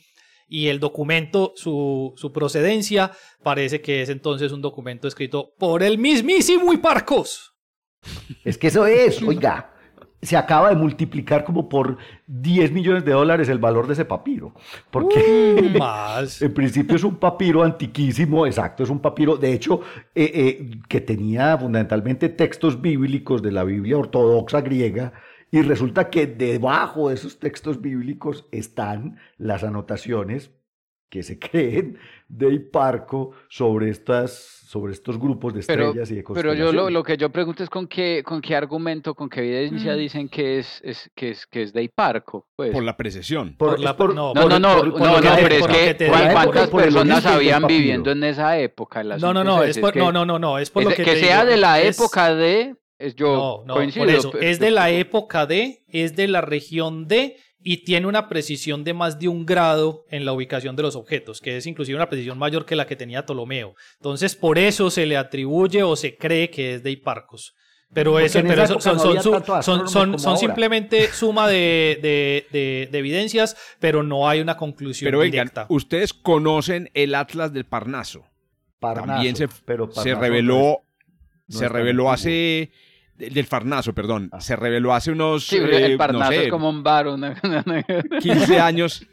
y 0.47 0.67
el 0.67 0.79
documento, 0.79 1.53
su, 1.55 2.13
su 2.17 2.31
procedencia, 2.31 3.12
parece 3.43 3.81
que 3.81 4.01
es 4.01 4.10
entonces 4.10 4.51
un 4.51 4.62
documento 4.62 5.08
escrito 5.08 5.51
por 5.58 5.81
el 5.84 5.97
mismísimo 5.97 6.71
Hiparcos. 6.71 7.53
Es 8.43 8.58
que 8.58 8.67
eso 8.67 8.86
es, 8.86 9.21
oiga, 9.23 9.73
se 10.25 10.38
acaba 10.38 10.69
de 10.69 10.75
multiplicar 10.75 11.43
como 11.43 11.69
por 11.69 11.97
10 12.27 12.71
millones 12.71 13.06
de 13.06 13.12
dólares 13.12 13.50
el 13.50 13.60
valor 13.60 13.87
de 13.87 13.93
ese 13.93 14.06
papiro. 14.06 14.54
Porque 14.91 15.75
Más. 15.79 16.41
en 16.41 16.54
principio 16.54 16.95
es 16.95 17.04
un 17.04 17.15
papiro 17.15 17.63
antiquísimo, 17.63 18.45
exacto, 18.45 18.83
es 18.83 18.89
un 18.89 19.00
papiro, 19.00 19.37
de 19.37 19.54
hecho, 19.54 19.81
eh, 20.13 20.31
eh, 20.33 20.71
que 20.87 21.02
tenía 21.02 21.58
fundamentalmente 21.58 22.29
textos 22.29 22.81
bíblicos 22.81 23.41
de 23.41 23.52
la 23.52 23.63
Biblia 23.63 23.97
ortodoxa 23.97 24.62
griega. 24.62 25.13
Y 25.52 25.62
resulta 25.62 26.10
que 26.10 26.27
debajo 26.27 27.10
de 27.10 27.15
esos 27.15 27.39
textos 27.39 27.81
bíblicos 27.81 28.45
están 28.52 29.17
las 29.37 29.63
anotaciones 29.63 30.52
que 31.10 31.23
se 31.23 31.39
creen 31.39 31.97
de 32.28 32.52
Hiparco 32.54 33.32
sobre, 33.50 33.90
estas, 33.90 34.32
sobre 34.67 34.94
estos 34.94 35.19
grupos 35.19 35.54
de 35.54 35.62
Pero, 35.62 35.86
estrellas 35.88 36.10
y 36.12 36.15
de 36.15 36.23
pero 36.23 36.54
yo 36.54 36.71
lo, 36.73 36.82
constelaciones. 36.90 36.94
lo 36.94 37.04
que 37.04 37.17
yo 37.17 37.30
pregunto 37.32 37.63
es 37.63 37.69
con 37.69 37.88
qué, 37.88 38.23
con 38.26 38.42
qué 38.42 38.56
argumento, 38.56 39.13
con 39.13 39.30
qué 39.30 39.42
evidencia 39.42 39.94
Mm. 39.94 39.98
dicen 39.98 40.30
que 40.30 40.60
es, 40.60 40.82
es, 40.84 41.10
que 41.15 41.30
es, 41.30 41.46
que 41.46 41.62
es 41.62 41.71
de 41.73 41.84
Hiparco. 41.84 42.48
Pues. 42.56 42.71
Por 42.71 42.84
la 42.84 42.98
precesión. 42.98 43.56
Por 43.58 43.76
es 43.76 43.82
la- 43.82 43.96
por- 43.96 44.15
no, 44.15 44.34
No, 44.34 44.42
por- 44.42 44.50
no, 44.52 44.60
no, 44.60 44.76
por- 44.78 44.88
no, 44.88 44.92
por 44.94 45.02
no, 45.02 45.13
lo 45.15 45.21
que- 45.21 45.44
pero 45.44 45.56
es 45.56 45.67
que 45.67 45.73
que 45.86 45.94
te 45.94 46.08
¿cuán- 46.08 46.21
digo, 46.30 46.34
¿cuántas 46.34 46.69
personas 46.69 47.26
habían 47.26 47.67
viviendo 47.67 48.12
en 48.12 48.23
esa 48.23 48.58
época? 48.60 49.04
No, 49.04 49.34
no, 49.34 49.44
no, 49.44 49.62
ese, 49.62 49.71
es 49.71 49.80
por, 49.80 49.94
que- 49.94 50.00
no, 50.00 50.12
no, 50.12 50.26
no, 50.26 50.40
no, 50.40 50.58
es 50.58 50.69
por 50.71 50.82
es 50.84 50.90
lo 50.90 50.96
que, 50.96 51.04
que 51.04 51.12
te 51.13 51.19
sea 51.19 51.42
digo, 51.42 51.52
de 51.52 51.58
la 51.58 51.80
es- 51.82 51.98
época 52.00 52.34
de, 52.34 52.76
es 52.98 53.15
yo 53.15 53.36
No, 53.36 53.63
no, 53.67 53.73
coincido. 53.76 54.06
por 54.06 54.13
eso, 54.15 54.32
pero- 54.32 54.44
es 54.44 54.60
de 54.60 54.71
la 54.71 54.90
época 54.90 55.46
de, 55.46 55.84
es 55.88 56.15
de 56.15 56.28
la 56.28 56.42
región 56.42 57.08
de 57.08 57.38
y 57.67 57.77
tiene 57.77 58.05
una 58.05 58.29
precisión 58.29 58.83
de 58.83 58.93
más 58.93 59.17
de 59.17 59.27
un 59.27 59.43
grado 59.43 60.05
en 60.11 60.23
la 60.23 60.33
ubicación 60.33 60.75
de 60.75 60.83
los 60.83 60.95
objetos, 60.95 61.41
que 61.41 61.57
es 61.57 61.65
inclusive 61.65 61.95
una 61.95 62.07
precisión 62.07 62.37
mayor 62.37 62.63
que 62.63 62.75
la 62.75 62.85
que 62.85 62.95
tenía 62.95 63.25
Ptolomeo. 63.25 63.73
Entonces, 63.95 64.35
por 64.35 64.59
eso 64.59 64.91
se 64.91 65.07
le 65.07 65.17
atribuye 65.17 65.81
o 65.81 65.95
se 65.95 66.15
cree 66.15 66.51
que 66.51 66.75
es 66.75 66.83
de 66.83 66.91
Hiparcos. 66.91 67.55
Pero 67.91 68.19
eso, 68.19 68.39
pero 68.43 68.63
eso 68.63 68.79
son, 68.79 68.97
no 68.97 69.61
son, 69.87 70.19
son, 70.19 70.37
simplemente 70.37 71.07
suma 71.11 71.47
de, 71.47 71.97
de- 72.01 72.45
de- 72.51 72.89
de 72.91 72.97
evidencias, 72.99 73.55
pero 73.79 74.03
no 74.03 74.27
hay 74.29 74.41
una 74.41 74.57
conclusión 74.57 75.07
Pero 75.07 75.19
vengan, 75.19 75.31
directa. 75.47 75.65
ustedes 75.69 76.13
conocen 76.13 76.89
el 76.93 77.15
Atlas 77.15 77.51
del 77.51 77.65
Parnaso. 77.65 78.25
Parnaso, 78.79 79.07
También 79.07 79.35
se, 79.35 79.47
pero 79.65 79.89
se 79.91 80.13
reveló, 80.13 80.81
no 81.47 81.57
se 81.57 81.67
reveló 81.69 82.11
antiguo. 82.11 82.29
Del 83.17 83.33
del 83.33 83.45
Farnaso, 83.45 83.93
perdón, 83.93 84.29
Ah. 84.31 84.41
se 84.41 84.55
reveló 84.55 84.93
hace 84.93 85.11
unos 85.11 85.45
Sí, 85.47 85.57
eh, 85.57 85.85
el 85.85 85.97
no 85.97 86.27
sé, 86.27 86.43
es 86.45 86.49
como 86.49 86.69
un 86.69 86.83
bar. 86.83 87.07
Una, 87.07 87.35
15 88.21 88.59
años, 88.59 89.05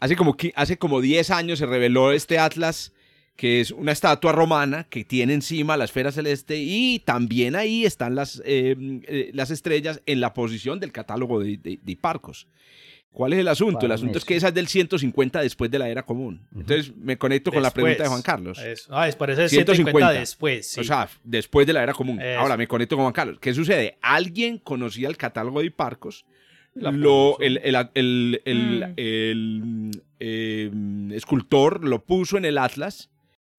hace 0.00 0.16
como, 0.16 0.36
hace 0.56 0.76
como 0.78 1.00
10 1.00 1.30
años 1.30 1.58
se 1.58 1.66
reveló 1.66 2.12
este 2.12 2.38
Atlas, 2.38 2.92
que 3.36 3.60
es 3.60 3.70
una 3.72 3.90
estatua 3.92 4.30
romana 4.32 4.84
que 4.84 5.04
tiene 5.04 5.34
encima 5.34 5.76
la 5.76 5.84
esfera 5.84 6.12
celeste 6.12 6.56
y 6.58 7.00
también 7.00 7.56
ahí 7.56 7.84
están 7.84 8.14
las, 8.14 8.40
eh, 8.44 8.76
eh, 9.08 9.30
las 9.34 9.50
estrellas 9.50 10.00
en 10.06 10.20
la 10.20 10.32
posición 10.34 10.78
del 10.78 10.92
catálogo 10.92 11.40
de, 11.40 11.56
de- 11.56 11.80
de 11.82 11.92
Hiparcos. 11.92 12.46
¿Cuál 13.14 13.32
es 13.32 13.38
el 13.38 13.46
asunto? 13.48 13.86
El 13.86 13.92
asunto 13.92 14.18
es 14.18 14.24
que 14.24 14.34
esa 14.34 14.48
es 14.48 14.54
del 14.54 14.66
150 14.66 15.40
después 15.40 15.70
de 15.70 15.78
la 15.78 15.88
era 15.88 16.02
común. 16.02 16.46
Entonces 16.54 16.92
me 16.96 17.16
conecto 17.16 17.52
con 17.52 17.62
la 17.62 17.70
pregunta 17.70 18.02
de 18.02 18.08
Juan 18.08 18.22
Carlos. 18.22 18.58
Eso. 18.58 18.88
Ah, 18.94 19.06
es 19.08 19.14
por 19.14 19.30
eso 19.30 19.42
es 19.42 19.50
150. 19.52 19.92
150 19.92 20.20
después. 20.20 20.66
sí. 20.66 20.80
O 20.80 20.84
sea, 20.84 21.08
después 21.22 21.64
de 21.66 21.72
la 21.74 21.82
era 21.84 21.92
común. 21.94 22.20
Eso. 22.20 22.40
Ahora 22.40 22.56
me 22.56 22.66
conecto 22.66 22.96
con 22.96 23.04
Juan 23.04 23.12
Carlos. 23.12 23.38
¿Qué 23.40 23.54
sucede? 23.54 23.98
Alguien 24.02 24.58
conocía 24.58 25.08
el 25.08 25.16
catálogo 25.16 25.60
de 25.60 25.66
Hiparcos, 25.66 26.24
lo, 26.74 27.38
el, 27.38 27.58
el- 27.62 28.40
Mm. 28.44 28.92
el, 28.96 30.02
eh, 30.18 30.70
escultor 31.12 31.84
lo 31.86 32.04
puso 32.04 32.36
en 32.36 32.44
el 32.44 32.58
Atlas 32.58 33.10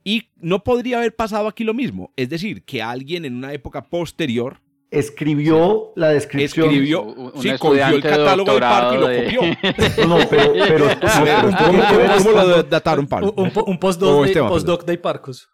y 0.04 0.30
no 0.36 0.64
podría 0.64 0.98
haber 0.98 1.16
pasado 1.16 1.48
aquí 1.48 1.64
lo 1.64 1.74
mismo. 1.74 2.12
Es 2.18 2.30
decir, 2.30 2.64
que 2.64 2.82
alguien 2.82 3.24
en 3.26 3.36
una 3.36 3.54
época 3.54 3.86
posterior 3.86 4.60
Escribió 5.00 5.92
la 5.96 6.10
descripción. 6.10 6.68
escribió, 6.68 7.04
Un- 7.04 7.42
sí, 7.42 7.50
cogió 7.60 7.88
el 7.88 8.02
catálogo 8.02 8.52
de 8.52 8.58
Hiparco 8.58 8.94
y 8.94 8.98
lo 8.98 9.08
doctorado 9.08 9.10
de- 9.10 9.24
copió. 9.24 10.08
No, 10.08 10.18
pero, 10.30 10.54
pero, 10.54 10.86
ver, 11.24 11.36
pero 11.42 11.58
¿cómo, 11.58 11.84
cómo- 12.24 12.32
lo 12.32 12.64
dataron, 12.64 13.08
Pablo? 13.08 13.34
Un, 13.38 13.52
un, 13.66 13.78
postdoc 13.80 14.26
de, 14.26 14.42
postdoc 14.44 14.86
de 14.86 14.94
Hiparcos. 14.94 15.50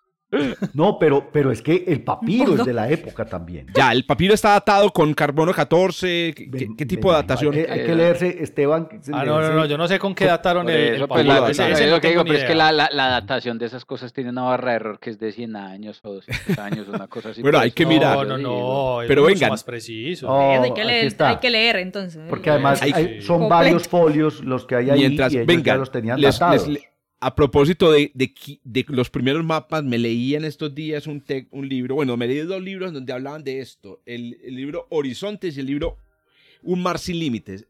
No, 0.73 0.97
pero, 0.97 1.29
pero 1.31 1.51
es 1.51 1.61
que 1.61 1.83
el 1.87 2.03
papiro 2.03 2.55
es 2.55 2.65
de 2.65 2.73
la 2.73 2.89
época 2.89 3.25
también. 3.25 3.67
Ya, 3.75 3.91
el 3.91 4.05
papiro 4.05 4.33
está 4.33 4.51
datado 4.51 4.89
con 4.91 5.13
carbono 5.13 5.53
14. 5.53 6.33
¿Qué, 6.35 6.45
Ven- 6.49 6.75
qué 6.77 6.85
tipo 6.85 7.11
de 7.11 7.17
ven, 7.17 7.27
datación? 7.27 7.53
Hay 7.55 7.65
que, 7.65 7.71
hay 7.71 7.85
que 7.85 7.95
leerse, 7.95 8.37
Esteban. 8.43 8.87
Ah, 9.11 9.25
no, 9.25 9.41
no, 9.41 9.53
no, 9.53 9.65
yo 9.65 9.77
no 9.77 9.87
sé 9.87 9.99
con 9.99 10.15
qué 10.15 10.25
dataron 10.25 10.69
el, 10.69 10.75
eso, 10.75 11.03
el 11.03 11.07
pues, 11.09 11.25
papiro, 11.25 11.41
la- 11.45 11.51
ese- 11.51 11.65
es 11.71 11.79
ese 11.79 11.87
lo 11.89 11.95
no 11.95 12.01
que 12.01 12.09
digo, 12.09 12.23
pero 12.23 12.35
es 12.37 12.43
que 12.45 12.55
la, 12.55 12.71
la, 12.71 12.89
la 12.93 13.07
datación 13.09 13.57
de 13.57 13.65
esas 13.65 13.83
cosas 13.85 14.13
tiene 14.13 14.29
una 14.29 14.43
barra 14.43 14.71
de 14.71 14.75
error 14.77 14.99
que 14.99 15.09
es 15.09 15.19
de 15.19 15.31
100 15.31 15.55
años 15.55 15.99
o 16.03 16.13
200 16.13 16.57
años, 16.59 16.87
una 16.87 17.07
cosa 17.07 17.29
así. 17.29 17.41
Bueno, 17.41 17.57
por 17.57 17.63
hay 17.65 17.71
que 17.71 17.85
mirar. 17.85 18.15
No, 18.15 18.23
no, 18.25 18.37
no. 18.37 19.01
es 19.01 19.07
Pero 19.07 19.23
vengan. 19.25 19.49
más 19.49 19.63
preciso. 19.63 20.29
Oh, 20.29 20.63
hay, 20.63 20.73
que 20.73 20.83
leer, 20.85 21.05
está. 21.07 21.29
hay 21.29 21.37
que 21.37 21.49
leer 21.49 21.75
entonces. 21.77 22.21
Porque 22.29 22.49
además 22.49 22.81
Hay- 22.81 22.91
hay- 22.93 23.21
son 23.21 23.49
varios 23.49 23.87
folios 23.87 24.43
los 24.43 24.65
que 24.65 24.75
hay 24.75 24.89
ahí 24.89 24.99
Mientras, 24.99 25.33
y 25.33 25.37
ellos 25.37 25.47
vengan, 25.47 25.63
ya 25.65 25.75
los 25.75 25.91
tenían 25.91 26.21
les- 26.21 26.39
datados. 26.39 26.67
les- 26.67 26.83
a 27.23 27.35
propósito 27.35 27.91
de, 27.91 28.11
de 28.15 28.33
qui- 28.33 28.59
de 28.63 28.83
los 28.89 29.09
primeros 29.09 29.43
mapas, 29.45 29.83
me 29.83 29.97
leí 29.97 30.35
en 30.35 30.43
estos 30.43 30.73
días 30.75 31.05
un, 31.07 31.21
te- 31.21 31.47
un 31.51 31.69
libro, 31.69 31.95
bueno, 31.95 32.17
me 32.17 32.27
leí 32.27 32.39
dos 32.39 32.61
libros 32.61 32.91
donde 32.93 33.13
hablaban 33.13 33.43
de 33.43 33.59
esto, 33.59 34.01
el, 34.05 34.37
el 34.43 34.55
libro 34.55 34.87
Horizontes 34.89 35.55
y 35.55 35.59
el 35.59 35.67
libro 35.67 35.97
Un 36.63 36.81
mar 36.81 36.97
sin 36.99 37.19
límites, 37.19 37.67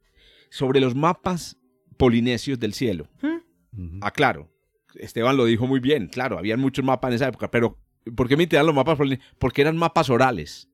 sobre 0.50 0.80
los 0.80 0.96
mapas 0.96 1.58
polinesios 1.98 2.60
del 2.60 2.74
cielo. 2.74 3.08
Ujú. 3.22 4.00
Ah, 4.02 4.12
claro, 4.12 4.50
Esteban 4.96 5.38
lo 5.38 5.46
dijo 5.46 5.68
muy 5.68 5.80
bien, 5.80 6.08
claro, 6.08 6.38
había 6.38 6.58
muchos 6.58 6.84
mapas 6.84 7.10
en 7.10 7.16
esa 7.16 7.28
época, 7.28 7.52
pero 7.52 7.78
¿por 8.16 8.28
qué 8.28 8.36
me 8.38 8.44
interesan 8.44 8.66
los 8.68 8.76
mapas 8.76 8.98
polinesios? 8.98 9.36
Porque 9.38 9.62
eran 9.62 9.78
mapas 9.78 10.10
orales. 10.10 10.68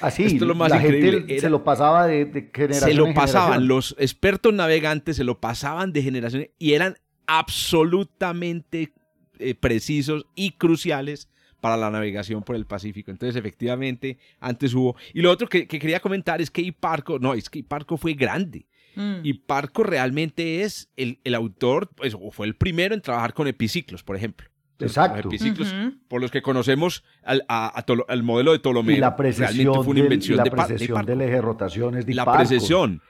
Así, 0.00 0.22
esto 0.24 0.44
es 0.44 0.48
lo 0.48 0.54
más 0.54 0.70
la 0.70 0.76
increíble, 0.76 1.10
gente 1.18 1.32
era- 1.34 1.40
se 1.42 1.50
lo 1.50 1.62
pasaba 1.64 2.06
de, 2.06 2.24
de 2.24 2.50
generación 2.54 2.90
se 2.90 2.94
lo 2.94 3.06
en 3.08 3.14
pasaban, 3.14 3.42
generación. 3.60 3.68
los 3.68 3.96
expertos 3.98 4.54
navegantes 4.54 5.16
se 5.16 5.24
lo 5.24 5.40
pasaban 5.40 5.92
de 5.92 6.02
generaciones 6.02 6.50
y 6.58 6.72
eran 6.74 6.96
absolutamente 7.38 8.92
eh, 9.38 9.54
precisos 9.54 10.26
y 10.34 10.52
cruciales 10.52 11.28
para 11.60 11.76
la 11.76 11.90
navegación 11.90 12.42
por 12.42 12.56
el 12.56 12.64
Pacífico. 12.66 13.10
Entonces, 13.10 13.36
efectivamente, 13.36 14.18
antes 14.40 14.72
hubo... 14.74 14.96
Y 15.12 15.20
lo 15.20 15.30
otro 15.30 15.46
que, 15.48 15.66
que 15.68 15.78
quería 15.78 16.00
comentar 16.00 16.40
es 16.40 16.50
que 16.50 16.62
Hiparco, 16.62 17.18
no, 17.18 17.34
es 17.34 17.50
que 17.50 17.58
Hiparco 17.60 17.96
fue 17.98 18.14
grande. 18.14 18.66
Mm. 18.96 19.16
Hiparco 19.24 19.82
realmente 19.82 20.62
es 20.62 20.88
el, 20.96 21.20
el 21.22 21.34
autor, 21.34 21.90
pues, 21.94 22.14
o 22.18 22.30
fue 22.30 22.46
el 22.46 22.56
primero 22.56 22.94
en 22.94 23.02
trabajar 23.02 23.34
con 23.34 23.46
epiciclos, 23.46 24.02
por 24.02 24.16
ejemplo. 24.16 24.48
Exacto. 24.78 25.16
Los 25.24 25.34
epiciclos, 25.34 25.74
por 26.08 26.22
los 26.22 26.30
que 26.30 26.40
conocemos 26.40 27.04
al, 27.22 27.44
a- 27.48 27.78
a 27.78 27.84
Tolo- 27.84 28.06
al 28.08 28.22
modelo 28.22 28.52
de 28.52 28.60
Ptolomeo. 28.60 28.96
y 28.96 29.00
la 29.00 29.14
precesión, 29.14 29.74
fue 29.74 29.84
una 29.88 29.94
del- 29.96 30.04
invención 30.04 30.38
la 30.38 30.44
de, 30.44 30.50
de 30.50 30.56
precesión 30.56 30.90
Hiparco 30.96 31.06
del 31.10 31.20
eje 31.20 31.40
rotaciones 31.42 32.06
de 32.06 32.14
la 32.14 32.32
precesión. 32.32 33.02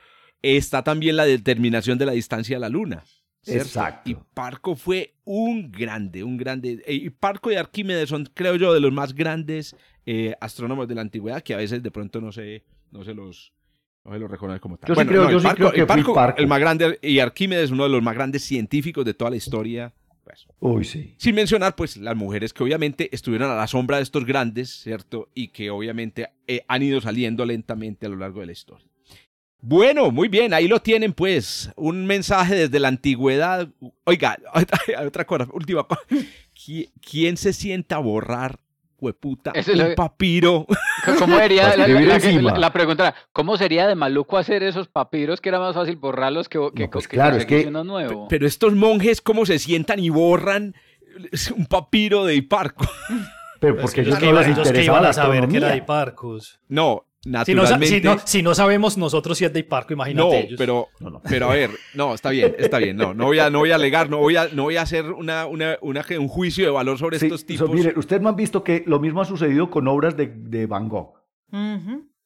Está 0.43 0.83
también 0.83 1.14
la 1.16 1.25
determinación 1.25 1.99
de 1.99 2.07
la 2.07 2.12
distancia 2.12 2.57
a 2.57 2.61
la 2.61 2.68
luna. 2.68 3.05
¿Cierto? 3.43 3.62
Exacto. 3.64 4.11
Y 4.11 4.16
Parco 4.34 4.76
fue 4.76 5.14
un 5.24 5.70
grande, 5.72 6.22
un 6.24 6.36
grande. 6.36 6.82
eh, 6.86 6.95
Y 6.95 7.11
Parco 7.11 7.51
y 7.51 7.55
Arquímedes 7.57 8.09
son, 8.09 8.28
creo 8.34 8.57
yo, 8.57 8.72
de 8.74 8.80
los 8.80 8.93
más 8.93 9.14
grandes 9.14 9.74
eh, 10.07 10.34
astrónomos 10.41 10.88
de 10.88 10.95
la 10.95 11.01
antigüedad 11.03 11.43
que 11.43 11.55
a 11.55 11.59
veces 11.59 11.82
de 11.82 11.91
pronto 11.91 12.20
no 12.20 12.32
se, 12.32 12.64
no 12.91 13.05
se 13.05 13.14
los. 13.14 13.53
No 14.03 14.12
se 14.14 14.18
los 14.18 14.30
reconoce 14.30 14.61
como 14.61 14.78
tal. 14.78 14.88
Yo 14.88 14.95
sí 14.95 15.07
creo- 15.07 15.30
yo 15.30 15.41
sí 15.41 15.49
creo 15.55 15.72
que 15.72 15.80
Hiparco. 15.82 16.34
el 16.38 16.47
más 16.47 16.59
grande, 16.59 16.99
y 17.03 17.18
Arquímedes, 17.18 17.70
uno 17.70 17.82
de 17.84 17.91
los 17.91 18.03
más 18.03 18.14
grandes 18.14 18.43
científicos 18.45 19.05
de 19.05 19.12
toda 19.12 19.30
la 19.30 19.36
historia. 19.36 19.93
pues. 20.24 20.47
Uy, 20.59 20.84
sí. 20.84 21.14
Sin 21.18 21.34
mencionar, 21.34 21.76
pues, 21.76 21.97
las 21.99 22.16
mujeres 22.16 22.53
que 22.55 22.62
obviamente 22.62 23.14
estuvieron 23.14 23.51
a 23.51 23.57
la 23.57 23.66
sombra 23.66 23.99
de 23.99 24.05
estos 24.05 24.24
grandes, 24.24 24.70
¿cierto? 24.70 25.28
Y 25.34 25.49
que 25.49 25.68
obviamente 25.70 26.28
eh, 26.47 26.62
han 26.68 26.82
ido 26.82 27.01
saliendo 27.03 27.45
lentamente 27.45 28.07
a 28.07 28.09
lo 28.09 28.16
largo 28.16 28.41
de 28.41 28.47
la 28.47 28.53
historia. 28.53 28.86
Bueno, 29.63 30.11
muy 30.11 30.29
bien, 30.29 30.55
ahí 30.55 30.69
lo 30.69 30.81
tienen, 30.81 31.13
pues. 31.13 31.71
Un 31.77 32.07
mensaje 32.07 32.55
desde 32.55 32.79
la 32.81 32.89
antigüedad. 32.89 33.69
Oiga, 34.05 34.39
otra 35.07 35.27
cosa, 35.27 35.47
última 35.53 35.85
cosa. 35.85 36.01
¿Qui- 36.55 36.91
¿Quién 37.09 37.37
se 37.37 37.53
sienta 37.53 37.97
a 37.97 37.99
borrar, 37.99 38.59
hueputa, 38.99 39.53
Eso 39.55 39.73
un 39.73 39.79
lo- 39.79 39.95
papiro? 39.95 40.67
¿Cómo 41.19 41.39
sería 41.39 41.77
la, 41.77 41.87
la- 42.59 42.73
pregunta 42.73 43.09
era, 43.09 43.15
¿cómo 43.33 43.57
sería 43.57 43.87
de 43.87 43.95
maluco 43.95 44.39
hacer 44.39 44.63
esos 44.63 44.89
papiros 44.89 45.41
que 45.41 45.49
era 45.51 45.59
más 45.59 45.75
fácil 45.75 45.97
borrarlos 45.97 46.49
que, 46.49 46.59
que, 46.75 46.85
No, 46.85 46.91
pues 46.91 47.07
que 47.09 47.17
claro, 47.17 47.37
es 47.37 47.47
que- 47.47 47.67
uno 47.67 47.85
nuevo? 47.85 48.29
Pero 48.29 48.47
estos 48.47 48.75
monjes, 48.75 49.21
¿cómo 49.21 49.45
se 49.47 49.59
sientan 49.59 49.99
y 50.01 50.09
borran 50.11 50.75
un 51.57 51.67
papiro 51.67 52.25
de 52.25 52.35
Hiparco? 52.37 52.87
Pero 53.59 53.77
porque 53.77 54.01
ellos 54.01 54.15
ellos 54.15 54.19
que 54.21 54.25
no 54.27 54.33
iban- 54.33 54.39
les 54.41 54.47
ellos 54.57 54.63
que 54.63 54.69
interesaba 54.79 55.09
a 55.09 55.13
saber 55.13 55.49
que 55.49 55.57
era 55.59 55.69
de 55.69 55.75
astronomía. 55.75 55.85
Si 57.23 57.29
no, 57.29 57.39
naturalmente. 57.39 57.87
si, 57.87 58.01
no, 58.01 58.18
si 58.25 58.43
no 58.43 58.55
sabemos 58.55 58.97
nosotros 58.97 59.37
si 59.37 59.45
es 59.45 59.53
de 59.53 59.61
Hiparco, 59.61 59.93
imagínate 59.93 60.27
No, 60.27 60.33
ellos. 60.35 60.55
pero, 60.57 60.89
No, 61.01 61.11
no. 61.11 61.23
pero 61.29 61.51
a 61.51 61.55
ver, 61.55 61.71
no, 61.95 62.14
está 62.14 62.31
bien, 62.31 62.55
está 62.59 62.79
bien, 62.79 62.97
no, 62.97 63.12
no 63.12 63.27
voy 63.27 63.39
a, 63.39 63.51
no 63.51 63.59
voy 63.59 63.73
a 63.73 63.75
alegar, 63.75 64.09
no 64.09 64.16
voy 64.16 64.37
a, 64.37 64.49
no 64.49 64.62
voy 64.62 64.79
a 64.79 64.83
hacer 64.83 65.05
una, 65.12 65.45
una, 65.45 65.77
una- 65.83 66.03
un 66.18 66.29
juicio 66.29 66.64
de 66.64 66.71
valor 66.71 66.97
sobre 66.99 67.18
Sí, 67.18 67.27
estos 67.27 67.41
so- 67.43 67.47
tipos. 67.47 67.71
mire, 67.71 67.93
ustedes 67.95 68.23
no 68.23 68.31
han 68.31 68.37
visto 68.37 68.64
que 68.64 68.85
lo 68.87 69.01
mismo 69.01 69.21
ha 69.21 69.27
sucedido 69.27 69.68
con 69.68 69.87
obras 69.87 70.16
de, 70.16 70.29
de 70.29 70.64
Van 70.66 70.89
Gogh. 70.89 71.12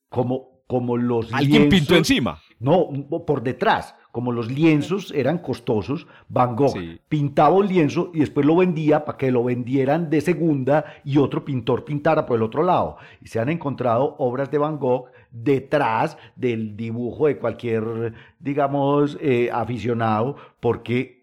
Como, 0.09 0.63
como 0.69 0.97
los 0.97 1.33
Alguien 1.33 1.69
pintó 1.69 1.97
encima. 1.97 2.41
No, 2.61 2.89
por 3.27 3.43
detrás. 3.43 3.97
Como 4.15 4.31
los 4.31 4.49
lienzos 4.49 5.13
eran 5.13 5.39
costosos, 5.39 6.07
Van 6.29 6.55
Gogh 6.55 6.71
Sí. 6.79 7.01
pintaba 7.09 7.57
un 7.57 7.67
lienzo 7.67 8.13
y 8.15 8.21
después 8.21 8.47
lo 8.47 8.55
vendía 8.55 9.05
para 9.05 9.19
que 9.19 9.33
lo 9.33 9.43
vendieran 9.43 10.09
de 10.09 10.21
segunda 10.21 10.85
y 11.05 11.19
otro 11.19 11.45
pintor 11.45 11.85
pintara 11.85 12.25
por 12.25 12.37
el 12.37 12.45
otro 12.45 12.63
lado. 12.63 12.97
Y 13.21 13.27
se 13.27 13.41
han 13.41 13.49
encontrado 13.49 14.15
obras 14.19 14.53
de 14.53 14.59
Van 14.59 14.79
Gogh 14.79 15.07
detrás 15.33 16.17
del 16.37 16.77
dibujo 16.77 17.27
de 17.27 17.39
cualquier, 17.39 18.13
digamos, 18.39 19.19
eh, 19.21 19.51
aficionado, 19.53 20.37
porque 20.61 21.14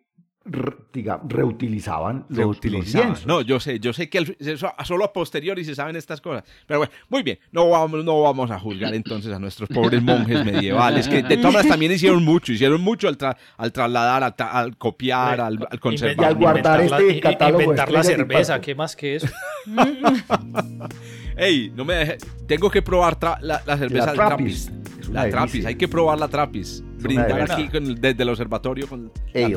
re- 0.44 0.74
reutilizaban 1.28 2.26
los, 2.30 2.30
los 2.30 2.38
Reutilizaban. 2.38 3.08
lienzos. 3.10 3.28
No, 3.28 3.42
yo 3.42 3.60
sé, 3.60 3.80
yo 3.80 3.94
sé 3.94 4.10
que 4.10 4.18
al- 4.18 4.36
eso- 4.40 4.74
solo 4.86 5.06
a 5.06 5.14
posteriori 5.14 5.64
se 5.64 5.76
saben 5.76 5.96
estas 5.96 6.20
cosas. 6.20 6.44
Pero 6.66 6.80
bueno, 6.80 6.92
muy 7.10 7.22
bien, 7.24 7.38
no 7.52 7.70
vamos, 7.70 8.04
no 8.04 8.22
vamos 8.22 8.50
a 8.52 8.60
juzgar 8.60 8.94
entonces 8.96 9.32
a 9.34 9.40
nuestros 9.40 9.70
pobres 9.70 10.02
monjes 10.02 10.44
medievales, 10.44 11.08
que 11.08 11.22
de 11.24 11.38
todas 11.38 11.54
maneras 11.54 11.68
también 11.68 11.92
hicieron 11.92 12.24
mucho, 12.24 12.52
hicieron 12.54 12.82
mucho 12.82 13.08
al, 13.08 13.18
tra- 13.18 13.38
al 13.58 13.72
trasladar, 13.72 14.24
al, 14.24 14.36
tra- 14.36 14.50
al 14.52 14.78
copiar, 14.78 15.42
al, 15.42 15.58
al 15.58 15.68
Y 15.74 15.78
conservar. 15.78 16.26
al 16.26 16.36
guardar 16.36 16.82
Inventar 16.82 17.02
este 17.02 17.16
la- 17.16 17.22
catálogo 17.32 17.62
Inventar 17.62 17.92
la 17.92 18.00
y 18.00 18.04
cerveza. 18.04 18.62
¿qué 18.62 18.76
más 18.76 18.96
que 18.96 19.16
eso? 19.18 19.28
Ey, 21.38 21.72
no 21.76 21.86
me 21.86 21.94
deje, 21.96 22.18
tengo 22.48 22.70
que 22.70 22.82
probar 22.82 23.18
tra- 23.20 23.40
la, 23.42 23.62
la 23.66 23.78
cerveza 23.78 24.06
La 24.08 24.12
del 24.12 24.16
Trappist. 24.16 24.70
Trappist. 24.70 25.10
La 25.14 25.30
Trappist, 25.30 25.52
delicia. 25.54 25.70
hay 25.70 25.76
que 25.76 25.88
probar 25.88 26.20
la 26.20 26.28
Trappist. 26.28 26.82
una 26.84 26.98
Brindar 27.04 27.52
aquí 27.52 27.68
con 27.70 27.86
el- 27.86 28.00
desde 28.00 28.24
el 28.24 28.30
observatorio 28.30 28.88
con 28.88 29.12
la 29.34 29.46
Ale. 29.46 29.56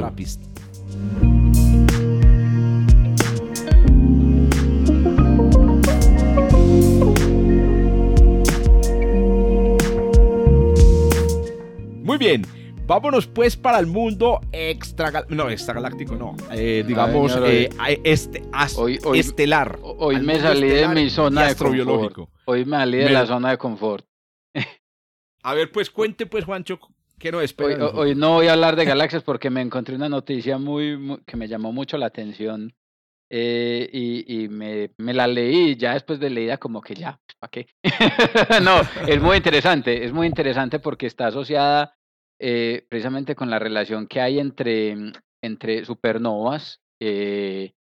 Muy 12.02 12.18
bien, 12.18 12.42
vámonos 12.86 13.26
pues 13.26 13.56
para 13.56 13.78
el 13.78 13.86
mundo 13.86 14.40
extra... 14.52 15.24
No, 15.28 15.48
extragaláctico 15.48 16.16
no. 16.16 16.36
eh, 16.52 16.84
digamos, 16.86 17.32
señor, 17.32 17.48
eh, 17.48 17.70
este, 18.04 18.42
as- 18.52 18.76
hoy- 18.76 18.98
hoy- 19.04 19.18
estelar. 19.20 19.78
Hoy 19.82 20.20
me 20.20 20.38
salí 20.38 20.68
de 20.68 20.88
mi 20.88 21.08
zona 21.10 21.48
de 21.48 21.54
confort. 21.56 22.28
Hoy 22.44 22.64
me 22.66 22.76
salí 22.76 22.98
de 22.98 23.04
Me- 23.06 23.12
la 23.12 23.26
zona 23.26 23.50
de 23.50 23.58
confort. 23.58 24.04
A 25.42 25.54
ver, 25.54 25.72
pues 25.72 25.90
cuente 25.90 26.26
pues, 26.26 26.44
Juancho, 26.44 26.78
¿qué 27.18 27.32
nos 27.32 27.54
Hoy, 27.58 27.74
hoy 27.94 28.14
no 28.14 28.34
voy 28.34 28.48
a 28.48 28.52
hablar 28.52 28.76
de 28.76 28.84
galaxias 28.84 29.22
porque 29.22 29.50
me 29.50 29.60
encontré 29.60 29.94
una 29.96 30.08
noticia 30.08 30.58
muy, 30.58 30.96
muy- 30.96 31.18
que 31.24 31.36
me 31.36 31.48
llamó 31.48 31.72
mucho 31.72 31.96
la 31.96 32.06
atención 32.06 32.74
eh, 33.30 33.88
y, 33.92 34.44
y 34.44 34.48
me, 34.48 34.90
me 34.98 35.14
la 35.14 35.26
leí 35.26 35.76
ya 35.76 35.94
después 35.94 36.20
de 36.20 36.30
leída 36.30 36.58
como 36.58 36.80
que 36.80 36.94
ya, 36.94 37.18
¿para 37.38 37.50
qué? 37.50 37.66
no, 38.62 38.80
es 39.08 39.20
muy 39.20 39.36
interesante, 39.36 40.04
es 40.04 40.12
muy 40.12 40.26
interesante 40.26 40.78
porque 40.78 41.06
está 41.06 41.28
asociada 41.28 41.96
eh, 42.40 42.86
precisamente 42.88 43.34
con 43.34 43.50
la 43.50 43.58
relación 43.58 44.06
que 44.06 44.20
hay 44.20 44.38
entre, 44.38 44.94
entre 45.42 45.84
supernovas 45.84 46.80
eh, 47.00 47.74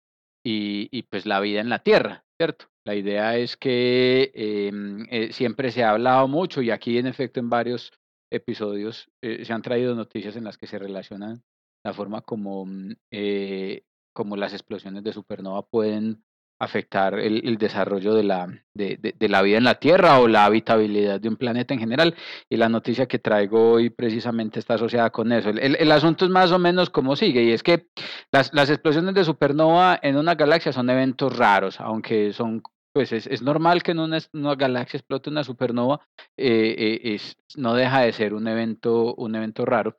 y, 0.44 0.88
y, 0.90 1.02
pues 1.04 1.26
la 1.26 1.40
vida 1.40 1.60
en 1.60 1.68
la 1.68 1.80
Tierra, 1.80 2.24
¿cierto? 2.38 2.66
La 2.84 2.94
idea 2.94 3.36
es 3.36 3.56
que 3.56 4.32
em, 4.34 5.06
eh, 5.10 5.32
siempre 5.32 5.70
se 5.70 5.84
ha 5.84 5.90
hablado 5.90 6.28
mucho 6.28 6.62
y 6.62 6.70
aquí 6.70 6.98
en 6.98 7.06
efecto 7.06 7.40
en 7.40 7.50
varios 7.50 7.92
episodios 8.30 9.10
eh, 9.22 9.44
se 9.44 9.52
han 9.52 9.62
traído 9.62 9.94
noticias 9.94 10.36
en 10.36 10.44
las 10.44 10.56
que 10.58 10.66
se 10.66 10.78
relacionan 10.78 11.42
la 11.84 11.92
forma 11.94 12.20
como, 12.22 12.64
mm, 12.66 12.92
eh, 13.10 13.82
como 14.14 14.36
las 14.36 14.52
explosiones 14.52 15.02
de 15.04 15.12
supernova 15.12 15.62
pueden 15.62 16.22
afectar 16.62 17.18
el, 17.18 17.40
el 17.48 17.56
desarrollo 17.56 18.12
de 18.12 18.22
la, 18.22 18.46
de, 18.74 18.98
de- 19.00 19.14
de 19.18 19.28
la 19.30 19.40
vida 19.40 19.56
en 19.56 19.64
la 19.64 19.76
Tierra 19.76 20.18
o 20.20 20.28
la 20.28 20.44
habitabilidad 20.44 21.18
de 21.18 21.28
un 21.30 21.36
planeta 21.36 21.72
en 21.72 21.80
general. 21.80 22.14
Y 22.50 22.58
la 22.58 22.68
noticia 22.68 23.06
que 23.06 23.18
traigo 23.18 23.72
hoy 23.72 23.88
precisamente 23.88 24.58
está 24.58 24.74
asociada 24.74 25.08
con 25.08 25.32
eso. 25.32 25.48
El, 25.48 25.58
el- 25.76 25.90
asunto 25.92 26.26
es 26.26 26.30
más 26.30 26.52
o 26.52 26.58
menos 26.58 26.90
como 26.90 27.16
sigue, 27.16 27.44
y 27.44 27.52
es 27.52 27.62
que 27.62 27.86
las, 28.30 28.52
las 28.52 28.68
explosiones 28.68 29.14
de 29.14 29.24
supernova 29.24 29.98
en 30.02 30.18
una 30.18 30.34
galaxia 30.34 30.70
son 30.72 30.90
eventos 30.90 31.34
raros, 31.34 31.80
aunque 31.80 32.34
son 32.34 32.62
pues 32.92 33.12
es, 33.12 33.26
es 33.26 33.42
normal 33.42 33.82
que 33.82 33.92
en 33.92 34.00
una, 34.00 34.18
una 34.32 34.54
galaxia 34.54 34.98
explote 34.98 35.30
una 35.30 35.44
supernova, 35.44 36.06
eh, 36.36 36.74
eh, 36.76 37.14
es, 37.14 37.36
no 37.56 37.74
deja 37.74 38.00
de 38.00 38.12
ser 38.12 38.34
un 38.34 38.48
evento, 38.48 39.14
un 39.14 39.34
evento 39.34 39.64
raro. 39.64 39.98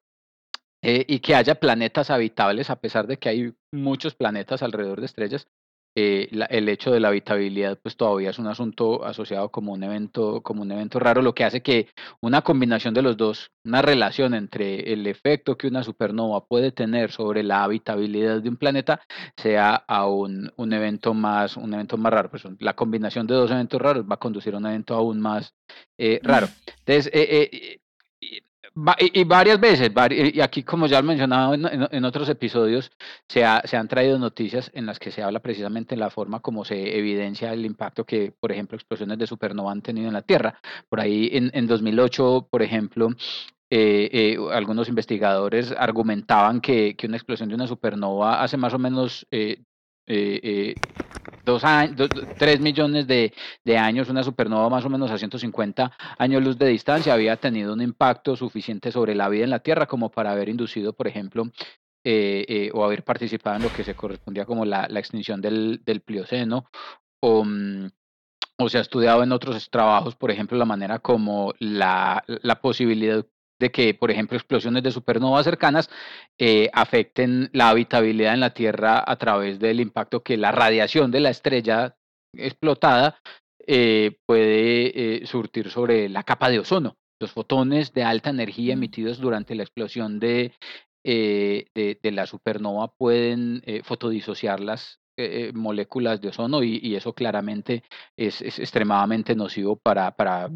Eh, 0.83 1.05
y 1.07 1.19
que 1.19 1.35
haya 1.35 1.55
planetas 1.55 2.09
habitables, 2.09 2.71
a 2.71 2.79
pesar 2.79 3.05
de 3.05 3.17
que 3.17 3.29
hay 3.29 3.53
muchos 3.71 4.15
planetas 4.15 4.63
alrededor 4.63 4.99
de 4.99 5.05
estrellas, 5.05 5.47
eh, 5.95 6.27
la- 6.31 6.45
el 6.45 6.69
hecho 6.69 6.91
de 6.91 6.99
la 6.99 7.09
habitabilidad 7.09 7.79
pues 7.81 7.97
todavía 7.97 8.29
es 8.29 8.39
un 8.39 8.47
asunto 8.47 9.03
asociado 9.05 9.49
como 9.51 9.73
un 9.73 9.83
evento 9.83 10.41
como 10.41 10.61
un 10.61 10.71
evento 10.71 10.99
raro 10.99 11.21
lo 11.21 11.33
que 11.35 11.43
hace 11.43 11.61
que 11.61 11.89
una 12.21 12.41
combinación 12.41 12.93
de 12.93 13.01
los 13.01 13.17
dos 13.17 13.51
una 13.65 13.81
relación 13.81 14.33
entre 14.33 14.93
el 14.93 15.05
efecto 15.07 15.57
que 15.57 15.67
una 15.67 15.83
supernova 15.83 16.45
puede 16.45 16.71
tener 16.71 17.11
sobre 17.11 17.43
la 17.43 17.63
habitabilidad 17.63 18.41
de 18.41 18.49
un 18.49 18.57
planeta 18.57 19.01
sea 19.37 19.75
aún 19.87 20.51
un 20.57 20.73
evento 20.73 21.13
más 21.13 21.57
un 21.57 21.73
evento 21.73 21.97
más 21.97 22.13
raro. 22.13 22.29
Pues 22.29 22.43
la 22.59 22.75
combinación 22.75 23.27
de 23.27 23.35
dos 23.35 23.51
eventos 23.51 23.81
raros 23.81 24.05
va 24.09 24.15
a 24.15 24.19
conducir 24.19 24.53
a 24.55 24.57
un 24.57 24.65
evento 24.67 24.95
aún 24.95 25.19
más 25.19 25.53
eh, 25.97 26.19
raro. 26.23 26.47
Entonces 26.79 27.07
eh, 27.13 27.49
eh, 27.51 27.79
y- 28.99 29.19
y, 29.21 29.23
varias 29.25 29.59
veces 29.59 29.91
y 30.11 30.39
aquí 30.41 30.63
como 30.63 30.87
ya 30.87 31.01
lo 31.01 31.07
mencionaba 31.07 31.55
en, 31.55 32.05
otros 32.05 32.29
episodios 32.29 32.91
se, 33.27 33.43
ha- 33.43 33.61
se 33.65 33.77
han 33.77 33.87
traído 33.87 34.17
noticias 34.17 34.71
en 34.73 34.85
las 34.85 34.99
que 34.99 35.11
se 35.11 35.21
habla 35.23 35.39
precisamente 35.41 35.95
de 35.95 35.99
la 35.99 36.09
forma 36.09 36.39
como 36.39 36.63
se 36.65 36.97
evidencia 36.97 37.51
el 37.53 37.65
impacto 37.65 38.05
que, 38.05 38.31
por 38.39 38.51
ejemplo, 38.51 38.75
explosiones 38.77 39.17
de 39.17 39.27
supernova 39.27 39.71
han 39.71 39.81
tenido 39.81 40.07
en 40.07 40.13
la 40.13 40.21
Tierra. 40.21 40.59
Por 40.89 40.99
ahí 41.01 41.29
en, 41.33 41.51
en 41.53 41.67
2008, 41.67 42.47
por 42.49 42.61
ejemplo, 42.61 43.09
eh, 43.69 44.09
eh, 44.11 44.37
algunos 44.53 44.89
investigadores 44.89 45.73
argumentaban 45.77 46.61
que, 46.61 46.95
que 46.95 47.07
una 47.07 47.17
explosión 47.17 47.49
de 47.49 47.55
una 47.55 47.67
supernova 47.67 48.41
hace 48.43 48.57
más 48.57 48.73
o 48.73 48.79
menos 48.79 49.27
eh, 49.31 49.63
eh, 50.07 50.77
dos 51.45 51.63
años, 51.63 52.09
tres 52.37 52.59
millones 52.59 53.07
de, 53.07 53.33
de 53.63 53.77
años, 53.77 54.09
una 54.09 54.23
supernova 54.23 54.69
más 54.69 54.85
o 54.85 54.89
menos 54.89 55.11
a 55.11 55.17
150 55.17 55.91
años 56.17 56.43
luz 56.43 56.57
de 56.57 56.67
distancia, 56.67 57.13
había 57.13 57.37
tenido 57.37 57.73
un 57.73 57.81
impacto 57.81 58.35
suficiente 58.35 58.91
sobre 58.91 59.15
la 59.15 59.29
vida 59.29 59.43
en 59.43 59.49
la 59.49 59.59
Tierra 59.59 59.85
como 59.85 60.09
para 60.09 60.31
haber 60.31 60.49
inducido, 60.49 60.93
por 60.93 61.07
ejemplo, 61.07 61.45
eh, 62.03 62.45
eh, 62.47 62.71
o 62.73 62.83
haber 62.83 63.03
participado 63.03 63.57
en 63.57 63.63
lo 63.63 63.73
que 63.73 63.83
se 63.83 63.95
correspondía 63.95 64.45
como 64.45 64.65
la, 64.65 64.87
la 64.89 64.99
extinción 64.99 65.41
del, 65.41 65.81
del 65.85 66.01
Plioceno, 66.01 66.65
o, 67.21 67.43
mm, 67.43 67.89
o 68.57 68.69
se 68.69 68.77
ha 68.77 68.81
estudiado 68.81 69.23
en 69.23 69.31
otros 69.31 69.69
trabajos, 69.69 70.15
por 70.15 70.31
ejemplo, 70.31 70.57
la 70.57 70.65
manera 70.65 70.99
como 70.99 71.53
la, 71.59 72.23
la 72.27 72.61
posibilidad 72.61 73.25
de 73.61 73.71
que, 73.71 73.93
por 73.93 74.11
ejemplo, 74.11 74.35
explosiones 74.35 74.83
de 74.83 74.91
supernovas 74.91 75.45
cercanas 75.45 75.89
eh, 76.37 76.69
afecten 76.73 77.49
la 77.53 77.69
habitabilidad 77.69 78.33
en 78.33 78.39
la 78.41 78.53
Tierra 78.53 79.01
a 79.05 79.15
través 79.17 79.59
del 79.59 79.79
impacto 79.79 80.23
que 80.23 80.35
la 80.35 80.51
radiación 80.51 81.11
de 81.11 81.19
la 81.21 81.29
estrella 81.29 81.95
explotada 82.35 83.19
eh, 83.67 84.17
puede 84.25 85.21
eh, 85.21 85.25
surtir 85.27 85.69
sobre 85.69 86.09
la 86.09 86.23
capa 86.23 86.49
de 86.49 86.59
ozono. 86.59 86.95
Los 87.21 87.31
fotones 87.31 87.93
de 87.93 88.03
alta 88.03 88.31
energía 88.31 88.73
emitidos 88.73 89.19
durante 89.19 89.53
la 89.53 89.61
explosión 89.61 90.19
de, 90.19 90.53
de, 91.03 91.99
de 92.01 92.11
la 92.11 92.25
supernova 92.25 92.87
pueden 92.97 93.61
fotodisociar 93.83 94.59
las 94.59 94.97
moléculas 95.53 96.19
de 96.19 96.29
ozono 96.29 96.63
y, 96.63 96.79
y 96.81 96.95
eso 96.95 97.13
claramente 97.13 97.83
es, 98.17 98.41
es 98.41 98.57
extremadamente 98.57 99.35
nocivo 99.35 99.75
para, 99.75 100.09
para 100.15 100.49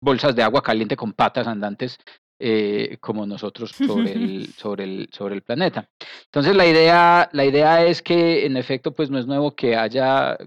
bolsas 0.00 0.34
de 0.34 0.42
agua 0.42 0.64
caliente 0.64 0.96
con 0.96 1.12
patas 1.12 1.46
andantes 1.46 1.96
eh, 2.40 2.96
como 3.00 3.26
nosotros 3.26 3.70
sobre 3.72 4.12
el, 4.12 4.46
sobre, 4.56 4.84
el, 4.84 5.08
sobre 5.12 5.34
el 5.34 5.42
planeta. 5.42 5.88
Entonces 6.24 6.56
la 6.56 6.66
idea, 6.66 7.28
la 7.32 7.44
idea 7.44 7.84
es 7.84 8.00
que 8.00 8.46
en 8.46 8.56
efecto 8.56 8.92
pues 8.92 9.10
no 9.10 9.18
es 9.18 9.26
nuevo 9.26 9.54
que 9.54 9.76
haya 9.76 10.38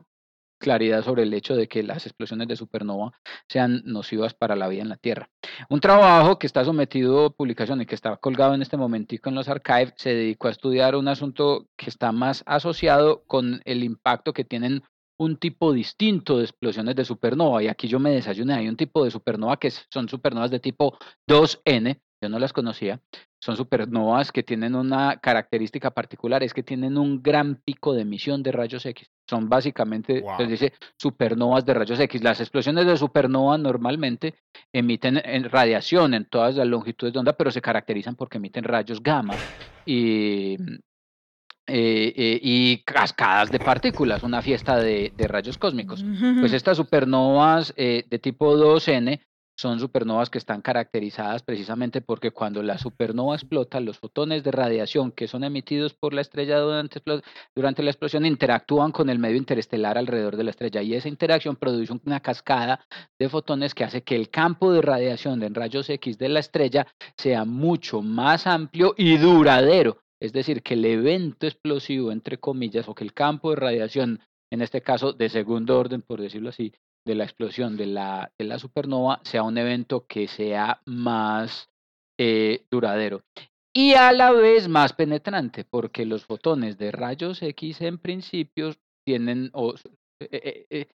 claridad 0.64 1.04
sobre 1.04 1.24
el 1.24 1.34
hecho 1.34 1.56
de 1.56 1.68
que 1.68 1.84
las 1.84 2.08
explosiones 2.08 2.48
de 2.48 2.56
supernova 2.56 3.12
sean 3.48 3.84
nocivas 3.86 4.34
para 4.34 4.56
la 4.56 4.68
vida 4.70 4.82
en 4.82 4.90
la 4.90 4.98
Tierra. 4.98 5.30
Un 5.70 5.82
trabajo 5.82 6.40
que 6.40 6.48
está 6.48 6.64
sometido 6.66 7.26
a 7.26 7.30
publicación 7.30 7.82
y 7.82 7.86
que 7.86 7.96
está 7.96 8.16
colgado 8.18 8.56
en 8.56 8.62
este 8.62 8.78
momentico 8.78 9.30
en 9.30 9.36
los 9.36 9.50
archives 9.50 9.94
se 9.98 10.16
dedicó 10.16 10.48
a 10.48 10.52
estudiar 10.52 10.96
un 10.96 11.10
asunto 11.10 11.68
que 11.76 11.90
está 11.90 12.12
más 12.12 12.44
asociado 12.48 13.24
con 13.28 13.62
el 13.66 13.84
impacto 13.84 14.34
que 14.34 14.46
tienen 14.46 14.84
un 15.18 15.38
tipo 15.38 15.72
distinto 15.74 16.38
de 16.38 16.44
explosiones 16.44 16.96
de 16.96 17.06
supernova. 17.06 17.64
Y 17.64 17.68
aquí 17.68 17.88
yo 17.88 18.00
me 18.00 18.12
desayuné, 18.12 18.54
hay 18.54 18.68
un 18.68 18.78
tipo 18.78 19.04
de 19.04 19.12
supernova 19.12 19.58
que 19.58 19.72
son 19.72 20.10
supernovas 20.10 20.52
de 20.52 20.60
tipo 20.60 20.98
2N, 21.30 22.00
yo 22.22 22.30
no 22.30 22.40
las 22.40 22.54
conocía, 22.54 23.02
son 23.42 23.58
supernovas 23.58 24.32
que 24.32 24.44
tienen 24.44 24.76
una 24.76 25.18
característica 25.18 25.92
particular, 25.92 26.42
es 26.44 26.54
que 26.54 26.64
tienen 26.64 26.98
un 26.98 27.22
gran 27.22 27.56
pico 27.56 27.94
de 27.94 28.04
emisión 28.04 28.42
de 28.42 28.54
rayos 28.54 28.86
X. 28.86 29.10
Son 29.30 29.50
básicamente, 29.50 30.22
Wow. 30.22 30.38
se 30.38 30.48
dice, 30.48 30.74
supernovas 30.98 31.66
de 31.66 31.74
rayos 31.74 32.00
X. 32.00 32.24
Las 32.24 32.40
explosiones 32.40 32.86
de 32.86 32.96
supernova 32.96 33.58
normalmente 33.58 34.36
emiten 34.72 35.22
en 35.26 35.50
radiación 35.50 36.14
en 36.14 36.26
todas 36.26 36.56
las 36.56 36.68
longitudes 36.68 37.12
de 37.14 37.20
onda, 37.20 37.34
pero 37.34 37.52
se 37.52 37.62
caracterizan 37.62 38.16
porque 38.16 38.38
emiten 38.38 38.64
rayos 38.64 39.04
gamma 39.04 39.36
y, 39.86 40.56
eh, 41.66 42.14
eh, 42.16 42.40
y 42.42 42.84
cascadas 42.84 43.50
de 43.50 43.60
partículas, 43.60 44.24
una 44.24 44.42
fiesta 44.42 44.78
de, 44.78 45.14
de 45.16 45.28
rayos 45.30 45.58
cósmicos. 45.58 46.04
Pues 46.42 46.52
estas 46.52 46.76
supernovas 46.76 47.74
eh, 47.78 48.04
de 48.10 48.20
tipo 48.20 48.58
2N 48.58 49.22
son 49.56 49.80
supernovas 49.80 50.30
que 50.30 50.40
están 50.40 50.62
caracterizadas 50.62 51.44
precisamente 51.44 52.02
porque 52.02 52.32
cuando 52.32 52.64
la 52.64 52.78
supernova 52.78 53.36
explota, 53.36 53.80
los 53.80 54.00
fotones 54.00 54.44
de 54.44 54.52
radiación 54.52 55.12
que 55.12 55.28
son 55.28 55.44
emitidos 55.44 55.94
por 55.94 56.14
la 56.14 56.22
estrella 56.22 56.60
durante, 56.60 57.02
durante 57.56 57.84
la 57.84 57.92
explosión 57.92 58.26
interactúan 58.26 58.92
con 58.92 59.10
el 59.10 59.20
medio 59.20 59.38
interestelar 59.38 59.98
alrededor 59.98 60.36
de 60.36 60.44
la 60.44 60.50
estrella 60.50 60.82
y 60.82 60.96
esa 60.96 61.08
interacción 61.08 61.56
produce 61.56 61.94
una 62.06 62.20
cascada 62.20 62.86
de 63.18 63.30
fotones 63.30 63.74
que 63.74 63.84
hace 63.84 64.04
que 64.04 64.16
el 64.16 64.30
campo 64.30 64.74
de 64.74 64.82
radiación 64.82 65.40
de 65.40 65.50
rayos 65.50 65.90
X 65.90 66.18
de 66.18 66.30
la 66.30 66.40
estrella 66.40 66.88
sea 67.16 67.46
mucho 67.46 68.02
más 68.02 68.48
amplio 68.48 68.96
y 68.98 69.18
duradero. 69.18 70.03
Es 70.24 70.32
decir, 70.32 70.64
que 70.64 70.76
el 70.76 70.86
evento 70.86 71.48
explosivo, 71.48 72.10
entre 72.10 72.38
comillas, 72.38 72.88
o 72.88 72.96
que 72.96 73.04
el 73.04 73.14
campo 73.14 73.50
de 73.50 73.58
radiación, 73.58 74.22
en 74.50 74.62
este 74.62 74.82
caso 74.82 75.12
de 75.12 75.28
segundo 75.28 75.78
orden, 75.78 76.02
por 76.02 76.22
decirlo 76.22 76.48
así, 76.48 76.72
de 77.06 77.16
la 77.16 77.26
explosión 77.26 77.76
de 77.76 77.88
la, 77.88 78.32
de 78.38 78.46
la 78.46 78.58
supernova, 78.58 79.20
sea 79.26 79.44
un 79.44 79.58
evento 79.58 80.06
que 80.08 80.30
sea 80.30 80.82
más 80.86 81.70
eh, 82.18 82.64
duradero. 82.72 83.22
Y 83.76 83.96
a 83.96 84.14
la 84.14 84.32
vez 84.32 84.70
más 84.70 84.94
penetrante, 84.94 85.66
porque 85.66 86.06
los 86.06 86.24
fotones 86.24 86.78
de 86.78 86.94
rayos 86.94 87.42
X 87.42 87.82
en 87.82 87.98
principio 87.98 88.74
tienen, 89.06 89.50
o, 89.52 89.74
eh, 90.22 90.66
eh, 90.70 90.88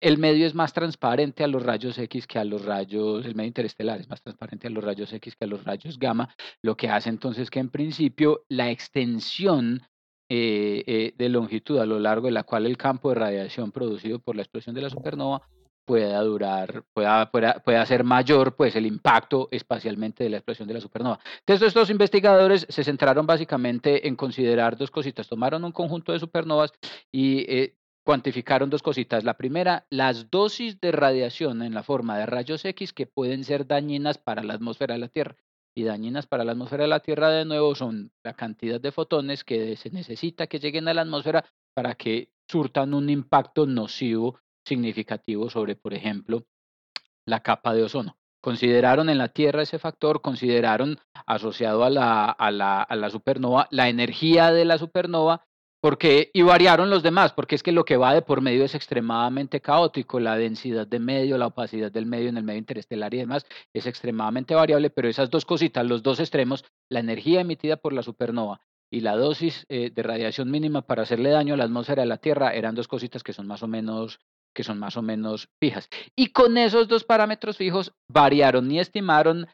el 0.00 0.18
medio 0.18 0.46
es 0.46 0.54
más 0.54 0.72
transparente 0.72 1.44
a 1.44 1.48
los 1.48 1.62
rayos 1.62 1.98
X 1.98 2.26
que 2.26 2.38
a 2.38 2.44
los 2.44 2.64
rayos, 2.64 3.24
el 3.24 3.34
medio 3.34 3.48
interestelar 3.48 4.00
es 4.00 4.08
más 4.08 4.22
transparente 4.22 4.66
a 4.66 4.70
los 4.70 4.84
rayos 4.84 5.12
X 5.12 5.36
que 5.36 5.44
a 5.44 5.48
los 5.48 5.64
rayos 5.64 5.98
gamma, 5.98 6.34
lo 6.62 6.76
que 6.76 6.88
hace 6.88 7.08
entonces 7.08 7.50
que 7.50 7.60
en 7.60 7.70
principio 7.70 8.44
la 8.48 8.70
extensión 8.70 9.82
de 10.28 11.28
longitud 11.30 11.78
a 11.78 11.86
lo 11.86 12.00
largo 12.00 12.26
de 12.26 12.32
la 12.32 12.42
cual 12.42 12.66
el 12.66 12.76
campo 12.76 13.10
de 13.10 13.14
radiación 13.14 13.70
producido 13.70 14.18
por 14.18 14.34
la 14.34 14.42
explosión 14.42 14.74
de 14.74 14.82
la 14.82 14.90
supernova 14.90 15.42
pueda 15.84 16.20
durar, 16.22 16.82
pueda, 16.92 17.30
pueda, 17.30 17.86
ser 17.86 18.02
mayor 18.02 18.56
pues 18.56 18.74
el 18.74 18.86
impacto 18.86 19.48
espacialmente 19.52 20.24
de 20.24 20.30
la 20.30 20.38
explosión 20.38 20.66
de 20.66 20.74
la 20.74 20.80
supernova. 20.80 21.20
Entonces 21.38 21.68
estos 21.68 21.90
investigadores 21.90 22.66
se 22.68 22.82
centraron 22.82 23.24
básicamente 23.24 24.08
en 24.08 24.16
considerar 24.16 24.76
dos 24.76 24.90
cositas, 24.90 25.28
tomaron 25.28 25.64
un 25.64 25.70
conjunto 25.70 26.12
de 26.12 26.18
supernovas 26.18 26.72
y 27.12 27.46
eh, 27.48 27.76
cuantificaron 28.06 28.70
dos 28.70 28.82
cositas. 28.82 29.24
La 29.24 29.34
primera, 29.36 29.84
las 29.90 30.30
dosis 30.30 30.80
de 30.80 30.92
radiación 30.92 31.60
en 31.62 31.74
la 31.74 31.82
forma 31.82 32.16
de 32.16 32.24
rayos 32.24 32.64
X 32.64 32.92
que 32.92 33.06
pueden 33.06 33.42
ser 33.42 33.66
dañinas 33.66 34.16
para 34.16 34.44
la 34.44 34.54
atmósfera 34.54 34.94
de 34.94 35.00
la 35.00 35.08
Tierra. 35.08 35.34
Y 35.76 35.82
dañinas 35.82 36.26
para 36.26 36.44
la 36.44 36.52
atmósfera 36.52 36.84
de 36.84 36.88
la 36.88 37.00
Tierra 37.00 37.30
de 37.30 37.44
nuevo 37.44 37.74
son 37.74 38.12
la 38.22 38.34
cantidad 38.34 38.80
de 38.80 38.92
fotones 38.92 39.42
que 39.42 39.76
se 39.76 39.90
necesita 39.90 40.46
que 40.46 40.60
lleguen 40.60 40.86
a 40.86 40.94
la 40.94 41.02
atmósfera 41.02 41.44
para 41.74 41.96
que 41.96 42.30
surtan 42.48 42.94
un 42.94 43.10
impacto 43.10 43.66
nocivo 43.66 44.38
significativo 44.64 45.50
sobre, 45.50 45.74
por 45.74 45.92
ejemplo, 45.92 46.44
la 47.26 47.40
capa 47.40 47.74
de 47.74 47.82
ozono. 47.82 48.16
Consideraron 48.40 49.08
en 49.08 49.18
la 49.18 49.30
Tierra 49.30 49.62
ese 49.62 49.80
factor, 49.80 50.22
consideraron 50.22 50.96
asociado 51.26 51.82
a 51.82 51.90
la, 51.90 52.26
a 52.30 52.52
la, 52.52 52.82
a 52.82 52.94
la 52.94 53.10
supernova 53.10 53.66
la 53.72 53.88
energía 53.88 54.52
de 54.52 54.64
la 54.64 54.78
supernova 54.78 55.44
porque, 55.80 56.30
y 56.32 56.42
variaron 56.42 56.90
los 56.90 57.02
demás, 57.02 57.32
porque 57.32 57.54
es 57.54 57.62
que 57.62 57.72
lo 57.72 57.84
que 57.84 57.96
va 57.96 58.14
de 58.14 58.22
por 58.22 58.40
medio 58.40 58.64
es 58.64 58.74
extremadamente 58.74 59.60
caótico, 59.60 60.20
la 60.20 60.36
densidad 60.36 60.86
de 60.86 60.98
medio, 60.98 61.38
la 61.38 61.48
opacidad 61.48 61.92
del 61.92 62.06
medio 62.06 62.28
en 62.28 62.36
el 62.36 62.44
medio 62.44 62.58
interestelar 62.58 63.14
y 63.14 63.18
demás 63.18 63.46
es 63.72 63.86
extremadamente 63.86 64.54
variable, 64.54 64.90
pero 64.90 65.08
esas 65.08 65.30
dos 65.30 65.44
cositas, 65.44 65.86
los 65.86 66.02
dos 66.02 66.20
extremos, 66.20 66.64
la 66.90 67.00
energía 67.00 67.40
emitida 67.40 67.76
por 67.76 67.92
la 67.92 68.02
supernova 68.02 68.60
y 68.90 69.00
la 69.00 69.16
dosis 69.16 69.66
eh, 69.68 69.90
de 69.90 70.02
radiación 70.02 70.50
mínima 70.50 70.82
para 70.82 71.02
hacerle 71.02 71.30
daño 71.30 71.54
a 71.54 71.56
la 71.56 71.64
atmósfera 71.64 72.02
de 72.02 72.08
la 72.08 72.18
Tierra 72.18 72.54
eran 72.54 72.74
dos 72.74 72.88
cositas 72.88 73.22
que 73.22 73.32
son 73.32 73.46
más 73.46 73.62
o 73.62 73.68
menos 73.68 74.20
que 74.54 74.64
son 74.64 74.78
más 74.78 74.96
o 74.96 75.02
menos 75.02 75.50
fijas. 75.60 75.88
Y 76.16 76.32
con 76.32 76.56
esos 76.56 76.88
dos 76.88 77.04
parámetros 77.04 77.58
fijos 77.58 77.92
variaron 78.08 78.72
y 78.72 78.80
estimaron 78.80 79.46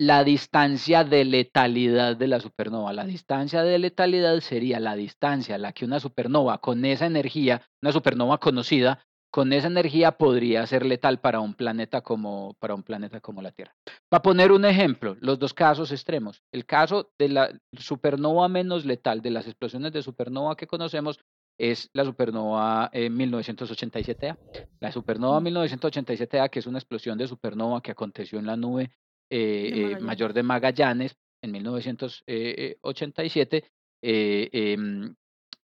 la 0.00 0.22
distancia 0.22 1.02
de 1.02 1.24
letalidad 1.24 2.16
de 2.16 2.28
la 2.28 2.40
supernova. 2.40 2.92
La 2.92 3.04
distancia 3.04 3.64
de 3.64 3.78
letalidad 3.78 4.38
sería 4.40 4.78
la 4.78 4.94
distancia 4.94 5.56
a 5.56 5.58
la 5.58 5.72
que 5.72 5.84
una 5.84 5.98
supernova 5.98 6.58
con 6.58 6.84
esa 6.84 7.06
energía, 7.06 7.62
una 7.82 7.92
supernova 7.92 8.38
conocida, 8.38 9.04
con 9.30 9.52
esa 9.52 9.66
energía 9.66 10.12
podría 10.12 10.66
ser 10.66 10.86
letal 10.86 11.20
para 11.20 11.40
un 11.40 11.52
planeta 11.52 12.00
como, 12.00 12.54
para 12.60 12.74
un 12.74 12.82
planeta 12.82 13.20
como 13.20 13.42
la 13.42 13.50
Tierra. 13.50 13.74
Para 14.08 14.22
poner 14.22 14.52
un 14.52 14.64
ejemplo, 14.64 15.16
los 15.20 15.38
dos 15.38 15.52
casos 15.52 15.92
extremos. 15.92 16.42
El 16.52 16.64
caso 16.64 17.10
de 17.18 17.28
la 17.28 17.60
supernova 17.72 18.48
menos 18.48 18.86
letal, 18.86 19.20
de 19.20 19.30
las 19.30 19.46
explosiones 19.46 19.92
de 19.92 20.02
supernova 20.02 20.56
que 20.56 20.66
conocemos, 20.66 21.18
es 21.58 21.90
la 21.92 22.04
supernova 22.04 22.90
1987A. 22.92 24.38
La 24.80 24.92
supernova 24.92 25.40
1987A, 25.40 26.48
que 26.48 26.60
es 26.60 26.66
una 26.66 26.78
explosión 26.78 27.18
de 27.18 27.26
supernova 27.26 27.82
que 27.82 27.90
aconteció 27.90 28.38
en 28.38 28.46
la 28.46 28.56
nube 28.56 28.90
eh, 29.30 29.92
eh, 29.92 30.00
mayor 30.00 30.32
de 30.32 30.42
Magallanes 30.42 31.16
en 31.42 31.52
1987, 31.52 33.64
eh, 34.02 34.48
em, 34.52 35.14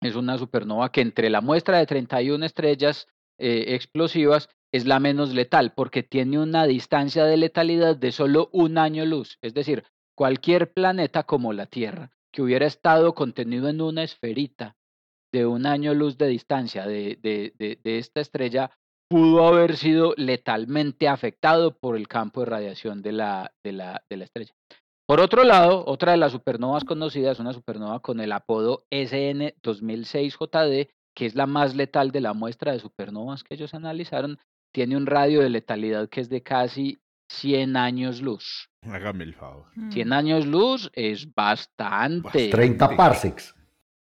es 0.02 0.16
una 0.16 0.38
supernova 0.38 0.92
que 0.92 1.02
entre 1.02 1.30
la 1.30 1.42
muestra 1.42 1.78
de 1.78 1.86
31 1.86 2.46
estrellas 2.46 3.08
explosivas 3.38 4.50
es 4.72 4.86
la 4.86 5.00
menos 5.00 5.34
letal 5.34 5.74
porque 5.74 6.04
tiene 6.04 6.40
una 6.40 6.66
distancia 6.66 7.26
de 7.26 7.38
letalidad 7.38 7.98
de 7.98 8.12
solo 8.12 8.50
un 8.54 8.78
año 8.78 9.06
luz. 9.06 9.38
Es 9.42 9.54
decir, 9.54 9.84
cualquier 10.16 10.72
planeta 10.72 11.24
como 11.24 11.52
la 11.52 11.66
Tierra 11.66 12.12
que 12.32 12.42
hubiera 12.42 12.66
estado 12.66 13.14
contenido 13.14 13.70
en 13.70 13.82
una 13.82 14.04
esferita 14.04 14.78
de 15.32 15.46
un 15.46 15.66
año 15.66 15.94
luz 15.94 16.18
de 16.18 16.28
distancia 16.28 16.86
de, 16.86 17.18
de, 17.22 17.80
esta 17.84 18.22
estrella 18.22 18.72
pudo 19.14 19.46
haber 19.46 19.78
sido 19.78 20.16
letalmente 20.18 21.08
afectado 21.08 21.78
por 21.78 21.96
el 21.96 22.08
campo 22.08 22.40
de 22.40 22.48
radiación 22.48 23.04
de 23.04 23.12
la, 23.12 23.54
de 23.64 23.72
la, 23.72 24.02
de 24.10 24.18
la 24.18 24.24
estrella. 24.24 24.52
Por 25.08 25.20
otro 25.20 25.44
lado, 25.44 25.84
otra 25.86 26.14
de 26.14 26.18
las 26.18 26.32
supernovas 26.32 26.84
conocidas, 26.84 27.40
una 27.40 27.54
supernova 27.54 28.00
con 28.00 28.20
el 28.20 28.32
apodo 28.32 28.88
SN 28.90 29.54
2006JD, 29.62 30.90
que 31.16 31.28
es 31.28 31.36
la 31.36 31.46
más 31.46 31.76
letal 31.76 32.10
de 32.10 32.22
la 32.22 32.34
muestra 32.34 32.72
de 32.72 32.80
supernovas 32.80 33.44
que 33.44 33.54
ellos 33.54 33.76
analizaron, 33.76 34.40
tiene 34.74 34.98
un 34.98 35.06
radio 35.06 35.42
de 35.42 35.52
letalidad 35.52 36.10
que 36.10 36.22
es 36.22 36.30
de 36.30 36.42
casi 36.42 36.98
100 37.30 37.78
años 37.78 38.20
luz. 38.20 38.72
Hágame 38.82 39.26
el 39.26 39.36
favor. 39.36 39.68
100 39.92 40.10
mm. 40.10 40.14
años 40.14 40.48
luz 40.48 40.90
es 40.96 41.32
bastante. 41.36 42.50
30 42.50 42.96
parsecs. 42.96 43.54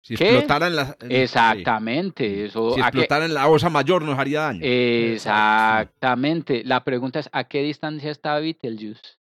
Si 0.02 0.14
explotaran 0.14 0.76
la. 0.76 0.96
Exactamente. 1.10 2.46
Eso, 2.46 2.74
si 2.74 2.80
explotara 2.80 3.26
en 3.26 3.34
la 3.34 3.48
osa 3.48 3.70
mayor 3.70 4.04
nos 4.04 4.18
haría 4.18 4.42
daño. 4.42 4.62
Exactamente. 4.64 6.64
La 6.64 6.84
pregunta 6.84 7.20
es: 7.20 7.30
¿a 7.32 7.46
qué 7.46 7.62
distancia 7.62 8.12
está 8.12 8.40
Betelgeuse? 8.40 9.18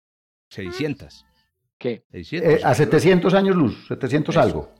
600. 0.50 1.26
¿Qué? 1.78 2.04
Eh, 2.12 2.62
a 2.64 2.74
700 2.74 3.34
años 3.34 3.56
luz, 3.56 3.86
700 3.88 4.38
algo. 4.38 4.72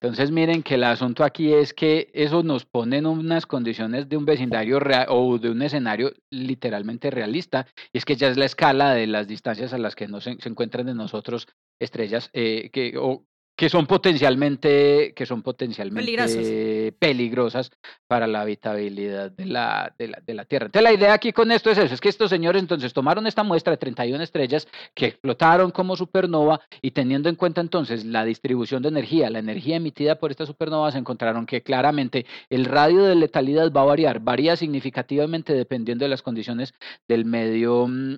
Entonces 0.00 0.30
miren 0.30 0.62
que 0.62 0.74
el 0.74 0.84
asunto 0.84 1.24
aquí 1.24 1.54
es 1.54 1.72
que 1.72 2.10
eso 2.12 2.42
nos 2.42 2.66
pone 2.66 2.98
en 2.98 3.06
unas 3.06 3.46
condiciones 3.46 4.10
de 4.10 4.18
un 4.18 4.26
vecindario 4.26 4.78
real 4.78 5.06
o 5.08 5.38
de 5.38 5.50
un 5.50 5.62
escenario 5.62 6.12
literalmente 6.30 7.10
realista, 7.10 7.66
y 7.92 7.98
es 7.98 8.04
que 8.04 8.14
ya 8.14 8.28
es 8.28 8.36
la 8.36 8.44
escala 8.44 8.92
de 8.92 9.06
las 9.06 9.26
distancias 9.26 9.72
a 9.72 9.78
las 9.78 9.96
que 9.96 10.06
no 10.06 10.20
se, 10.20 10.36
encuentran 10.44 10.86
de 10.86 10.94
nosotros 10.94 11.48
estrellas 11.80 12.28
eh, 12.34 12.68
que, 12.72 12.94
o 12.98 13.24
que 13.56 13.70
son 13.70 13.86
potencialmente, 13.86 15.14
que 15.16 15.24
son 15.24 15.42
potencialmente 15.42 16.92
peligrosas 16.98 17.70
para 18.06 18.26
la 18.26 18.42
habitabilidad 18.42 19.30
de 19.30 19.46
la, 19.46 19.94
de, 19.98 20.08
la, 20.08 20.22
de 20.24 20.34
la 20.34 20.44
Tierra. 20.44 20.66
Entonces 20.66 20.82
la 20.82 20.92
idea 20.92 21.14
aquí 21.14 21.32
con 21.32 21.50
esto 21.50 21.70
es 21.70 21.78
eso, 21.78 21.94
es 21.94 22.00
que 22.00 22.10
estos 22.10 22.28
señores 22.28 22.60
entonces 22.60 22.92
tomaron 22.92 23.26
esta 23.26 23.42
muestra 23.42 23.70
de 23.70 23.78
31 23.78 24.22
estrellas 24.22 24.68
que 24.94 25.06
explotaron 25.06 25.70
como 25.70 25.96
supernova 25.96 26.60
y 26.82 26.90
teniendo 26.90 27.30
en 27.30 27.36
cuenta 27.36 27.62
entonces 27.62 28.04
la 28.04 28.24
distribución 28.24 28.82
de 28.82 28.90
energía, 28.90 29.30
la 29.30 29.38
energía 29.38 29.76
emitida 29.76 30.16
por 30.16 30.30
estas 30.30 30.48
supernovas, 30.48 30.94
encontraron 30.94 31.46
que 31.46 31.62
claramente 31.62 32.26
el 32.50 32.66
radio 32.66 33.04
de 33.04 33.14
letalidad 33.14 33.72
va 33.72 33.80
a 33.82 33.86
variar, 33.86 34.20
varía 34.20 34.56
significativamente 34.56 35.54
dependiendo 35.54 36.04
de 36.04 36.10
las 36.10 36.22
condiciones 36.22 36.74
del 37.08 37.24
medio 37.24 37.86
mm, 37.88 38.16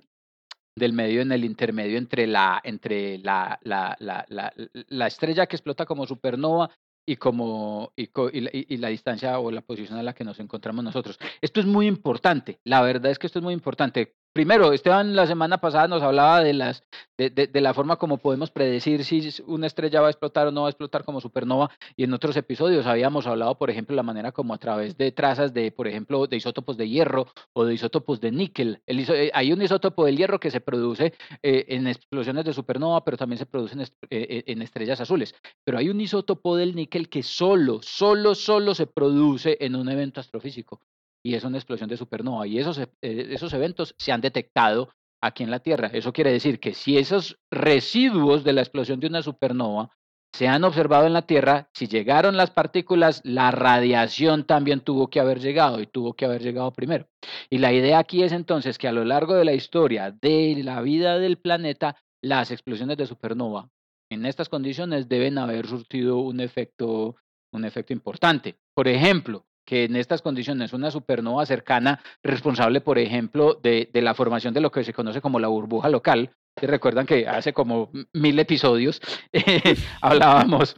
del 0.79 0.93
medio 0.93 1.23
en 1.23 1.33
el 1.33 1.45
intermedio 1.45 1.99
entre 1.99 2.27
la, 2.27 2.61
entre 2.65 3.19
la, 3.19 3.59
la, 3.63 3.97
la, 4.01 4.27
la, 4.29 5.07
estrella 5.07 5.47
que 5.47 5.57
explota 5.57 5.85
como 5.87 6.07
supernova 6.07 6.71
y, 7.07 7.17
como, 7.17 7.93
y, 7.97 8.09
y, 8.33 8.77
la 8.77 8.89
distancia 8.89 9.39
o 9.39 9.51
la 9.51 9.63
posición 9.63 9.99
a 9.99 10.03
la 10.03 10.15
que 10.15 10.25
nos 10.25 10.41
encontramos 10.41 10.85
nosotros. 10.85 11.19
Esto 11.41 11.61
es 11.61 11.67
muy 11.67 11.87
importante, 11.87 12.61
la 12.65 12.83
verdad 12.83 13.11
es 13.11 13.19
que 13.19 13.27
esto 13.27 13.39
es 13.39 13.43
muy 13.43 13.55
importante. 13.55 14.15
Primero, 14.39 14.73
Esteban 14.73 15.17
la 15.17 15.27
semana 15.27 15.59
pasada 15.59 15.89
nos 15.89 16.01
hablaba 16.01 16.45
de, 16.45 16.55
las, 16.55 16.85
de, 17.17 17.51
la 17.61 17.75
forma 17.75 17.97
como 17.97 18.19
podemos 18.19 18.53
predecir 18.53 19.03
si 19.03 19.31
una 19.49 19.67
estrella 19.67 20.01
va 20.01 20.07
a 20.07 20.11
explotar 20.11 20.47
o 20.47 20.53
no 20.53 20.63
va 20.63 20.69
a 20.69 20.71
explotar 20.71 21.03
como 21.03 21.21
supernova 21.21 21.73
y 21.97 22.05
en 22.05 22.15
otros 22.15 22.37
episodios 22.37 22.87
habíamos 22.87 23.27
hablado, 23.27 23.59
por 23.59 23.69
ejemplo, 23.69 23.97
la 23.97 24.05
manera 24.05 24.31
como 24.31 24.55
a 24.55 24.59
través 24.59 24.97
de 24.97 25.11
trazas 25.11 25.53
de, 25.53 25.73
por 25.73 25.89
ejemplo, 25.89 26.29
de 26.29 26.37
isótopos 26.37 26.77
de 26.77 26.89
hierro 26.89 27.27
o 27.53 27.65
de 27.65 27.75
isótopos 27.75 28.21
de 28.21 28.31
níquel. 28.31 28.81
El 28.87 29.01
eh, 29.11 29.33
hay 29.35 29.53
un 29.53 29.61
isótopo 29.61 30.05
del 30.05 30.17
hierro 30.17 30.39
que 30.39 30.53
se 30.53 30.61
produce 30.61 31.15
eh, 31.43 31.65
en 31.71 31.89
explosiones 31.89 32.45
de 32.45 32.53
supernova, 32.53 33.05
pero 33.05 33.17
también 33.17 33.39
se 33.39 33.47
produce 33.47 33.75
en, 33.75 33.81
eh, 34.11 34.45
en 34.47 34.63
estrellas 34.63 35.01
azules. 35.01 35.35
Pero 35.65 35.79
hay 35.79 35.89
un 35.89 36.01
isótopo 36.01 36.55
del 36.55 36.77
níquel 36.77 37.09
que 37.09 37.25
solo, 37.25 37.81
solo, 37.83 38.37
solo 38.37 38.77
se 38.77 38.87
produce 38.87 39.57
en 39.59 39.75
un 39.75 39.89
evento 39.89 40.21
astrofísico 40.21 40.81
y 41.25 41.35
es 41.35 41.45
una 41.45 41.59
explosión 41.59 41.89
de 41.89 41.97
supernova. 41.97 42.47
Y 42.47 42.59
esos, 42.59 42.79
eh, 42.79 42.89
esos 43.03 43.53
eventos 43.53 43.95
se 43.99 44.13
han 44.13 44.21
detectado 44.21 44.91
aquí 45.21 45.43
en 45.43 45.51
la 45.51 45.61
Tierra. 45.61 45.91
Eso 45.93 46.13
quiere 46.13 46.33
decir 46.33 46.61
que 46.61 46.75
si 46.75 46.97
esos 46.97 47.39
residuos 47.51 48.45
de 48.45 48.53
la 48.53 48.63
explosión 48.63 49.01
de 49.01 49.09
una 49.09 49.23
supernova 49.23 49.91
se 50.33 50.47
han 50.47 50.63
observado 50.65 51.07
en 51.07 51.15
la 51.15 51.23
Tierra, 51.23 51.71
si 51.73 51.89
llegaron 51.89 52.37
las 52.37 52.51
partículas, 52.51 53.23
la 53.25 53.51
radiación 53.51 54.45
también 54.45 54.81
tuvo 54.81 55.09
que 55.09 55.21
haber 55.21 55.41
llegado 55.41 55.81
y 55.81 55.87
tuvo 55.87 56.15
que 56.15 56.27
haber 56.27 56.43
llegado 56.43 56.73
primero. 56.73 57.09
Y 57.51 57.59
la 57.59 57.73
idea 57.73 57.99
aquí 57.99 58.23
es 58.23 58.33
entonces 58.33 58.79
que 58.79 58.89
a 58.89 58.93
lo 58.93 59.05
largo 59.05 59.35
de 59.35 59.45
la 59.45 59.55
historia 59.55 60.11
de 60.11 60.61
la 60.63 60.83
vida 60.83 61.19
del 61.19 61.39
planeta, 61.39 61.97
las 62.23 62.51
explosiones 62.51 62.97
de 62.99 63.07
supernova 63.07 63.71
en 64.11 64.27
estas 64.27 64.49
condiciones 64.49 65.09
deben 65.09 65.39
haber 65.39 65.67
surtido 65.67 66.19
un 66.19 66.41
efecto, 66.41 67.17
un 67.53 67.65
efecto 67.65 67.93
importante. 67.93 68.57
Por 68.75 68.89
ejemplo, 68.89 69.45
que 69.69 69.85
en 69.85 69.97
estas 69.97 70.23
condiciones 70.23 70.73
una 70.73 70.91
supernova 70.91 71.45
cercana, 71.45 72.01
responsable, 72.23 72.81
por 72.81 72.99
ejemplo, 72.99 73.53
de, 73.63 73.91
de 73.93 74.01
la 74.01 74.15
formación 74.15 74.55
de 74.55 74.63
lo 74.63 74.71
que 74.71 74.83
se 74.83 74.95
conoce 74.95 75.21
como 75.21 75.39
la 75.39 75.49
burbuja 75.49 75.91
local, 75.91 76.31
que 76.59 76.67
recuerdan 76.67 77.05
que 77.05 77.29
hace 77.29 77.53
como 77.53 77.91
mil 78.15 78.39
episodios 78.39 78.99
eh, 79.31 79.77
hablábamos 80.01 80.75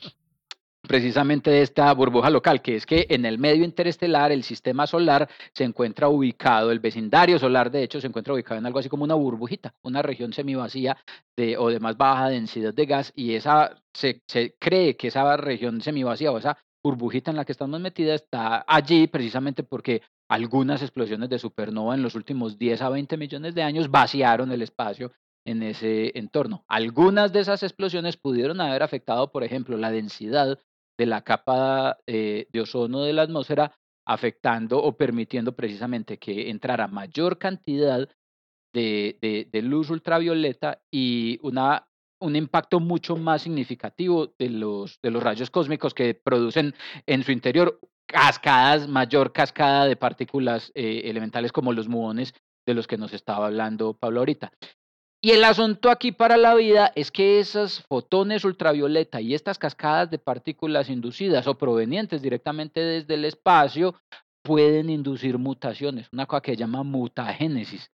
precisamente 0.82 1.52
de 1.52 1.62
esta 1.62 1.94
burbuja 1.94 2.30
local, 2.30 2.62
que 2.62 2.74
es 2.74 2.84
que 2.84 3.06
en 3.10 3.24
el 3.26 3.38
medio 3.38 3.64
interestelar, 3.64 4.32
el 4.32 4.42
sistema 4.42 4.88
solar 4.88 5.28
se 5.54 5.62
encuentra 5.62 6.08
ubicado, 6.08 6.72
el 6.72 6.80
vecindario 6.80 7.38
solar 7.38 7.70
de 7.70 7.84
hecho 7.84 8.00
se 8.00 8.08
encuentra 8.08 8.34
ubicado 8.34 8.58
en 8.58 8.66
algo 8.66 8.80
así 8.80 8.88
como 8.88 9.04
una 9.04 9.14
burbujita, 9.14 9.72
una 9.82 10.02
región 10.02 10.32
semivacía 10.32 10.96
de, 11.36 11.56
o 11.56 11.68
de 11.68 11.78
más 11.78 11.96
baja 11.96 12.28
densidad 12.28 12.74
de 12.74 12.86
gas, 12.86 13.12
y 13.14 13.34
esa 13.34 13.80
se, 13.94 14.24
se 14.26 14.56
cree 14.58 14.96
que 14.96 15.06
esa 15.06 15.36
región 15.36 15.80
semivacía 15.80 16.32
o 16.32 16.38
esa 16.38 16.58
burbujita 16.82 17.30
en 17.30 17.36
la 17.36 17.44
que 17.44 17.52
estamos 17.52 17.80
metidas 17.80 18.22
está 18.22 18.64
allí 18.66 19.06
precisamente 19.06 19.62
porque 19.62 20.02
algunas 20.28 20.82
explosiones 20.82 21.28
de 21.28 21.38
supernova 21.38 21.94
en 21.94 22.02
los 22.02 22.14
últimos 22.14 22.58
10 22.58 22.82
a 22.82 22.88
20 22.88 23.16
millones 23.16 23.54
de 23.54 23.62
años 23.62 23.90
vaciaron 23.90 24.52
el 24.52 24.62
espacio 24.62 25.12
en 25.46 25.62
ese 25.62 26.16
entorno. 26.18 26.64
Algunas 26.68 27.32
de 27.32 27.40
esas 27.40 27.62
explosiones 27.62 28.16
pudieron 28.16 28.60
haber 28.60 28.82
afectado, 28.82 29.32
por 29.32 29.44
ejemplo, 29.44 29.76
la 29.76 29.90
densidad 29.90 30.58
de 30.98 31.06
la 31.06 31.22
capa 31.22 31.98
eh, 32.06 32.46
de 32.52 32.60
ozono 32.60 33.02
de 33.02 33.12
la 33.12 33.22
atmósfera, 33.22 33.72
afectando 34.06 34.82
o 34.82 34.96
permitiendo 34.96 35.56
precisamente 35.56 36.18
que 36.18 36.50
entrara 36.50 36.88
mayor 36.88 37.38
cantidad 37.38 38.08
de, 38.72 39.48
luz 39.64 39.90
ultravioleta 39.90 40.82
y 40.90 41.38
una, 41.42 41.88
un 42.20 42.36
impacto 42.36 42.80
mucho 42.80 43.16
más 43.16 43.42
significativo 43.42 44.32
de 44.38 44.50
los, 44.50 45.00
de 45.02 45.10
los 45.10 45.22
rayos 45.22 45.50
cósmicos 45.50 45.94
que 45.94 46.14
producen 46.14 46.74
en 47.06 47.22
su 47.22 47.32
interior 47.32 47.80
cascadas, 48.06 48.88
mayor 48.88 49.32
cascada 49.32 49.86
de 49.86 49.96
partículas 49.96 50.72
eh, 50.74 51.02
elementales 51.04 51.52
como 51.52 51.72
los 51.72 51.88
muones 51.88 52.34
de 52.66 52.74
los 52.74 52.86
que 52.86 52.98
nos 52.98 53.12
estaba 53.12 53.46
hablando 53.46 53.94
Pablo 53.94 54.20
ahorita. 54.20 54.52
Y 55.22 55.32
el 55.32 55.44
asunto 55.44 55.90
aquí 55.90 56.12
para 56.12 56.38
la 56.38 56.54
vida 56.54 56.92
es 56.94 57.10
que 57.10 57.40
esos 57.40 57.82
fotones 57.88 58.44
ultravioleta 58.44 59.20
y 59.20 59.34
estas 59.34 59.58
cascadas 59.58 60.10
de 60.10 60.18
partículas 60.18 60.88
inducidas 60.88 61.46
o 61.46 61.58
provenientes 61.58 62.22
directamente 62.22 62.80
desde 62.80 63.14
el 63.14 63.26
espacio 63.26 63.94
pueden 64.42 64.88
inducir 64.88 65.36
mutaciones, 65.36 66.08
una 66.12 66.24
cosa 66.24 66.40
que 66.40 66.52
se 66.52 66.56
llama 66.56 66.82
mutagénesis. 66.82 67.90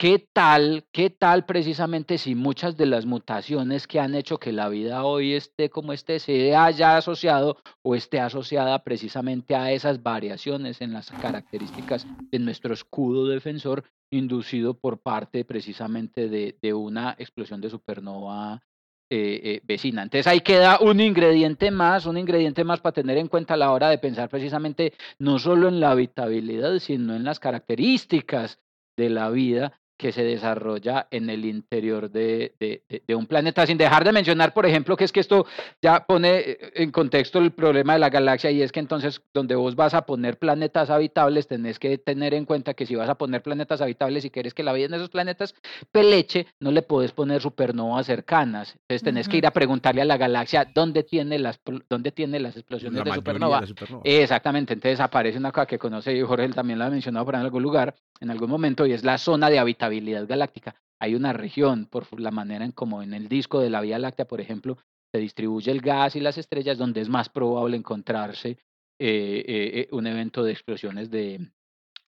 ¿Qué 0.00 0.28
tal, 0.32 0.86
qué 0.92 1.10
tal 1.10 1.44
precisamente 1.44 2.18
si 2.18 2.36
muchas 2.36 2.76
de 2.76 2.86
las 2.86 3.04
mutaciones 3.04 3.88
que 3.88 3.98
han 3.98 4.14
hecho 4.14 4.38
que 4.38 4.52
la 4.52 4.68
vida 4.68 5.02
hoy 5.02 5.34
esté 5.34 5.70
como 5.70 5.92
esté 5.92 6.20
se 6.20 6.54
haya 6.54 6.96
asociado 6.96 7.56
o 7.82 7.96
esté 7.96 8.20
asociada 8.20 8.84
precisamente 8.84 9.56
a 9.56 9.72
esas 9.72 10.00
variaciones 10.00 10.80
en 10.82 10.92
las 10.92 11.10
características 11.10 12.06
de 12.30 12.38
nuestro 12.38 12.74
escudo 12.74 13.26
defensor 13.26 13.82
inducido 14.12 14.74
por 14.74 15.00
parte 15.00 15.44
precisamente 15.44 16.28
de, 16.28 16.74
una 16.74 17.16
explosión 17.18 17.60
de 17.60 17.70
supernova 17.70 18.62
eh, 19.10 19.40
eh, 19.42 19.60
vecina. 19.64 20.04
Entonces 20.04 20.28
ahí 20.28 20.42
queda 20.42 20.78
un 20.78 21.00
ingrediente 21.00 21.72
más, 21.72 22.06
un 22.06 22.18
ingrediente 22.18 22.62
más 22.62 22.78
para 22.80 22.92
tener 22.92 23.18
en 23.18 23.26
cuenta 23.26 23.54
a 23.54 23.56
la 23.56 23.72
hora 23.72 23.90
de 23.90 23.98
pensar 23.98 24.28
precisamente 24.28 24.92
no 25.18 25.40
solo 25.40 25.66
en 25.66 25.80
la 25.80 25.90
habitabilidad, 25.90 26.78
sino 26.78 27.16
en 27.16 27.24
las 27.24 27.40
características 27.40 28.60
de 28.96 29.10
la 29.10 29.30
vida 29.30 29.80
que 29.98 30.12
se 30.12 30.22
desarrolla 30.22 31.08
en 31.10 31.28
el 31.28 31.44
interior 31.44 32.08
de, 32.08 32.54
de, 32.60 33.14
un 33.16 33.26
planeta, 33.26 33.66
sin 33.66 33.76
dejar 33.76 34.04
de 34.04 34.12
mencionar, 34.12 34.54
por 34.54 34.64
ejemplo, 34.64 34.96
que 34.96 35.02
es 35.02 35.10
que 35.10 35.18
esto 35.18 35.44
ya 35.82 36.06
pone 36.06 36.56
en 36.74 36.92
contexto 36.92 37.40
el 37.40 37.50
problema 37.50 37.94
de 37.94 37.98
la 37.98 38.08
galaxia 38.08 38.52
y 38.52 38.62
es 38.62 38.70
que 38.70 38.78
entonces 38.78 39.20
donde 39.34 39.56
vos 39.56 39.74
vas 39.74 39.94
a 39.94 40.02
poner 40.02 40.38
planetas 40.38 40.88
habitables, 40.88 41.48
tenés 41.48 41.80
que 41.80 41.98
tener 41.98 42.32
en 42.32 42.44
cuenta 42.44 42.74
que 42.74 42.86
si 42.86 42.94
vas 42.94 43.08
a 43.08 43.16
poner 43.16 43.42
planetas 43.42 43.80
habitables 43.80 44.24
y 44.24 44.30
quieres 44.30 44.54
que 44.54 44.62
la 44.62 44.72
vida 44.72 44.86
en 44.86 44.94
esos 44.94 45.10
planetas 45.10 45.56
peleche, 45.90 46.46
no 46.60 46.70
le 46.70 46.82
podés 46.82 47.10
poner 47.10 47.42
supernovas 47.42 48.06
cercanas. 48.06 48.76
Entonces 48.82 49.02
tenés 49.02 49.28
que 49.28 49.38
ir 49.38 49.46
a 49.46 49.50
preguntarle 49.50 50.02
a 50.02 50.04
la 50.04 50.16
galaxia 50.16 50.64
dónde 50.72 51.02
tiene 51.02 51.40
las, 51.40 51.60
dónde 51.90 52.12
tiene 52.12 52.38
las 52.38 52.56
explosiones 52.56 53.02
de 53.02 53.14
supernova. 53.14 53.64
Exactamente, 54.04 54.74
entonces 54.74 55.00
aparece 55.00 55.38
una 55.38 55.50
cosa 55.50 55.66
que 55.66 55.78
conoce 55.78 56.14
y 56.14 56.22
Jorge 56.22 56.48
también 56.50 56.78
la 56.78 56.86
ha 56.86 56.90
mencionado 56.90 57.24
por 57.26 57.34
en 57.34 57.40
algún 57.40 57.64
lugar, 57.64 57.96
en 58.20 58.30
algún 58.30 58.48
momento, 58.48 58.86
y 58.86 58.92
es 58.92 59.02
la 59.02 59.18
zona 59.18 59.50
de 59.50 59.58
habitabilidad 59.58 59.87
galáctica. 60.26 60.74
Hay 61.00 61.14
una 61.14 61.32
región, 61.32 61.86
por 61.86 62.20
la 62.20 62.30
manera 62.30 62.64
en 62.64 62.72
como 62.72 63.02
en 63.02 63.14
el 63.14 63.28
disco 63.28 63.60
de 63.60 63.70
la 63.70 63.80
Vía 63.80 63.98
Láctea, 63.98 64.26
por 64.26 64.40
ejemplo, 64.40 64.78
se 65.12 65.20
distribuye 65.20 65.70
el 65.70 65.80
gas 65.80 66.16
y 66.16 66.20
las 66.20 66.38
estrellas, 66.38 66.78
donde 66.78 67.00
es 67.00 67.08
más 67.08 67.28
probable 67.28 67.76
encontrarse 67.76 68.58
eh, 69.00 69.44
eh, 69.46 69.88
un 69.92 70.06
evento 70.06 70.42
de 70.42 70.52
explosiones 70.52 71.10
de, 71.10 71.50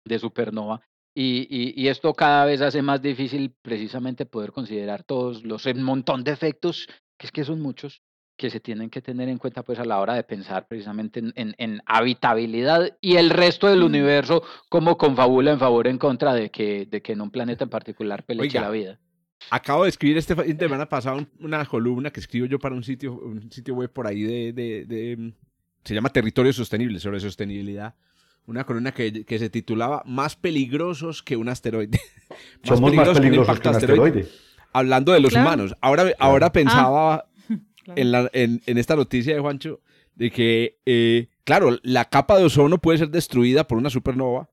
de 0.05 0.19
supernova. 0.19 0.81
Y, 1.15 1.47
y, 1.49 1.73
y, 1.75 1.89
esto 1.89 2.13
cada 2.13 2.45
vez 2.45 2.61
hace 2.61 2.81
más 2.81 3.01
difícil 3.01 3.53
precisamente 3.61 4.25
poder 4.25 4.53
considerar 4.53 5.03
todos 5.03 5.43
los 5.43 5.65
montón 5.75 6.23
de 6.23 6.31
efectos, 6.31 6.87
que 7.19 7.27
es 7.27 7.31
que 7.33 7.43
son 7.43 7.61
muchos, 7.61 8.01
que 8.41 8.49
se 8.49 8.59
tienen 8.59 8.89
que 8.89 9.03
tener 9.03 9.29
en 9.29 9.37
cuenta 9.37 9.61
pues 9.61 9.77
a 9.77 9.85
la 9.85 9.99
hora 9.99 10.15
de 10.15 10.23
pensar 10.23 10.67
precisamente 10.67 11.19
en, 11.19 11.53
en, 11.59 11.79
habitabilidad 11.85 12.97
y 12.99 13.17
el 13.17 13.29
resto 13.29 13.67
del 13.67 13.83
universo 13.83 14.41
como 14.67 14.97
confabula 14.97 15.51
en 15.51 15.59
favor 15.59 15.85
en 15.85 15.99
contra 15.99 16.33
de 16.33 16.49
que, 16.49 16.87
de 16.87 17.03
que 17.03 17.11
en 17.13 17.21
un 17.21 17.29
planeta 17.29 17.65
en 17.65 17.69
particular 17.69 18.23
peleche 18.23 18.59
la 18.59 18.71
vida. 18.71 18.99
Acabo 19.51 19.83
de 19.83 19.89
escribir 19.89 20.17
este 20.17 20.35
fin 20.35 20.57
de 20.57 20.65
semana 20.65 20.89
pasado 20.89 21.23
una 21.39 21.63
columna 21.67 22.09
que 22.09 22.19
escribo 22.19 22.47
yo 22.47 22.57
para 22.57 22.73
un 22.73 22.83
sitio, 22.83 23.13
un 23.13 23.51
sitio 23.51 23.75
web 23.75 23.93
por 23.93 24.07
ahí 24.07 24.23
de, 24.23 24.53
de, 24.53 25.33
se 25.83 25.93
llama 25.93 26.09
Territorio 26.09 26.51
Sostenible, 26.51 26.99
sobre 26.99 27.19
sostenibilidad. 27.19 27.93
Una 28.47 28.63
columna 28.63 28.91
que, 28.91 29.23
que 29.23 29.37
se 29.37 29.51
titulaba 29.51 30.01
Más 30.07 30.35
peligrosos 30.35 31.21
que 31.21 31.35
un 31.37 31.47
asteroide. 31.47 32.01
Somos 32.63 32.91
más 32.91 33.07
peligrosos 33.09 33.59
que 33.59 33.69
un 33.69 33.75
asteroide. 33.75 34.27
Hablando 34.73 35.11
de 35.11 35.19
los 35.19 35.35
humanos. 35.35 35.75
Ahora, 35.79 36.11
ahora 36.17 36.51
ah. 36.65 37.25
En, 37.95 38.11
la, 38.11 38.29
en, 38.33 38.61
en, 38.65 38.77
esta 38.77 38.95
noticia 38.95 39.33
de 39.33 39.39
Juancho 39.39 39.79
de 40.15 40.31
que, 40.31 40.77
eh, 40.85 41.27
claro, 41.43 41.77
la 41.83 42.05
capa 42.05 42.37
de 42.37 42.45
ozono 42.45 42.77
puede 42.77 42.99
ser 42.99 43.09
destruida 43.09 43.67
por 43.67 43.77
una 43.77 43.89
supernova, 43.89 44.49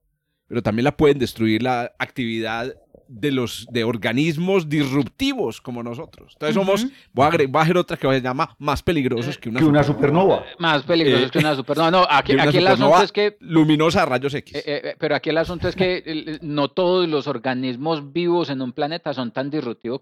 pero 0.47 0.63
también 0.63 0.85
la 0.85 0.97
pueden 0.97 1.19
destruir 1.19 1.63
la 1.63 1.93
actividad 1.99 2.75
de 3.09 3.33
los 3.33 3.67
de 3.71 3.85
organismos 3.85 4.69
disruptivos 4.69 5.61
como 5.61 5.83
nosotros. 5.83 6.35
Entonces 6.35 6.55
somos, 6.55 6.87
voy 7.13 7.25
a, 7.25 7.29
agregar, 7.29 7.77
a 7.77 7.81
otra 7.81 7.97
que 7.97 8.07
se 8.07 8.21
llama 8.21 8.55
más 8.59 8.83
peligrosos 8.83 9.39
que 9.39 9.49
una, 9.49 9.61
que 9.61 9.65
una 9.65 9.83
supernova. 9.83 10.45
Más 10.59 10.83
peligrosos 10.83 11.31
que 11.31 11.39
una 11.39 11.55
supernova. 11.55 11.91
No, 11.91 12.07
aquí, 12.11 12.39
aquí 12.39 12.59
el 12.59 12.67
asunto 12.67 13.03
es 13.03 13.13
que... 13.13 13.37
Luminosa 13.41 14.03
a 14.03 14.07
rayos 14.07 14.35
X. 14.35 14.55
Eh, 14.55 14.63
eh, 14.67 14.97
pero 14.99 15.17
aquí 15.17 15.31
el 15.31 15.39
asunto 15.39 15.69
es 15.69 15.75
que 15.75 16.39
no 16.43 16.69
todos 16.69 17.09
los 17.09 17.27
organismos 17.27 18.13
vivos 18.13 18.51
en 18.51 18.61
un 18.61 18.73
planeta 18.73 19.15
son 19.15 19.33
tan 19.33 19.51
disruptivos 19.51 20.01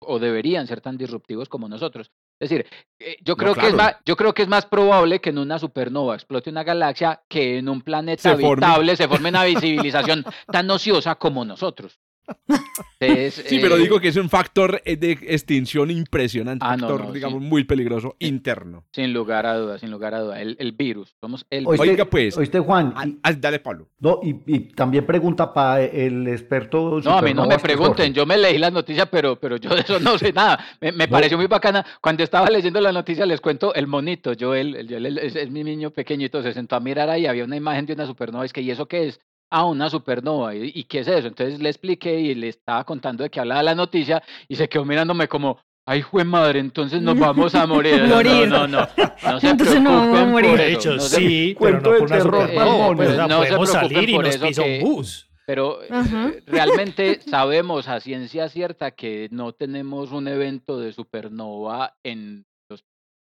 o 0.00 0.18
deberían 0.18 0.66
ser 0.66 0.80
tan 0.80 0.98
disruptivos 0.98 1.48
como 1.48 1.68
nosotros. 1.68 2.10
Es 2.42 2.50
decir, 2.50 2.66
eh, 2.98 3.18
yo 3.22 3.36
creo, 3.36 3.54
que 3.54 3.68
es 3.68 3.74
más, 3.74 3.94
yo 4.04 4.16
creo 4.16 4.34
que 4.34 4.42
es 4.42 4.48
más 4.48 4.66
probable 4.66 5.20
que 5.20 5.30
en 5.30 5.38
una 5.38 5.60
supernova 5.60 6.16
explote 6.16 6.50
una 6.50 6.64
galaxia 6.64 7.22
que 7.28 7.58
en 7.58 7.68
un 7.68 7.82
planeta 7.82 8.32
habitable 8.32 8.96
se 8.96 9.06
forme 9.06 9.28
una 9.28 9.44
visibilización 9.44 10.24
tan 10.50 10.68
ociosa 10.68 11.14
como 11.14 11.44
nosotros 11.44 12.00
sí, 13.30 13.58
pero 13.60 13.76
digo 13.76 14.00
que 14.00 14.08
es 14.08 14.16
un 14.16 14.28
factor 14.28 14.80
eh, 14.84 14.96
de 14.96 15.12
extinción 15.12 15.90
impresionante, 15.90 16.64
un 16.64 16.72
ah, 16.72 16.78
factor, 16.78 17.12
digamos, 17.12 17.40
muy 17.40 17.64
peligroso 17.64 18.16
interno. 18.18 18.84
Sin 18.92 19.12
lugar 19.12 19.46
a 19.46 19.56
dudas, 19.56 19.80
sin 19.80 19.90
lugar 19.90 20.14
a 20.14 20.20
dudas. 20.20 20.40
El, 20.40 20.72
virus, 20.72 21.14
somos 21.20 21.46
el 21.50 21.66
Oiga, 21.66 22.04
pues. 22.04 22.36
Oíste, 22.36 22.58
Juan. 22.58 22.94
dale, 23.38 23.58
Pablo. 23.58 23.88
No, 23.98 24.20
y, 24.22 24.60
también 24.74 25.06
pregunta 25.06 25.52
para 25.52 25.82
el 25.82 26.26
experto. 26.28 27.00
No, 27.02 27.18
a 27.18 27.22
mí 27.22 27.34
no 27.34 27.46
me 27.46 27.58
pregunten, 27.58 28.12
yo 28.12 28.26
me 28.26 28.36
leí 28.36 28.58
las 28.58 28.72
noticias, 28.72 29.08
pero, 29.10 29.36
pero 29.36 29.56
yo 29.56 29.74
de 29.74 29.80
eso 29.80 30.00
no 30.00 30.18
sé 30.18 30.32
nada. 30.32 30.58
Me, 30.80 30.92
pareció 31.08 31.36
muy 31.36 31.46
bacana. 31.46 31.84
Cuando 32.00 32.22
estaba 32.22 32.48
leyendo 32.48 32.80
la 32.80 32.92
noticia, 32.92 33.26
les 33.26 33.40
cuento 33.40 33.74
el 33.74 33.86
monito. 33.86 34.32
Yo, 34.32 34.54
él, 34.54 34.74
es, 35.20 35.50
mi 35.50 35.64
niño 35.64 35.90
pequeñito, 35.90 36.42
se 36.42 36.52
sentó 36.52 36.76
a 36.76 36.80
mirar 36.80 37.10
ahí, 37.10 37.26
había 37.26 37.44
una 37.44 37.56
imagen 37.56 37.86
de 37.86 37.94
una 37.94 38.06
supernova. 38.06 38.44
Es 38.44 38.52
que, 38.52 38.62
¿y 38.62 38.70
eso 38.70 38.86
qué 38.86 39.08
es? 39.08 39.20
A 39.52 39.66
una 39.66 39.90
supernova. 39.90 40.54
¿Y, 40.54 40.84
qué 40.84 41.00
es 41.00 41.08
eso? 41.08 41.28
Entonces 41.28 41.60
le 41.60 41.68
expliqué 41.68 42.18
y 42.18 42.34
le 42.34 42.48
estaba 42.48 42.84
contando 42.84 43.22
de 43.22 43.28
qué 43.28 43.38
hablaba 43.38 43.62
la 43.62 43.74
noticia 43.74 44.22
y 44.48 44.56
se 44.56 44.66
quedó 44.66 44.86
mirándome 44.86 45.28
como, 45.28 45.58
ay, 45.84 46.00
jue 46.00 46.24
madre, 46.24 46.58
entonces 46.58 47.02
nos 47.02 47.18
vamos 47.18 47.54
a 47.54 47.66
morir. 47.66 48.02
morir. 48.04 48.48
No, 48.48 48.66
no, 48.66 48.88
no. 48.88 49.40
se 49.40 49.50
entonces 49.50 49.80
no 49.82 49.90
vamos 49.90 50.18
a 50.18 50.24
morir. 50.24 50.56
De 50.56 50.72
hecho, 50.72 50.98
sí, 50.98 51.54
pero 51.60 51.82
no 51.82 51.82
por 51.82 52.02
una 52.02 52.20
supernova. 52.20 52.96
Pues, 52.96 53.16
no 53.18 53.28
podemos 53.28 53.70
salir 53.70 54.08
y 54.08 54.18
nos 54.18 54.36
pisa 54.38 54.62
un 54.62 54.80
bus. 54.80 55.28
Pero 55.44 55.82
eh, 55.82 56.42
realmente 56.46 57.20
sabemos 57.20 57.88
a 57.88 58.00
ciencia 58.00 58.48
cierta 58.48 58.92
que 58.92 59.28
no 59.32 59.52
tenemos 59.52 60.12
un 60.12 60.28
evento 60.28 60.80
de 60.80 60.92
supernova 60.92 61.94
en 62.04 62.46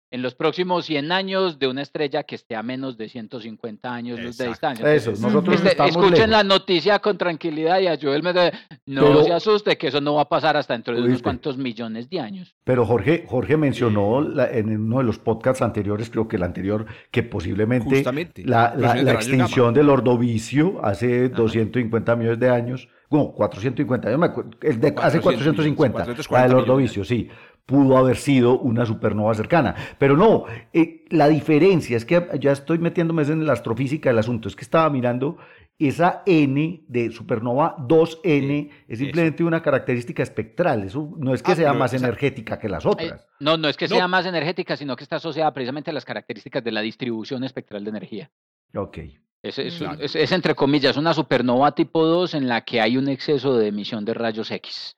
en 0.09 0.21
los 0.21 0.35
próximos 0.35 0.85
100 0.85 1.11
años 1.11 1.59
de 1.59 1.67
una 1.67 1.81
estrella 1.81 2.23
que 2.23 2.35
esté 2.35 2.55
a 2.55 2.63
menos 2.63 2.97
de 2.97 3.09
150 3.09 3.93
años 3.93 4.19
luz 4.21 4.37
de 4.37 4.47
distancia. 4.47 4.93
Eso, 4.93 5.11
nosotros 5.11 5.55
Este, 5.57 5.69
estamos 5.69 5.91
escuchen 5.91 6.11
lejos. 6.13 6.29
la 6.29 6.43
noticia 6.43 6.99
con 6.99 7.17
tranquilidad 7.17 7.79
y 7.81 7.87
ayúdenme. 7.87 8.31
de- 8.31 8.51
No 8.85 9.01
Pero- 9.01 9.23
se 9.25 9.33
asuste, 9.33 9.77
que 9.77 9.87
eso 9.87 9.99
no 9.99 10.15
va 10.15 10.21
a 10.21 10.29
pasar 10.29 10.55
hasta 10.55 10.73
dentro 10.73 10.95
de 10.95 11.01
unos 11.01 11.21
cuantos 11.21 11.57
millones 11.57 12.09
de 12.09 12.19
años. 12.21 12.55
Pero 12.63 12.85
Jorge, 12.85 13.25
Jorge 13.27 13.57
mencionó 13.57 14.21
la- 14.21 14.49
en 14.49 14.69
uno 14.79 14.99
de 14.99 15.03
los 15.03 15.19
podcasts 15.19 15.61
anteriores, 15.61 16.09
creo 16.09 16.27
que 16.27 16.37
el 16.37 16.43
anterior, 16.43 16.85
que 17.11 17.23
posiblemente 17.23 17.89
Justamente. 17.89 18.43
la, 18.45 18.73
extinción 19.11 19.73
del 19.73 19.89
ordovicio 19.89 20.79
hace 20.85 21.27
250 21.29 22.15
millones 22.15 22.39
de 22.39 22.49
años, 22.49 22.87
no, 23.09 23.31
450, 23.33 24.09
yo 24.11 24.17
me 24.17 24.27
acuerdo, 24.27 24.51
el 24.61 24.79
de 24.79 24.87
hace 24.97 25.19
400 25.21 25.21
450, 25.21 25.99
la 25.99 26.05
440 26.05 26.47
del 26.47 26.57
ordovicio, 26.57 27.03
sí, 27.05 27.29
pudo 27.67 27.97
haber 27.97 28.17
sido 28.17 28.57
una 28.57 28.85
supernova 28.87 29.35
cercana. 29.35 29.75
Pero 29.99 30.17
no, 30.17 30.45
eh, 30.73 31.05
la 31.09 31.27
diferencia 31.27 31.95
es 31.97 32.05
que 32.05 32.25
ya 32.39 32.53
estoy 32.53 32.79
metiéndome 32.79 33.21
en 33.23 33.45
la 33.45 33.53
astrofísica 33.53 34.09
del 34.09 34.17
asunto, 34.17 34.47
es 34.47 34.55
que 34.55 34.63
estaba 34.63 34.89
mirando 34.89 35.37
esa 35.77 36.23
N 36.25 36.81
de 36.87 37.11
supernova 37.11 37.75
2N, 37.77 38.69
es 38.87 38.97
simplemente 38.97 39.43
una 39.43 39.61
característica 39.61 40.23
espectral, 40.23 40.83
eso 40.85 41.13
no 41.19 41.35
es 41.35 41.43
que 41.43 41.51
Ah, 41.51 41.55
sea 41.55 41.73
más 41.73 41.93
esa- 41.93 42.05
energética 42.05 42.57
que 42.57 42.67
las 42.69 42.83
Eh, 42.83 42.87
otras. 42.89 43.27
no, 43.39 43.57
no 43.57 43.67
es 43.69 43.77
que 43.77 43.87
No. 43.87 43.95
sea 43.97 44.07
más 44.07 44.25
energética, 44.25 44.75
sino 44.75 44.95
que 44.95 45.03
está 45.03 45.17
asociada 45.17 45.53
precisamente 45.53 45.91
a 45.91 45.93
las 45.93 46.05
características 46.05 46.63
de 46.63 46.71
la 46.71 46.81
distribución 46.81 47.43
espectral 47.43 47.83
de 47.83 47.89
energía. 47.91 48.31
Ok. 48.73 48.97
Es, 49.43 49.59
es, 49.59 49.79
un- 49.81 49.87
Claro. 49.89 50.01
es- 50.03 50.15
es, 50.15 50.31
entre 50.31 50.55
comillas 50.55 50.97
una 50.97 51.13
supernova 51.13 51.73
tipo 51.75 52.03
2 52.05 52.33
en 52.33 52.47
la 52.47 52.61
que 52.61 52.81
hay 52.81 52.97
un 52.97 53.07
exceso 53.07 53.55
de 53.55 53.67
emisión 53.67 54.03
de 54.03 54.15
rayos 54.15 54.49
X. 54.49 54.95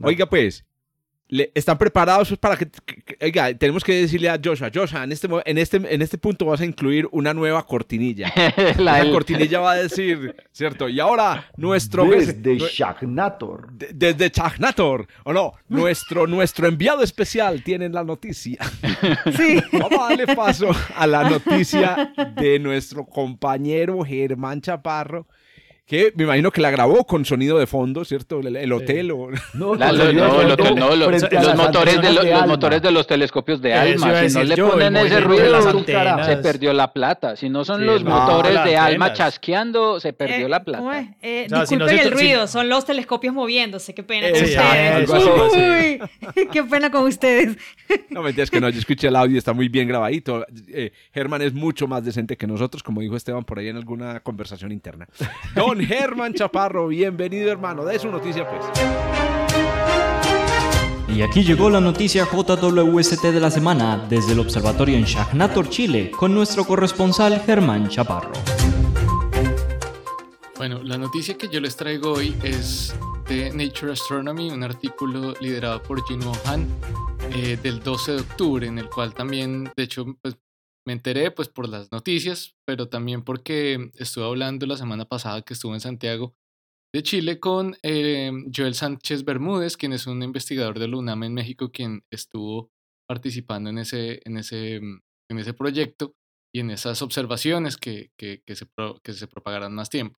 Oiga, 0.00 0.24
pues, 0.26 0.64
le- 1.34 1.50
¿están 1.54 1.76
preparados 1.78 2.32
para 2.38 2.56
que, 2.56 2.66
que- 2.86 3.02
que- 3.02 3.24
Oiga, 3.24 3.52
tenemos 3.54 3.82
que 3.82 3.92
decirle 4.02 4.28
a 4.28 4.38
Joshua, 4.42 4.70
Joshua, 4.72 5.02
en 5.04 5.12
este, 5.12 5.28
en, 5.46 5.58
este, 5.58 5.76
en 5.78 6.00
este 6.02 6.16
punto 6.18 6.46
vas 6.46 6.60
a 6.60 6.64
incluir 6.64 7.08
una 7.10 7.34
nueva 7.34 7.66
cortinilla. 7.66 8.32
La 8.78 9.10
cortinilla 9.10 9.58
va 9.60 9.72
a 9.72 9.76
decir, 9.76 10.36
¿cierto? 10.52 10.88
Y 10.88 11.00
ahora, 11.00 11.50
nuestro... 11.56 12.04
Desde 12.04 12.58
Shagnator. 12.58 13.72
de- 13.72 13.92
desde 13.92 14.30
Chagnator, 14.30 15.06
o 15.24 15.32
no, 15.32 15.52
nuestro, 15.68 16.26
nuestro 16.26 16.68
enviado 16.68 17.02
especial 17.02 17.62
tiene 17.62 17.88
la 17.88 18.04
noticia. 18.04 18.58
Sí. 19.36 19.60
Vamos 19.72 19.98
a 20.00 20.08
darle 20.10 20.34
paso 20.34 20.68
a 20.96 21.06
la 21.06 21.28
noticia 21.28 22.12
de 22.36 22.58
nuestro 22.58 23.04
compañero 23.06 24.02
Germán 24.04 24.60
Chaparro, 24.60 25.26
que 25.86 26.12
me 26.16 26.24
imagino 26.24 26.50
que 26.50 26.62
la 26.62 26.70
grabó 26.70 27.04
con 27.06 27.24
sonido 27.26 27.58
de 27.58 27.66
fondo, 27.66 28.04
¿cierto? 28.06 28.40
El, 28.40 28.56
el 28.56 28.72
hotel 28.72 29.10
o... 29.10 29.28
No, 29.52 29.74
la- 29.74 29.92
lo- 29.92 30.04
frente 31.06 31.36
a 31.36 31.42
los, 31.42 31.56
motores 31.56 32.00
de, 32.00 32.12
los 32.12 32.46
motores 32.46 32.80
de 32.82 32.90
los 32.90 33.06
telescopios 33.06 33.60
de 33.60 33.74
Alma, 33.74 34.26
si 34.28 34.34
no 34.34 34.44
le 34.44 34.56
yo, 34.56 34.66
el 34.66 34.70
ponen 34.72 34.96
ese 34.96 35.20
ruido, 35.20 35.60
se 36.24 36.36
perdió 36.38 36.72
la 36.72 36.92
plata. 36.92 37.36
Si 37.36 37.48
no 37.50 37.64
son 37.66 37.80
Sí, 37.80 37.86
los 37.86 37.98
el 38.00 38.04
motores 38.08 38.64
de 38.64 38.76
Alma 38.78 39.12
chasqueando, 39.12 40.00
se 40.00 40.12
perdió 40.14 40.46
Eh, 40.46 40.48
la 40.48 40.64
plata. 40.64 41.14
Eh, 41.20 41.46
O 41.46 41.48
sea, 41.50 41.66
si 41.66 41.76
disculpen 41.76 41.78
no 41.78 41.88
se 41.88 41.94
el 41.96 42.08
si- 42.08 42.14
ruido, 42.14 42.46
son 42.46 42.68
los 42.70 42.84
telescopios 42.86 43.34
moviéndose. 43.34 43.94
Qué 43.94 44.02
pena 44.02 44.28
Eh, 44.28 45.04
con 45.06 45.18
ustedes. 45.18 46.00
así. 46.00 46.00
Uy, 46.40 46.48
qué 46.52 46.64
pena 46.64 46.90
con 46.90 47.04
ustedes. 47.04 47.56
No, 48.10 48.22
mentiras 48.22 48.50
que 48.50 48.60
no, 48.60 48.70
yo 48.70 48.78
escuché 48.78 49.08
el 49.08 49.16
audio, 49.16 49.36
está 49.36 49.52
muy 49.52 49.68
bien 49.68 49.86
grabadito. 49.86 50.46
Germán 51.12 51.42
es 51.42 51.52
mucho 51.52 51.86
más 51.86 52.04
decente 52.04 52.36
que 52.38 52.46
nosotros, 52.46 52.82
como 52.82 53.00
dijo 53.02 53.16
Esteban 53.16 53.44
por 53.44 53.58
ahí 53.58 53.68
en 53.68 53.76
alguna 53.76 54.20
conversación 54.20 54.72
interna. 54.72 55.06
Don 55.74 55.84
Germán 55.84 56.32
Chaparro, 56.32 56.86
bienvenido 56.86 57.50
hermano, 57.50 57.84
de 57.84 57.98
su 57.98 58.08
noticia 58.08 58.48
pues. 58.48 58.62
Y 61.08 61.20
aquí 61.20 61.42
llegó 61.42 61.68
la 61.68 61.80
noticia 61.80 62.24
JWST 62.26 63.24
de 63.24 63.40
la 63.40 63.50
semana 63.50 64.06
desde 64.08 64.34
el 64.34 64.38
observatorio 64.38 64.96
en 64.96 65.02
Shagnator, 65.02 65.68
Chile, 65.68 66.12
con 66.16 66.32
nuestro 66.32 66.64
corresponsal 66.64 67.40
Germán 67.40 67.88
Chaparro. 67.88 68.30
Bueno, 70.58 70.80
la 70.84 70.96
noticia 70.96 71.36
que 71.36 71.48
yo 71.48 71.58
les 71.58 71.74
traigo 71.74 72.12
hoy 72.12 72.36
es 72.44 72.94
de 73.28 73.50
Nature 73.50 73.94
Astronomy, 73.94 74.52
un 74.52 74.62
artículo 74.62 75.34
liderado 75.40 75.82
por 75.82 76.06
Jinwoo 76.06 76.36
Han 76.44 76.68
eh, 77.34 77.58
del 77.60 77.80
12 77.80 78.12
de 78.12 78.20
octubre, 78.20 78.68
en 78.68 78.78
el 78.78 78.88
cual 78.88 79.12
también, 79.12 79.72
de 79.76 79.82
hecho, 79.82 80.06
pues, 80.22 80.36
me 80.86 80.92
enteré 80.92 81.30
pues 81.30 81.48
por 81.48 81.68
las 81.68 81.90
noticias, 81.92 82.56
pero 82.66 82.88
también 82.88 83.22
porque 83.22 83.90
estuve 83.94 84.24
hablando 84.24 84.66
la 84.66 84.76
semana 84.76 85.06
pasada 85.06 85.42
que 85.42 85.54
estuve 85.54 85.74
en 85.74 85.80
Santiago 85.80 86.34
de 86.94 87.02
Chile 87.02 87.40
con 87.40 87.76
eh, 87.82 88.30
Joel 88.54 88.74
Sánchez 88.74 89.24
Bermúdez, 89.24 89.76
quien 89.76 89.92
es 89.92 90.06
un 90.06 90.22
investigador 90.22 90.78
de 90.78 90.88
la 90.88 90.96
UNAM 90.96 91.24
en 91.24 91.34
México, 91.34 91.72
quien 91.72 92.04
estuvo 92.10 92.70
participando 93.08 93.70
en 93.70 93.78
ese, 93.78 94.20
en 94.24 94.36
ese, 94.36 94.80
mm, 94.80 95.00
en 95.30 95.38
ese 95.38 95.54
proyecto 95.54 96.14
y 96.54 96.60
en 96.60 96.70
esas 96.70 97.02
observaciones 97.02 97.76
que, 97.76 98.12
que, 98.16 98.42
que 98.46 98.54
se, 98.54 98.66
que 99.02 99.12
se 99.12 99.26
propagarán 99.26 99.74
más 99.74 99.90
tiempo. 99.90 100.18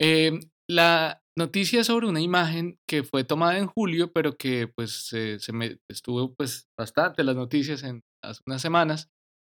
Eh, 0.00 0.40
la 0.68 1.22
noticia 1.36 1.84
sobre 1.84 2.06
una 2.06 2.20
imagen 2.20 2.78
que 2.88 3.02
fue 3.02 3.24
tomada 3.24 3.58
en 3.58 3.66
julio, 3.66 4.12
pero 4.12 4.36
que 4.36 4.68
pues 4.68 5.06
se, 5.06 5.38
se 5.38 5.52
me 5.52 5.78
estuvo 5.90 6.34
pues 6.34 6.68
bastante 6.78 7.24
las 7.24 7.36
noticias 7.36 7.82
en 7.82 8.02
hace 8.22 8.40
unas 8.46 8.62
semanas. 8.62 9.10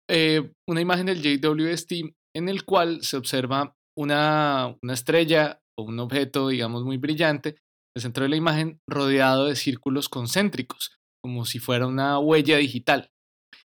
Eh, 0.10 0.52
una 0.68 0.82
imagen 0.82 1.06
del 1.06 1.22
JWST 1.22 1.92
en 2.36 2.50
el 2.50 2.64
cual 2.66 3.04
se 3.04 3.18
observa 3.18 3.76
una, 3.98 4.76
una 4.82 4.94
estrella 4.94 5.62
o 5.78 5.84
un 5.84 6.00
objeto, 6.00 6.48
digamos, 6.48 6.84
muy 6.84 6.98
brillante, 6.98 7.50
en 7.50 7.56
el 7.98 8.02
centro 8.02 8.24
de 8.24 8.30
la 8.30 8.36
imagen 8.36 8.80
rodeado 8.88 9.46
de 9.46 9.56
círculos 9.56 10.10
concéntricos, 10.10 10.98
como 11.24 11.46
si 11.46 11.60
fuera 11.60 11.88
una 11.88 12.20
huella 12.20 12.58
digital. 12.58 13.10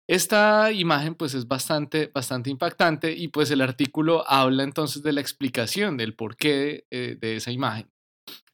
Esta 0.10 0.72
imagen 0.72 1.14
pues 1.14 1.36
es 1.36 1.48
bastante, 1.48 2.10
bastante 2.12 2.50
impactante 2.50 3.12
y 3.12 3.28
pues 3.28 3.52
el 3.52 3.62
artículo 3.62 4.24
habla 4.28 4.64
entonces 4.64 5.04
de 5.04 5.14
la 5.14 5.22
explicación 5.22 5.98
del 5.98 6.16
porqué 6.16 6.56
de, 6.56 6.86
eh, 6.92 7.18
de 7.20 7.36
esa 7.36 7.52
imagen. 7.52 7.92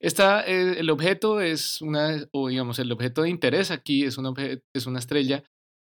Esta, 0.01 0.45
eh, 0.45 0.80
el 0.80 0.89
objeto 0.89 1.39
es 1.39 1.82
una, 1.82 2.28
o 2.34 2.49
digamos, 2.49 2.78
el 2.80 2.91
objeto 2.91 3.21
de 3.21 3.30
interés 3.30 3.71
aquí 3.71 4.03
es, 4.03 4.17
un 4.17 4.26
obje- 4.26 4.61
es 4.76 4.86
una 4.86 4.99
estrella 4.99 5.43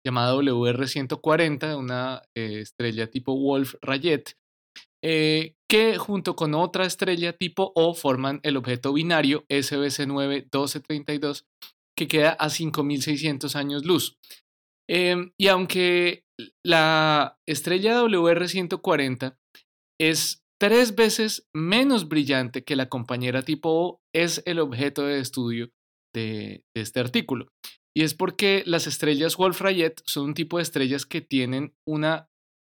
llamada 0.07 0.36
WR140, 0.36 1.76
una 1.76 2.22
eh, 2.36 2.61
estrella 2.61 3.11
tipo 3.11 3.34
Wolf-Rayet, 3.34 4.36
eh, 5.04 5.57
que 5.68 5.98
junto 5.98 6.36
con 6.36 6.54
otra 6.54 6.86
estrella 6.86 7.32
tipo 7.32 7.72
O 7.74 7.92
forman 7.92 8.38
el 8.44 8.57
objeto 8.57 8.92
binario 8.92 9.44
SBC9 9.48 10.28
1232, 10.28 11.44
que 11.98 12.07
queda 12.07 12.30
a 12.30 12.50
5600 12.50 13.57
años 13.57 13.84
luz. 13.84 14.16
Em, 14.88 15.32
y 15.36 15.48
aunque 15.48 16.22
la 16.64 17.36
estrella 17.48 18.00
WR140 18.00 19.36
es 20.00 20.44
tres 20.61 20.94
veces 20.94 21.48
menos 21.52 22.07
brillante 22.09 22.62
que 22.62 22.76
la 22.76 22.88
compañera 22.88 23.42
tipo 23.42 23.70
O, 23.70 24.00
es 24.14 24.40
el 24.46 24.61
objeto 24.61 25.02
de 25.02 25.18
estudio 25.18 25.70
de 26.14 26.62
este 26.76 27.00
artículo. 27.00 27.48
Y 27.97 28.03
es 28.03 28.12
porque 28.12 28.62
las 28.66 28.86
estrellas 28.86 29.38
Wolf-Rayet 29.38 30.03
son 30.05 30.26
un 30.26 30.34
tipo 30.34 30.59
de 30.59 30.64
estrellas 30.64 31.07
que 31.07 31.22
tienen 31.22 31.74
una, 31.86 32.28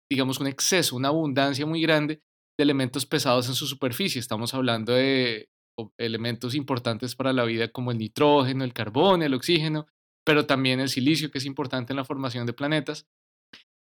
digamos, 0.08 0.38
un 0.38 0.46
exceso, 0.46 0.94
una 0.94 1.08
abundancia 1.08 1.66
muy 1.66 1.82
grande 1.82 2.22
de 2.56 2.62
elementos 2.62 3.04
pesados 3.04 3.48
en 3.48 3.56
su 3.56 3.66
superficie. 3.66 4.20
Estamos 4.20 4.54
hablando 4.54 4.92
de 4.92 5.50
elementos 5.98 6.54
importantes 6.54 7.16
para 7.16 7.32
la 7.32 7.44
vida 7.44 7.66
como 7.66 7.90
el 7.90 7.98
nitrógeno, 7.98 8.62
el 8.62 8.72
carbón, 8.72 9.24
el 9.24 9.34
oxígeno, 9.34 9.88
pero 10.24 10.46
también 10.46 10.78
el 10.78 10.88
silicio, 10.88 11.32
que 11.32 11.38
es 11.38 11.46
importante 11.46 11.92
en 11.92 11.96
la 11.96 12.04
formación 12.04 12.46
de 12.46 12.52
planetas. 12.52 13.08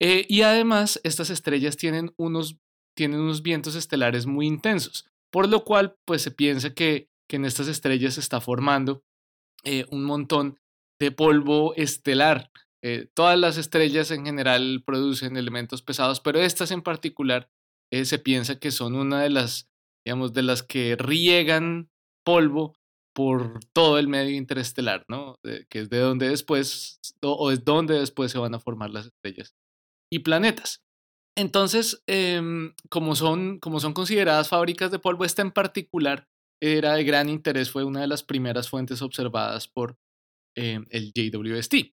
Eh, 0.00 0.24
y 0.30 0.40
además, 0.40 0.98
estas 1.04 1.28
estrellas 1.28 1.76
tienen 1.76 2.14
unos, 2.16 2.56
tienen 2.96 3.20
unos 3.20 3.42
vientos 3.42 3.74
estelares 3.74 4.24
muy 4.24 4.46
intensos, 4.46 5.06
por 5.30 5.50
lo 5.50 5.64
cual, 5.64 5.98
pues 6.06 6.22
se 6.22 6.30
piensa 6.30 6.72
que, 6.72 7.10
que 7.28 7.36
en 7.36 7.44
estas 7.44 7.68
estrellas 7.68 8.14
se 8.14 8.20
está 8.20 8.40
formando 8.40 9.02
eh, 9.64 9.84
un 9.90 10.04
montón 10.04 10.58
de 10.98 11.10
polvo 11.10 11.74
estelar. 11.76 12.50
Eh, 12.82 13.08
todas 13.14 13.38
las 13.38 13.56
estrellas 13.56 14.10
en 14.10 14.24
general 14.24 14.82
producen 14.84 15.36
elementos 15.36 15.82
pesados, 15.82 16.20
pero 16.20 16.40
estas 16.40 16.70
en 16.70 16.82
particular 16.82 17.50
eh, 17.90 18.04
se 18.04 18.18
piensa 18.18 18.58
que 18.58 18.70
son 18.70 18.94
una 18.94 19.22
de 19.22 19.30
las, 19.30 19.68
digamos, 20.04 20.32
de 20.32 20.42
las 20.42 20.62
que 20.62 20.96
riegan 20.96 21.90
polvo 22.24 22.76
por 23.14 23.60
todo 23.72 23.98
el 23.98 24.08
medio 24.08 24.36
interestelar, 24.36 25.04
¿no? 25.08 25.38
Que 25.42 25.78
es 25.78 25.88
de 25.88 25.98
donde 25.98 26.28
después, 26.28 27.00
o, 27.22 27.32
o 27.32 27.50
es 27.50 27.64
donde 27.64 27.98
después 27.98 28.30
se 28.30 28.38
van 28.38 28.54
a 28.54 28.60
formar 28.60 28.90
las 28.90 29.06
estrellas 29.06 29.54
y 30.12 30.20
planetas. 30.20 30.82
Entonces, 31.36 32.02
em, 32.06 32.74
como, 32.88 33.14
son, 33.14 33.58
como 33.58 33.80
son 33.80 33.92
consideradas 33.92 34.48
fábricas 34.48 34.90
de 34.90 34.98
polvo, 34.98 35.24
esta 35.24 35.42
en 35.42 35.52
particular 35.52 36.28
era 36.62 36.94
de 36.94 37.04
gran 37.04 37.28
interés, 37.28 37.70
fue 37.70 37.84
una 37.84 38.00
de 38.00 38.06
las 38.06 38.22
primeras 38.22 38.70
fuentes 38.70 39.02
observadas 39.02 39.68
por 39.68 39.98
em, 40.56 40.84
el 40.90 41.12
JWST. 41.12 41.92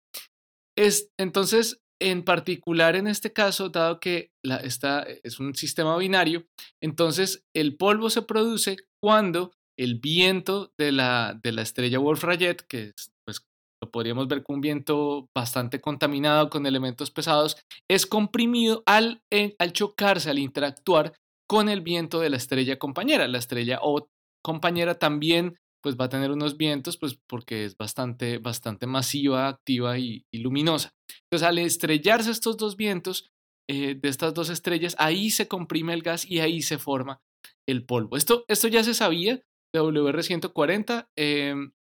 Es, 0.78 1.10
entonces, 1.20 1.80
en 2.02 2.24
particular 2.24 2.96
en 2.96 3.08
este 3.08 3.32
caso, 3.32 3.70
dado 3.70 4.00
que 4.00 4.32
esta 4.64 5.04
es 5.24 5.40
un 5.40 5.54
sistema 5.54 5.98
binario, 5.98 6.46
entonces 6.82 7.44
el 7.56 7.78
polvo 7.78 8.10
se 8.10 8.24
produce 8.24 8.78
cuando 9.02 9.52
el 9.78 10.00
viento 10.00 10.72
de 10.80 10.92
la, 10.92 11.40
de 11.44 11.52
la 11.52 11.62
estrella 11.62 12.00
Wolf-Rayet, 12.00 12.66
que 12.68 12.92
es, 12.96 13.12
pues, 13.26 13.42
lo 13.84 13.90
podríamos 13.90 14.28
ver 14.28 14.44
con 14.44 14.56
un 14.56 14.62
viento 14.62 15.28
bastante 15.36 15.82
contaminado 15.82 16.50
con 16.50 16.66
elementos 16.66 17.12
pesados, 17.12 17.58
es 17.90 18.06
comprimido 18.06 18.84
al, 18.86 19.22
eh, 19.32 19.56
al 19.60 19.74
chocarse, 19.74 20.30
al 20.30 20.40
interactuar 20.40 21.14
con 21.50 21.68
el 21.68 21.82
viento 21.82 22.20
de 22.20 22.30
la 22.30 22.38
estrella 22.38 22.78
compañera. 22.80 23.28
La 23.28 23.40
estrella 23.40 23.80
O 23.82 24.08
compañera 24.44 24.96
también 25.00 25.58
pues 25.82 25.96
va 25.96 26.06
a 26.06 26.10
tener 26.10 26.32
unos 26.32 26.58
vientos, 26.58 26.98
pues 26.98 27.18
porque 27.28 27.66
es 27.66 27.76
bastante, 27.78 28.38
bastante 28.38 28.88
masiva, 28.88 29.48
activa 29.48 29.98
y, 29.98 30.24
luminosa. 30.32 30.92
Entonces, 31.26 31.48
al 31.48 31.58
estrellarse 31.58 32.32
estos 32.32 32.58
dos 32.58 32.78
vientos 32.78 33.30
eh, 33.70 33.96
de 33.96 34.10
estas 34.10 34.34
dos 34.34 34.50
estrellas, 34.50 34.96
ahí 35.00 35.32
se 35.32 35.48
comprime 35.48 35.94
el 35.94 36.02
gas 36.02 36.30
y 36.30 36.40
ahí 36.40 36.62
se 36.62 36.78
forma 36.78 37.20
el 37.68 37.86
polvo. 37.86 38.18
Esto, 38.18 38.46
esto 38.48 38.68
ya 38.68 38.84
se 38.84 38.94
sabía 38.94 39.42
de 39.74 39.82
WR140 39.82 41.08
em, 41.18 41.72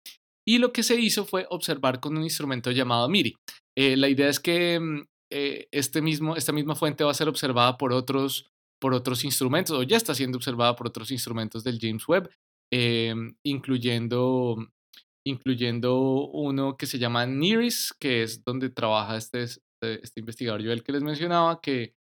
y 0.48 0.58
lo 0.58 0.72
que 0.74 0.84
se 0.84 1.00
hizo 1.00 1.26
fue 1.26 1.46
observar 1.50 2.00
con 2.00 2.18
un 2.18 2.24
instrumento 2.24 2.72
llamado 2.72 3.08
MIRI. 3.10 3.36
Eh, 3.78 3.98
la 3.98 4.10
idea 4.10 4.30
es 4.30 4.40
que 4.40 4.80
mm, 4.80 5.08
eh, 5.32 5.68
este 5.72 6.02
mismo, 6.02 6.36
esta 6.36 6.52
misma 6.52 6.76
fuente 6.76 7.04
va 7.04 7.12
a 7.12 7.16
ser 7.16 7.30
observada 7.30 7.78
por 7.78 7.94
otros, 7.94 8.50
por 8.82 8.94
otros 8.94 9.24
instrumentos 9.24 9.78
o 9.78 9.84
ya 9.84 9.98
está 9.98 10.16
siendo 10.16 10.38
observada 10.38 10.76
por 10.76 10.88
otros 10.88 11.12
instrumentos 11.12 11.64
del 11.64 11.80
James 11.80 12.08
Webb, 12.08 12.32
em, 12.72 13.36
incluyendo, 13.44 14.58
incluyendo 15.26 16.30
uno 16.30 16.78
que 16.78 16.86
se 16.86 17.00
llama 17.00 17.26
NIRIS, 17.26 17.94
que 18.00 18.24
es 18.24 18.44
donde 18.44 18.70
trabaja 18.70 19.18
este, 19.18 19.44
este, 19.44 19.62
este 20.04 20.20
investigador 20.20 20.64
Joel 20.64 20.84
que 20.84 20.92
les 20.92 21.04
mencionaba, 21.04 21.62
que, 21.62 21.96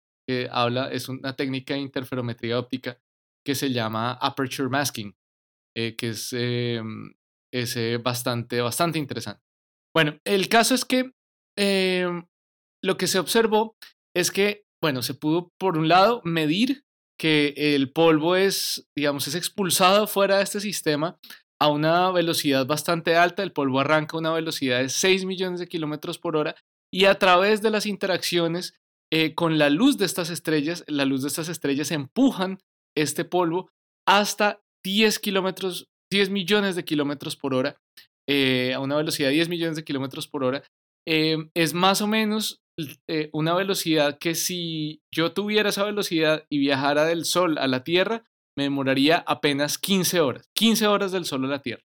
habla, 0.52 0.92
es 0.92 1.10
una 1.10 1.36
técnica 1.36 1.74
de 1.74 1.80
interferometría 1.80 2.60
óptica 2.60 3.00
que 3.44 3.56
se 3.56 3.72
llama 3.72 4.14
aperture 4.14 4.70
masking, 4.70 5.16
eh, 5.76 5.96
que 5.96 6.10
es, 6.10 6.34
em, 6.34 7.16
es 7.52 7.76
bastante, 8.04 8.62
bastante 8.62 9.00
interesante. 9.00 9.42
Bueno, 9.96 10.20
el 10.26 10.48
caso 10.48 10.76
es 10.76 10.86
que 10.86 11.14
em, 11.58 12.28
lo 12.84 12.98
que 12.98 13.08
se 13.08 13.18
observó 13.18 13.76
es 14.16 14.30
que, 14.30 14.66
bueno, 14.82 15.02
se 15.02 15.16
pudo, 15.16 15.52
por 15.60 15.78
un 15.78 15.88
lado, 15.88 16.22
medir 16.24 16.84
que 17.20 17.54
el 17.76 17.92
polvo 17.92 18.36
es, 18.36 18.88
digamos, 18.96 19.28
es 19.28 19.36
expulsado 19.36 20.08
fuera 20.08 20.38
de 20.38 20.44
este 20.44 20.62
sistema 20.62 21.20
a 21.62 21.68
una 21.68 22.10
velocidad 22.12 22.66
bastante 22.66 23.16
alta. 23.16 23.44
El 23.44 23.52
polvo 23.52 23.80
arranca 23.80 24.16
a 24.16 24.20
una 24.20 24.32
velocidad 24.32 24.80
de 24.80 24.90
6 24.90 25.26
millones 25.26 25.60
de 25.60 25.68
kilómetros 25.68 26.18
por 26.18 26.38
hora 26.38 26.56
y 26.92 27.06
a 27.06 27.20
través 27.20 27.62
de 27.62 27.70
las 27.70 27.86
interacciones 27.86 28.74
eh, 29.12 29.36
con 29.36 29.58
la 29.58 29.70
luz 29.70 29.98
de 29.98 30.06
estas 30.06 30.30
estrellas, 30.30 30.84
la 30.88 31.06
luz 31.06 31.22
de 31.24 31.28
estas 31.28 31.50
estrellas 31.50 31.92
empujan 31.92 32.60
este 32.96 33.26
polvo 33.26 33.70
hasta 34.08 34.62
10 34.86 35.20
kilómetros, 35.20 35.90
10 36.12 36.30
millones 36.30 36.76
de 36.76 36.86
kilómetros 36.86 37.36
por 37.36 37.54
hora, 37.54 37.78
eh, 38.28 38.74
a 38.74 38.80
una 38.80 38.96
velocidad 38.96 39.30
de 39.30 39.36
10 39.36 39.50
millones 39.50 39.76
de 39.76 39.84
kilómetros 39.84 40.28
por 40.28 40.44
hora, 40.44 40.64
eh, 41.08 41.38
es 41.56 41.74
más 41.74 42.02
o 42.02 42.08
menos 42.08 42.62
eh, 43.08 43.30
una 43.34 43.54
velocidad 43.54 44.18
que 44.18 44.36
si 44.36 45.02
yo 45.12 45.34
tuviera 45.34 45.70
esa 45.70 45.84
velocidad 45.84 46.46
y 46.50 46.60
viajara 46.60 47.06
del 47.06 47.26
Sol 47.26 47.58
a 47.58 47.68
la 47.68 47.84
Tierra, 47.84 48.24
me 48.56 48.64
demoraría 48.64 49.24
apenas 49.26 49.78
15 49.78 50.20
horas, 50.20 50.50
15 50.54 50.88
horas 50.88 51.12
del 51.12 51.26
Sol 51.26 51.46
a 51.46 51.48
la 51.48 51.62
Tierra. 51.62 51.84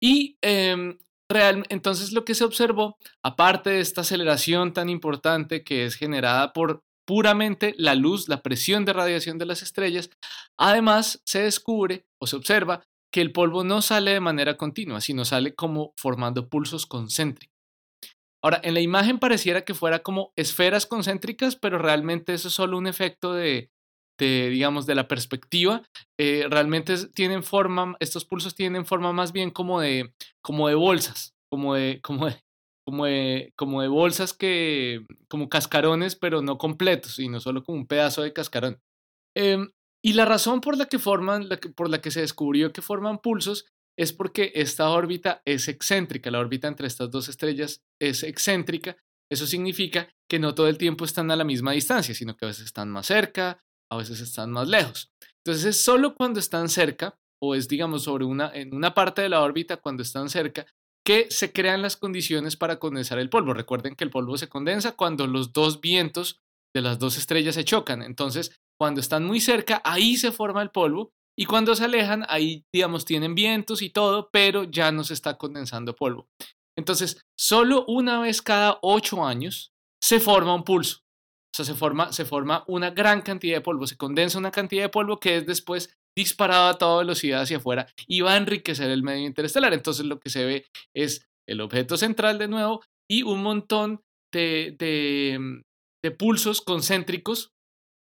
Y 0.00 0.36
em, 0.42 0.98
real, 1.30 1.64
entonces 1.68 2.12
lo 2.12 2.24
que 2.24 2.34
se 2.34 2.44
observó, 2.44 2.98
aparte 3.22 3.70
de 3.70 3.80
esta 3.80 4.02
aceleración 4.02 4.72
tan 4.72 4.88
importante 4.88 5.64
que 5.64 5.84
es 5.84 5.94
generada 5.94 6.52
por 6.52 6.82
puramente 7.06 7.74
la 7.76 7.94
luz, 7.94 8.28
la 8.28 8.42
presión 8.42 8.84
de 8.84 8.92
radiación 8.92 9.38
de 9.38 9.46
las 9.46 9.62
estrellas. 9.62 10.10
Además, 10.56 11.20
se 11.24 11.42
descubre 11.42 12.06
o 12.18 12.26
se 12.26 12.36
observa 12.36 12.82
que 13.12 13.20
el 13.20 13.32
polvo 13.32 13.62
no 13.62 13.82
sale 13.82 14.12
de 14.12 14.20
manera 14.20 14.56
continua, 14.56 15.00
sino 15.00 15.24
sale 15.24 15.54
como 15.54 15.92
formando 15.96 16.48
pulsos 16.48 16.86
concéntricos. 16.86 17.53
Ahora, 18.44 18.60
en 18.62 18.74
la 18.74 18.82
imagen 18.82 19.18
pareciera 19.18 19.64
que 19.64 19.72
fuera 19.72 20.00
como 20.00 20.34
esferas 20.36 20.84
concéntricas, 20.84 21.56
pero 21.56 21.78
realmente 21.78 22.34
eso 22.34 22.48
es 22.48 22.54
solo 22.54 22.76
un 22.76 22.86
efecto 22.86 23.32
de, 23.32 23.70
digamos, 24.18 24.84
de 24.84 24.94
la 24.94 25.08
perspectiva. 25.08 25.82
Eh, 26.20 26.46
realmente 26.50 26.94
tienen 27.14 27.42
forma, 27.42 27.96
estos 28.00 28.26
pulsos 28.26 28.54
tienen 28.54 28.84
forma 28.84 29.14
más 29.14 29.32
bien 29.32 29.50
como 29.50 29.80
de, 29.80 30.12
como 30.42 30.68
de 30.68 30.74
bolsas, 30.74 31.34
como 31.50 31.74
de, 31.74 32.00
como 32.02 32.26
de, 32.26 32.38
como 32.86 33.06
de, 33.06 33.52
como 33.56 33.80
de 33.80 33.88
bolsas 33.88 34.34
que, 34.34 35.06
como 35.30 35.48
cascarones, 35.48 36.14
pero 36.14 36.42
no 36.42 36.58
completos, 36.58 37.14
sino 37.14 37.40
solo 37.40 37.64
como 37.64 37.78
un 37.78 37.86
pedazo 37.86 38.20
de 38.20 38.34
cascarón. 38.34 38.78
Em, 39.34 39.70
y 40.04 40.12
la 40.12 40.26
razón 40.26 40.60
por 40.60 40.76
la 40.76 40.84
que 40.84 40.98
forman, 40.98 41.48
la 41.48 41.56
que, 41.56 41.70
por 41.70 41.88
la 41.88 42.02
que 42.02 42.10
se 42.10 42.20
descubrió 42.20 42.74
que 42.74 42.82
forman 42.82 43.20
pulsos, 43.20 43.64
es 43.96 44.12
porque 44.12 44.52
esta 44.54 44.90
órbita 44.90 45.42
es 45.44 45.68
excéntrica, 45.68 46.30
la 46.30 46.40
órbita 46.40 46.68
entre 46.68 46.86
estas 46.86 47.10
dos 47.10 47.28
estrellas 47.28 47.82
es 48.00 48.22
excéntrica. 48.22 48.96
Eso 49.30 49.46
significa 49.46 50.08
que 50.28 50.38
no 50.38 50.54
todo 50.54 50.68
el 50.68 50.78
tiempo 50.78 51.04
están 51.04 51.30
a 51.30 51.36
la 51.36 51.44
misma 51.44 51.72
distancia, 51.72 52.14
sino 52.14 52.36
que 52.36 52.44
a 52.44 52.48
veces 52.48 52.66
están 52.66 52.90
más 52.90 53.06
cerca, 53.06 53.62
a 53.90 53.96
veces 53.96 54.20
están 54.20 54.50
más 54.50 54.68
lejos. 54.68 55.12
Entonces 55.44 55.64
es 55.64 55.82
solo 55.82 56.14
cuando 56.14 56.40
están 56.40 56.68
cerca, 56.68 57.18
o 57.42 57.54
es 57.54 57.68
digamos 57.68 58.04
sobre 58.04 58.24
una, 58.24 58.50
en 58.54 58.74
una 58.74 58.94
parte 58.94 59.22
de 59.22 59.28
la 59.28 59.42
órbita 59.42 59.76
cuando 59.76 60.02
están 60.02 60.28
cerca, 60.28 60.66
que 61.06 61.26
se 61.30 61.52
crean 61.52 61.82
las 61.82 61.96
condiciones 61.96 62.56
para 62.56 62.78
condensar 62.78 63.18
el 63.18 63.28
polvo. 63.28 63.52
Recuerden 63.52 63.94
que 63.94 64.04
el 64.04 64.10
polvo 64.10 64.38
se 64.38 64.48
condensa 64.48 64.92
cuando 64.92 65.26
los 65.26 65.52
dos 65.52 65.80
vientos 65.80 66.40
de 66.74 66.80
las 66.80 66.98
dos 66.98 67.18
estrellas 67.18 67.54
se 67.54 67.64
chocan. 67.64 68.02
Entonces, 68.02 68.56
cuando 68.78 69.00
están 69.00 69.24
muy 69.24 69.40
cerca, 69.40 69.82
ahí 69.84 70.16
se 70.16 70.32
forma 70.32 70.62
el 70.62 70.70
polvo 70.70 71.12
y 71.38 71.46
cuando 71.46 71.74
se 71.74 71.84
alejan, 71.84 72.24
ahí, 72.28 72.64
digamos, 72.72 73.04
tienen 73.04 73.34
vientos 73.34 73.82
y 73.82 73.90
todo, 73.90 74.28
pero 74.32 74.64
ya 74.64 74.92
no 74.92 75.04
se 75.04 75.14
está 75.14 75.36
condensando 75.36 75.94
polvo. 75.94 76.28
Entonces, 76.76 77.20
solo 77.38 77.84
una 77.86 78.20
vez 78.20 78.42
cada 78.42 78.78
ocho 78.82 79.24
años 79.24 79.72
se 80.02 80.20
forma 80.20 80.54
un 80.54 80.64
pulso. 80.64 80.98
O 80.98 81.56
sea, 81.56 81.64
se 81.64 81.74
forma, 81.74 82.12
se 82.12 82.24
forma 82.24 82.64
una 82.66 82.90
gran 82.90 83.22
cantidad 83.22 83.56
de 83.56 83.60
polvo, 83.60 83.86
se 83.86 83.96
condensa 83.96 84.38
una 84.38 84.50
cantidad 84.50 84.82
de 84.82 84.88
polvo 84.88 85.18
que 85.18 85.36
es 85.36 85.46
después 85.46 85.94
disparado 86.16 86.68
a 86.68 86.78
toda 86.78 86.98
velocidad 86.98 87.42
hacia 87.42 87.58
afuera 87.58 87.86
y 88.06 88.20
va 88.20 88.34
a 88.34 88.36
enriquecer 88.36 88.90
el 88.90 89.02
medio 89.02 89.26
interestelar. 89.26 89.72
Entonces 89.72 90.04
lo 90.06 90.18
que 90.18 90.30
se 90.30 90.44
ve 90.44 90.66
es 90.94 91.26
el 91.48 91.60
objeto 91.60 91.96
central 91.96 92.38
de 92.38 92.48
nuevo 92.48 92.82
y 93.08 93.22
un 93.22 93.42
montón 93.42 94.00
de, 94.32 94.74
de, 94.78 96.10
pulsos 96.18 96.60
concéntricos, 96.60 97.52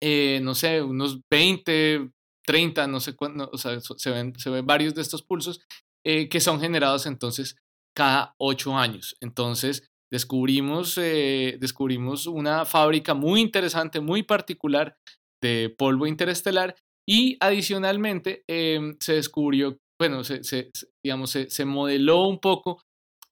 eh, 0.03 0.41
no 0.43 0.55
sé, 0.55 0.83
unos 0.83 1.21
20, 1.31 2.11
30, 2.51 2.89
no 2.89 2.99
sé 2.99 3.15
cuándo, 3.15 3.49
o 3.53 3.57
sea, 3.57 3.79
se 3.81 4.11
ven, 4.11 4.35
se 4.37 4.51
ven 4.51 4.67
varios 4.67 4.93
de 4.97 5.03
estos 5.03 5.23
pulsos 5.23 5.61
eh, 6.05 6.29
que 6.29 6.41
son 6.41 6.61
generados 6.61 7.07
entonces 7.07 7.57
cada 7.95 8.35
ocho 8.39 8.77
años. 8.77 9.17
Entonces 9.21 9.89
descubrimos, 10.11 10.99
eh, 10.99 11.59
descubrimos 11.61 12.27
una 12.27 12.65
fábrica 12.65 13.15
muy 13.15 13.41
interesante, 13.41 14.01
muy 14.01 14.25
particular 14.25 14.97
de 15.41 15.73
polvo 15.79 16.09
interestelar 16.09 16.75
y 17.09 17.37
adicionalmente 17.39 18.43
em, 18.49 18.97
se 18.99 19.15
descubrió, 19.15 19.79
bueno, 19.97 20.25
se, 20.25 20.73
digamos, 21.05 21.31
se, 21.31 21.65
modeló 21.65 22.27
un 22.27 22.41
poco 22.41 22.83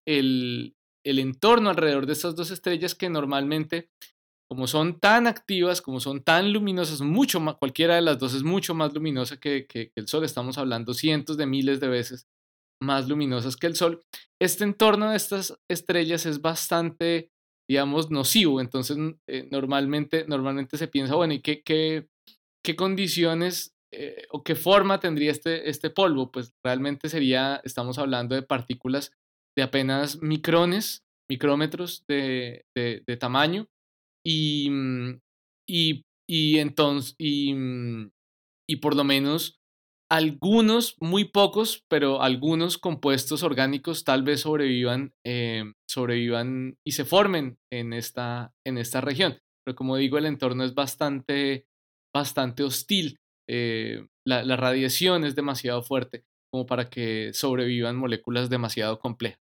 el, 0.07 0.77
entorno 1.05 1.71
alrededor 1.71 2.07
de 2.07 2.13
estas 2.13 2.37
dos 2.37 2.53
estrellas 2.53 2.95
que 2.95 3.11
normalmente, 3.11 3.89
como 4.51 4.67
son 4.67 4.99
tan 4.99 5.27
activas, 5.27 5.83
como 5.83 6.01
son 6.01 6.23
tan 6.23 6.53
luminosas, 6.53 7.03
mucho 7.03 7.39
más, 7.39 7.57
cualquiera 7.57 7.97
de 7.97 8.03
las 8.03 8.19
dos 8.19 8.35
es 8.35 8.43
mucho 8.43 8.75
más 8.75 8.95
luminosa 8.95 9.39
que, 9.39 9.67
que, 9.67 9.93
el 9.95 10.09
Sol, 10.09 10.25
estamos 10.25 10.57
hablando 10.57 10.95
cientos 10.95 11.37
de 11.37 11.47
miles 11.47 11.81
de 11.81 11.89
veces 11.89 12.27
más 12.83 13.09
luminosas 13.09 13.57
que 13.57 13.67
el 13.67 13.77
Sol, 13.77 14.03
este 14.41 14.65
entorno 14.65 15.11
de 15.11 15.17
estas 15.17 15.59
estrellas 15.69 16.25
es 16.25 16.41
bastante, 16.41 17.31
digamos, 17.69 18.11
nocivo. 18.11 18.61
Entonces, 18.61 18.97
eh, 19.29 19.49
normalmente, 19.51 20.25
normalmente 20.27 20.79
se 20.79 20.89
piensa, 20.89 21.17
bueno, 21.17 21.35
¿y 21.35 21.41
qué, 21.41 21.63
qué, 21.63 22.09
qué 22.65 22.77
condiciones 22.77 23.75
eh, 23.93 24.27
o 24.31 24.43
qué 24.43 24.55
forma 24.55 25.01
tendría 25.01 25.31
este, 25.31 25.69
este 25.69 25.91
polvo? 25.91 26.31
Pues 26.31 26.55
realmente 26.65 27.09
sería, 27.09 27.61
estamos 27.65 27.99
hablando 27.99 28.35
de 28.35 28.43
partículas 28.43 29.13
de 29.57 29.65
apenas 29.65 30.23
micrones, 30.23 31.05
micrómetros 31.29 32.05
de, 32.09 32.65
de, 32.77 33.17
tamaño 33.17 33.69
y, 34.29 34.69
mm, 34.71 35.21
y, 35.67 36.03
y 36.29 36.59
entonces, 36.59 37.15
y, 37.19 37.55
mm, 37.55 38.11
y 38.69 38.77
por 38.77 38.95
lo 38.95 39.05
menos 39.05 39.59
algunos, 40.11 40.97
muy 41.01 41.25
pocos, 41.25 41.85
pero 41.89 42.23
algunos 42.23 42.79
compuestos 42.79 43.43
orgánicos 43.43 44.05
tal 44.05 44.23
vez 44.23 44.41
sobrevivan, 44.41 45.13
eh, 45.25 45.65
sobrevivan 45.89 46.77
y 46.87 46.93
se 46.93 47.05
formen 47.05 47.59
en 47.71 47.93
esta, 47.93 48.53
en 48.67 48.79
esta 48.79 49.01
región. 49.01 49.39
Pero 49.65 49.77
como 49.77 49.97
digo, 49.97 50.19
el 50.19 50.27
entorno 50.27 50.65
es 50.65 50.75
bastante 50.75 51.67
bastante 52.15 52.65
hostil. 52.65 53.19
Eh, 53.49 54.07
la, 54.27 54.57
radiación 54.57 55.25
es 55.25 55.35
demasiado 55.35 55.83
fuerte 55.83 56.25
como 56.51 56.67
para 56.67 56.91
que 56.91 57.33
sobrevivan 57.33 57.97
moléculas 57.97 58.51
demasiado 58.51 58.99
complejas. 58.99 59.41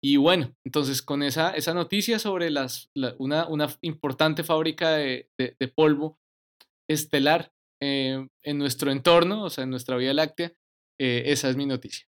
Y 0.00 0.16
bueno, 0.16 0.54
entonces 0.64 1.02
con 1.02 1.22
esa, 1.22 1.50
esa 1.50 1.74
noticia 1.74 2.18
sobre 2.18 2.50
las, 2.50 2.90
una, 3.18 3.48
una, 3.48 3.76
importante 3.80 4.44
fábrica 4.44 4.92
de, 4.92 5.28
de, 5.36 5.68
polvo 5.68 6.20
estelar 6.88 7.52
eh, 7.80 8.26
en 8.42 8.58
nuestro 8.58 8.92
entorno, 8.92 9.42
o 9.44 9.50
sea, 9.50 9.64
en 9.64 9.70
nuestra 9.70 9.96
Vía 9.96 10.14
Láctea, 10.14 10.52
eh, 10.98 11.24
esa 11.26 11.48
es 11.48 11.56
mi 11.56 11.66
noticia. 11.66 12.06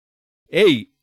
¡Hey! 0.48 0.94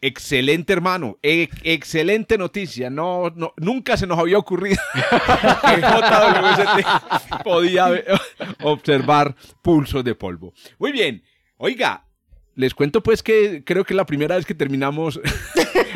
Excelente, 0.00 0.72
hermano. 0.74 1.18
E- 1.22 1.48
excelente 1.62 2.36
noticia. 2.36 2.90
No, 2.90 3.30
no, 3.30 3.54
nunca 3.56 3.96
se 3.96 4.06
nos 4.06 4.18
había 4.18 4.36
ocurrido 4.36 4.76
que 4.92 5.80
JWST 5.80 7.42
podía 7.42 7.86
observar 8.62 9.34
pulsos 9.62 10.04
de 10.04 10.14
polvo. 10.14 10.52
Muy 10.78 10.92
bien. 10.92 11.22
Oiga, 11.56 12.06
les 12.54 12.74
cuento 12.74 13.02
pues 13.02 13.22
que 13.22 13.64
creo 13.64 13.84
que 13.84 13.94
es 13.94 13.96
la 13.96 14.04
primera 14.04 14.36
vez 14.36 14.44
que 14.44 14.54
terminamos 14.54 15.18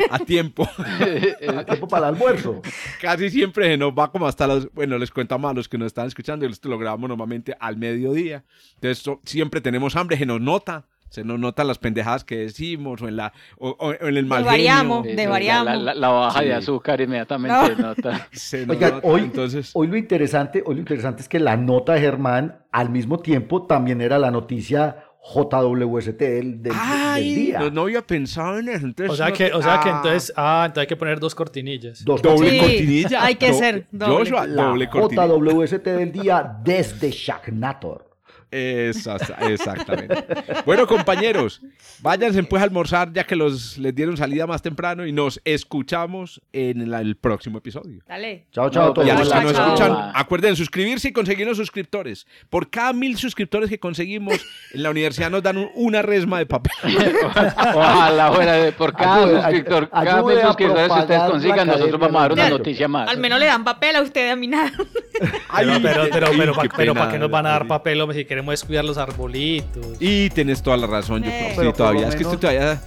a 0.09 0.19
tiempo. 0.19 0.67
A 0.77 1.63
tiempo 1.65 1.87
para 1.87 2.09
el 2.09 2.15
almuerzo. 2.15 2.61
Casi 3.01 3.29
siempre 3.29 3.67
se 3.67 3.77
nos 3.77 3.91
va 3.93 4.11
como 4.11 4.27
hasta 4.27 4.47
los... 4.47 4.71
Bueno, 4.73 4.97
les 4.97 5.11
contamos 5.11 5.51
a 5.51 5.53
los 5.53 5.67
que 5.69 5.77
nos 5.77 5.87
están 5.87 6.07
escuchando, 6.07 6.45
esto 6.45 6.69
lo 6.69 6.77
grabamos 6.77 7.07
normalmente 7.09 7.55
al 7.59 7.77
mediodía. 7.77 8.43
Entonces 8.75 8.99
so- 8.99 9.21
siempre 9.25 9.61
tenemos 9.61 9.95
hambre, 9.95 10.17
se 10.17 10.25
nos 10.25 10.41
nota. 10.41 10.85
Se 11.11 11.23
nos 11.23 11.39
notan 11.39 11.65
las 11.65 11.79
pendejadas 11.79 12.23
que 12.23 12.37
decimos 12.37 13.01
o 13.01 13.07
en, 13.07 13.15
la, 13.15 13.33
o, 13.57 13.69
o 13.79 13.93
en 13.93 14.15
el 14.15 14.27
mal 14.27 14.43
genio. 14.43 14.51
Desvariamos. 14.51 15.07
Sí, 15.07 15.15
Desvariamos. 15.15 15.65
La, 15.65 15.75
la- 15.77 15.93
la 15.95 16.07
baja 16.09 16.39
Sí. 16.41 16.45
de 16.45 16.53
azúcar 16.53 17.01
inmediatamente 17.01 17.75
nota. 17.81 18.27
Se 18.31 18.67
nos 18.67 18.75
Oigan, 18.75 18.93
nota, 18.93 19.07
hoy, 19.07 19.21
entonces... 19.21 19.71
hoy 19.73 19.87
lo 19.87 19.97
interesante, 19.97 20.61
hoy 20.63 20.75
lo 20.75 20.81
interesante 20.81 21.23
es 21.23 21.27
que 21.27 21.39
la 21.39 21.57
nota 21.57 21.93
de 21.93 22.01
Germán 22.01 22.59
al 22.71 22.91
mismo 22.91 23.17
tiempo 23.17 23.65
también 23.65 24.01
era 24.01 24.19
la 24.19 24.29
noticia 24.29 25.05
JWST 25.33 26.17
del, 26.17 26.61
del- 26.63 26.73
del 26.73 27.23
día. 27.35 27.59
no, 27.59 27.69
no 27.71 27.81
había 27.83 28.01
pensado 28.01 28.57
en 28.59 28.69
eso. 28.69 28.85
Entonces 28.85 29.13
O 29.13 29.15
sea 29.15 29.29
no- 29.29 29.33
que, 29.35 29.51
o 29.53 29.61
sea 29.61 29.79
que 29.79 29.89
Ah, 29.89 29.95
entonces, 29.97 30.33
ah, 30.35 30.63
entonces 30.67 30.81
hay 30.81 30.87
que 30.87 30.95
poner 30.95 31.19
dos 31.19 31.35
cortinillas. 31.35 32.03
Dos 32.03 32.21
Doble 32.21 32.49
Sí, 32.49 32.59
cortinilla. 32.59 33.23
hay 33.23 33.35
que 33.35 33.51
Do- 33.51 33.57
ser 33.57 33.87
doble. 33.91 34.15
Joshua, 34.17 34.47
la 34.47 34.63
doble 34.63 34.89
cortinilla. 34.89 35.27
JWST 35.27 35.83
del 35.91 36.11
día 36.11 36.57
desde 36.63 37.11
Shacknator. 37.11 38.08
Exacta- 38.51 39.37
exactamente. 39.51 40.25
bueno, 40.65 40.87
compañeros, 40.87 41.61
váyanse 41.99 42.41
pues 42.43 42.61
a 42.61 42.65
almorzar 42.65 43.13
ya 43.13 43.23
que 43.25 43.35
los 43.35 43.77
les 43.77 43.93
dieron 43.93 44.17
salida 44.17 44.47
más 44.47 44.61
temprano 44.61 45.05
y 45.05 45.11
nos 45.11 45.39
escuchamos 45.45 46.41
en 46.51 46.89
la- 46.89 47.01
el 47.01 47.15
próximo 47.15 47.59
episodio. 47.59 48.01
Dale. 48.07 48.45
Chao, 48.51 48.69
chao 48.69 48.83
a 48.83 48.87
No, 48.87 48.93
todos. 48.93 49.07
Y 49.07 49.11
a 49.11 49.19
los 49.19 49.31
que 49.31 49.39
nos 49.41 49.53
chao. 49.53 49.65
escuchan, 49.75 50.11
acuerden 50.15 50.55
suscribirse 50.55 51.09
y 51.09 51.11
conseguirnos 51.11 51.57
suscriptores. 51.57 52.25
Por 52.49 52.69
cada 52.69 52.91
mil 52.93 53.17
suscriptores 53.17 53.69
que 53.69 53.79
conseguimos, 53.79 54.33
en 54.73 54.83
la 54.83 54.89
universidad 54.89 55.29
nos 55.29 55.43
dan 55.43 55.57
un- 55.57 55.69
una 55.75 56.01
resma 56.01 56.39
de 56.39 56.45
papel. 56.45 56.71
Ojalá 57.75 58.31
fuera 58.33 58.71
por 58.77 58.93
cada 58.93 59.25
Ayude- 59.25 59.41
suscriptor, 59.41 59.89
ayude 59.91 60.09
cada 60.09 60.23
mil 60.23 60.41
suscriptores 60.41 60.91
que 60.93 60.99
ustedes 60.99 61.21
consigan, 61.23 61.67
nosotros 61.67 61.99
vamos 61.99 62.15
a 62.15 62.21
dar 62.21 62.33
una 62.33 62.49
noticia 62.49 62.87
más. 62.87 63.09
Al 63.09 63.17
menos 63.17 63.39
le 63.39 63.45
dan 63.45 63.63
papel 63.63 63.95
a 63.95 64.01
usted, 64.01 64.29
a 64.31 64.35
mí 64.35 64.47
nada. 64.47 64.71
Pero, 65.59 65.73
pero, 65.81 66.03
pero, 66.11 66.27
pero, 66.53 66.53
pena, 66.69 66.93
¿para 66.93 67.11
qué 67.11 67.19
nos 67.19 67.29
van 67.31 67.45
a 67.45 67.49
dar 67.49 67.67
papel, 67.67 67.99
hombre, 68.01 68.17
si 68.17 68.25
queremos 68.25 68.53
descuidar 68.53 68.85
los 68.85 68.97
arbolitos? 68.97 69.97
Y 69.99 70.29
tienes 70.29 70.61
toda 70.63 70.77
la 70.77 70.87
razón, 70.87 71.23
yo 71.23 71.29
Eh. 71.29 71.53
creo. 71.55 71.71
Sí, 71.71 71.77
todavía. 71.77 72.07
Es 72.07 72.15
que 72.15 72.23
estoy 72.23 72.37
menos- 72.37 72.39
todavía 72.41 72.81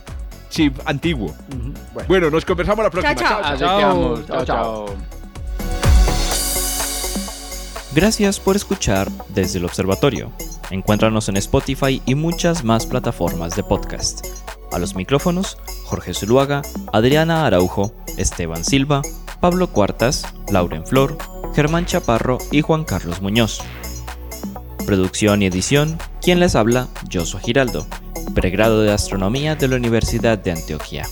chip 0.50 0.78
antiguo. 0.84 1.34
Bueno. 1.92 2.08
Bueno, 2.08 2.30
nos 2.30 2.44
conversamos 2.44 2.84
la 2.84 2.90
próxima. 2.90 3.14
Chao, 3.14 3.56
chao, 3.58 4.22
chao. 4.26 4.44
chao. 4.44 4.86
Gracias 7.94 8.40
por 8.40 8.56
escuchar 8.56 9.08
desde 9.28 9.58
el 9.58 9.64
observatorio. 9.66 10.30
Encuéntranos 10.70 11.28
en 11.28 11.36
Spotify 11.36 12.00
y 12.06 12.14
muchas 12.14 12.64
más 12.64 12.86
plataformas 12.86 13.54
de 13.56 13.62
podcast. 13.62 14.26
A 14.72 14.78
los 14.78 14.94
micrófonos, 14.94 15.58
Jorge 15.84 16.14
Zuluaga, 16.14 16.62
Adriana 16.92 17.44
Araujo, 17.46 17.92
Esteban 18.16 18.64
Silva, 18.64 19.02
Pablo 19.40 19.66
Cuartas, 19.68 20.24
Lauren 20.50 20.86
Flor, 20.86 21.18
Germán 21.54 21.86
Chaparro 21.86 22.38
y 22.50 22.62
Juan 22.62 22.84
Carlos 22.84 23.20
Muñoz. 23.20 23.60
Producción 24.86 25.42
y 25.42 25.46
edición, 25.46 25.98
quien 26.20 26.40
les 26.40 26.54
habla, 26.54 26.88
Joshua 27.12 27.40
Giraldo, 27.40 27.86
pregrado 28.34 28.82
de 28.82 28.92
Astronomía 28.92 29.54
de 29.54 29.68
la 29.68 29.76
Universidad 29.76 30.38
de 30.38 30.52
Antioquia. 30.52 31.06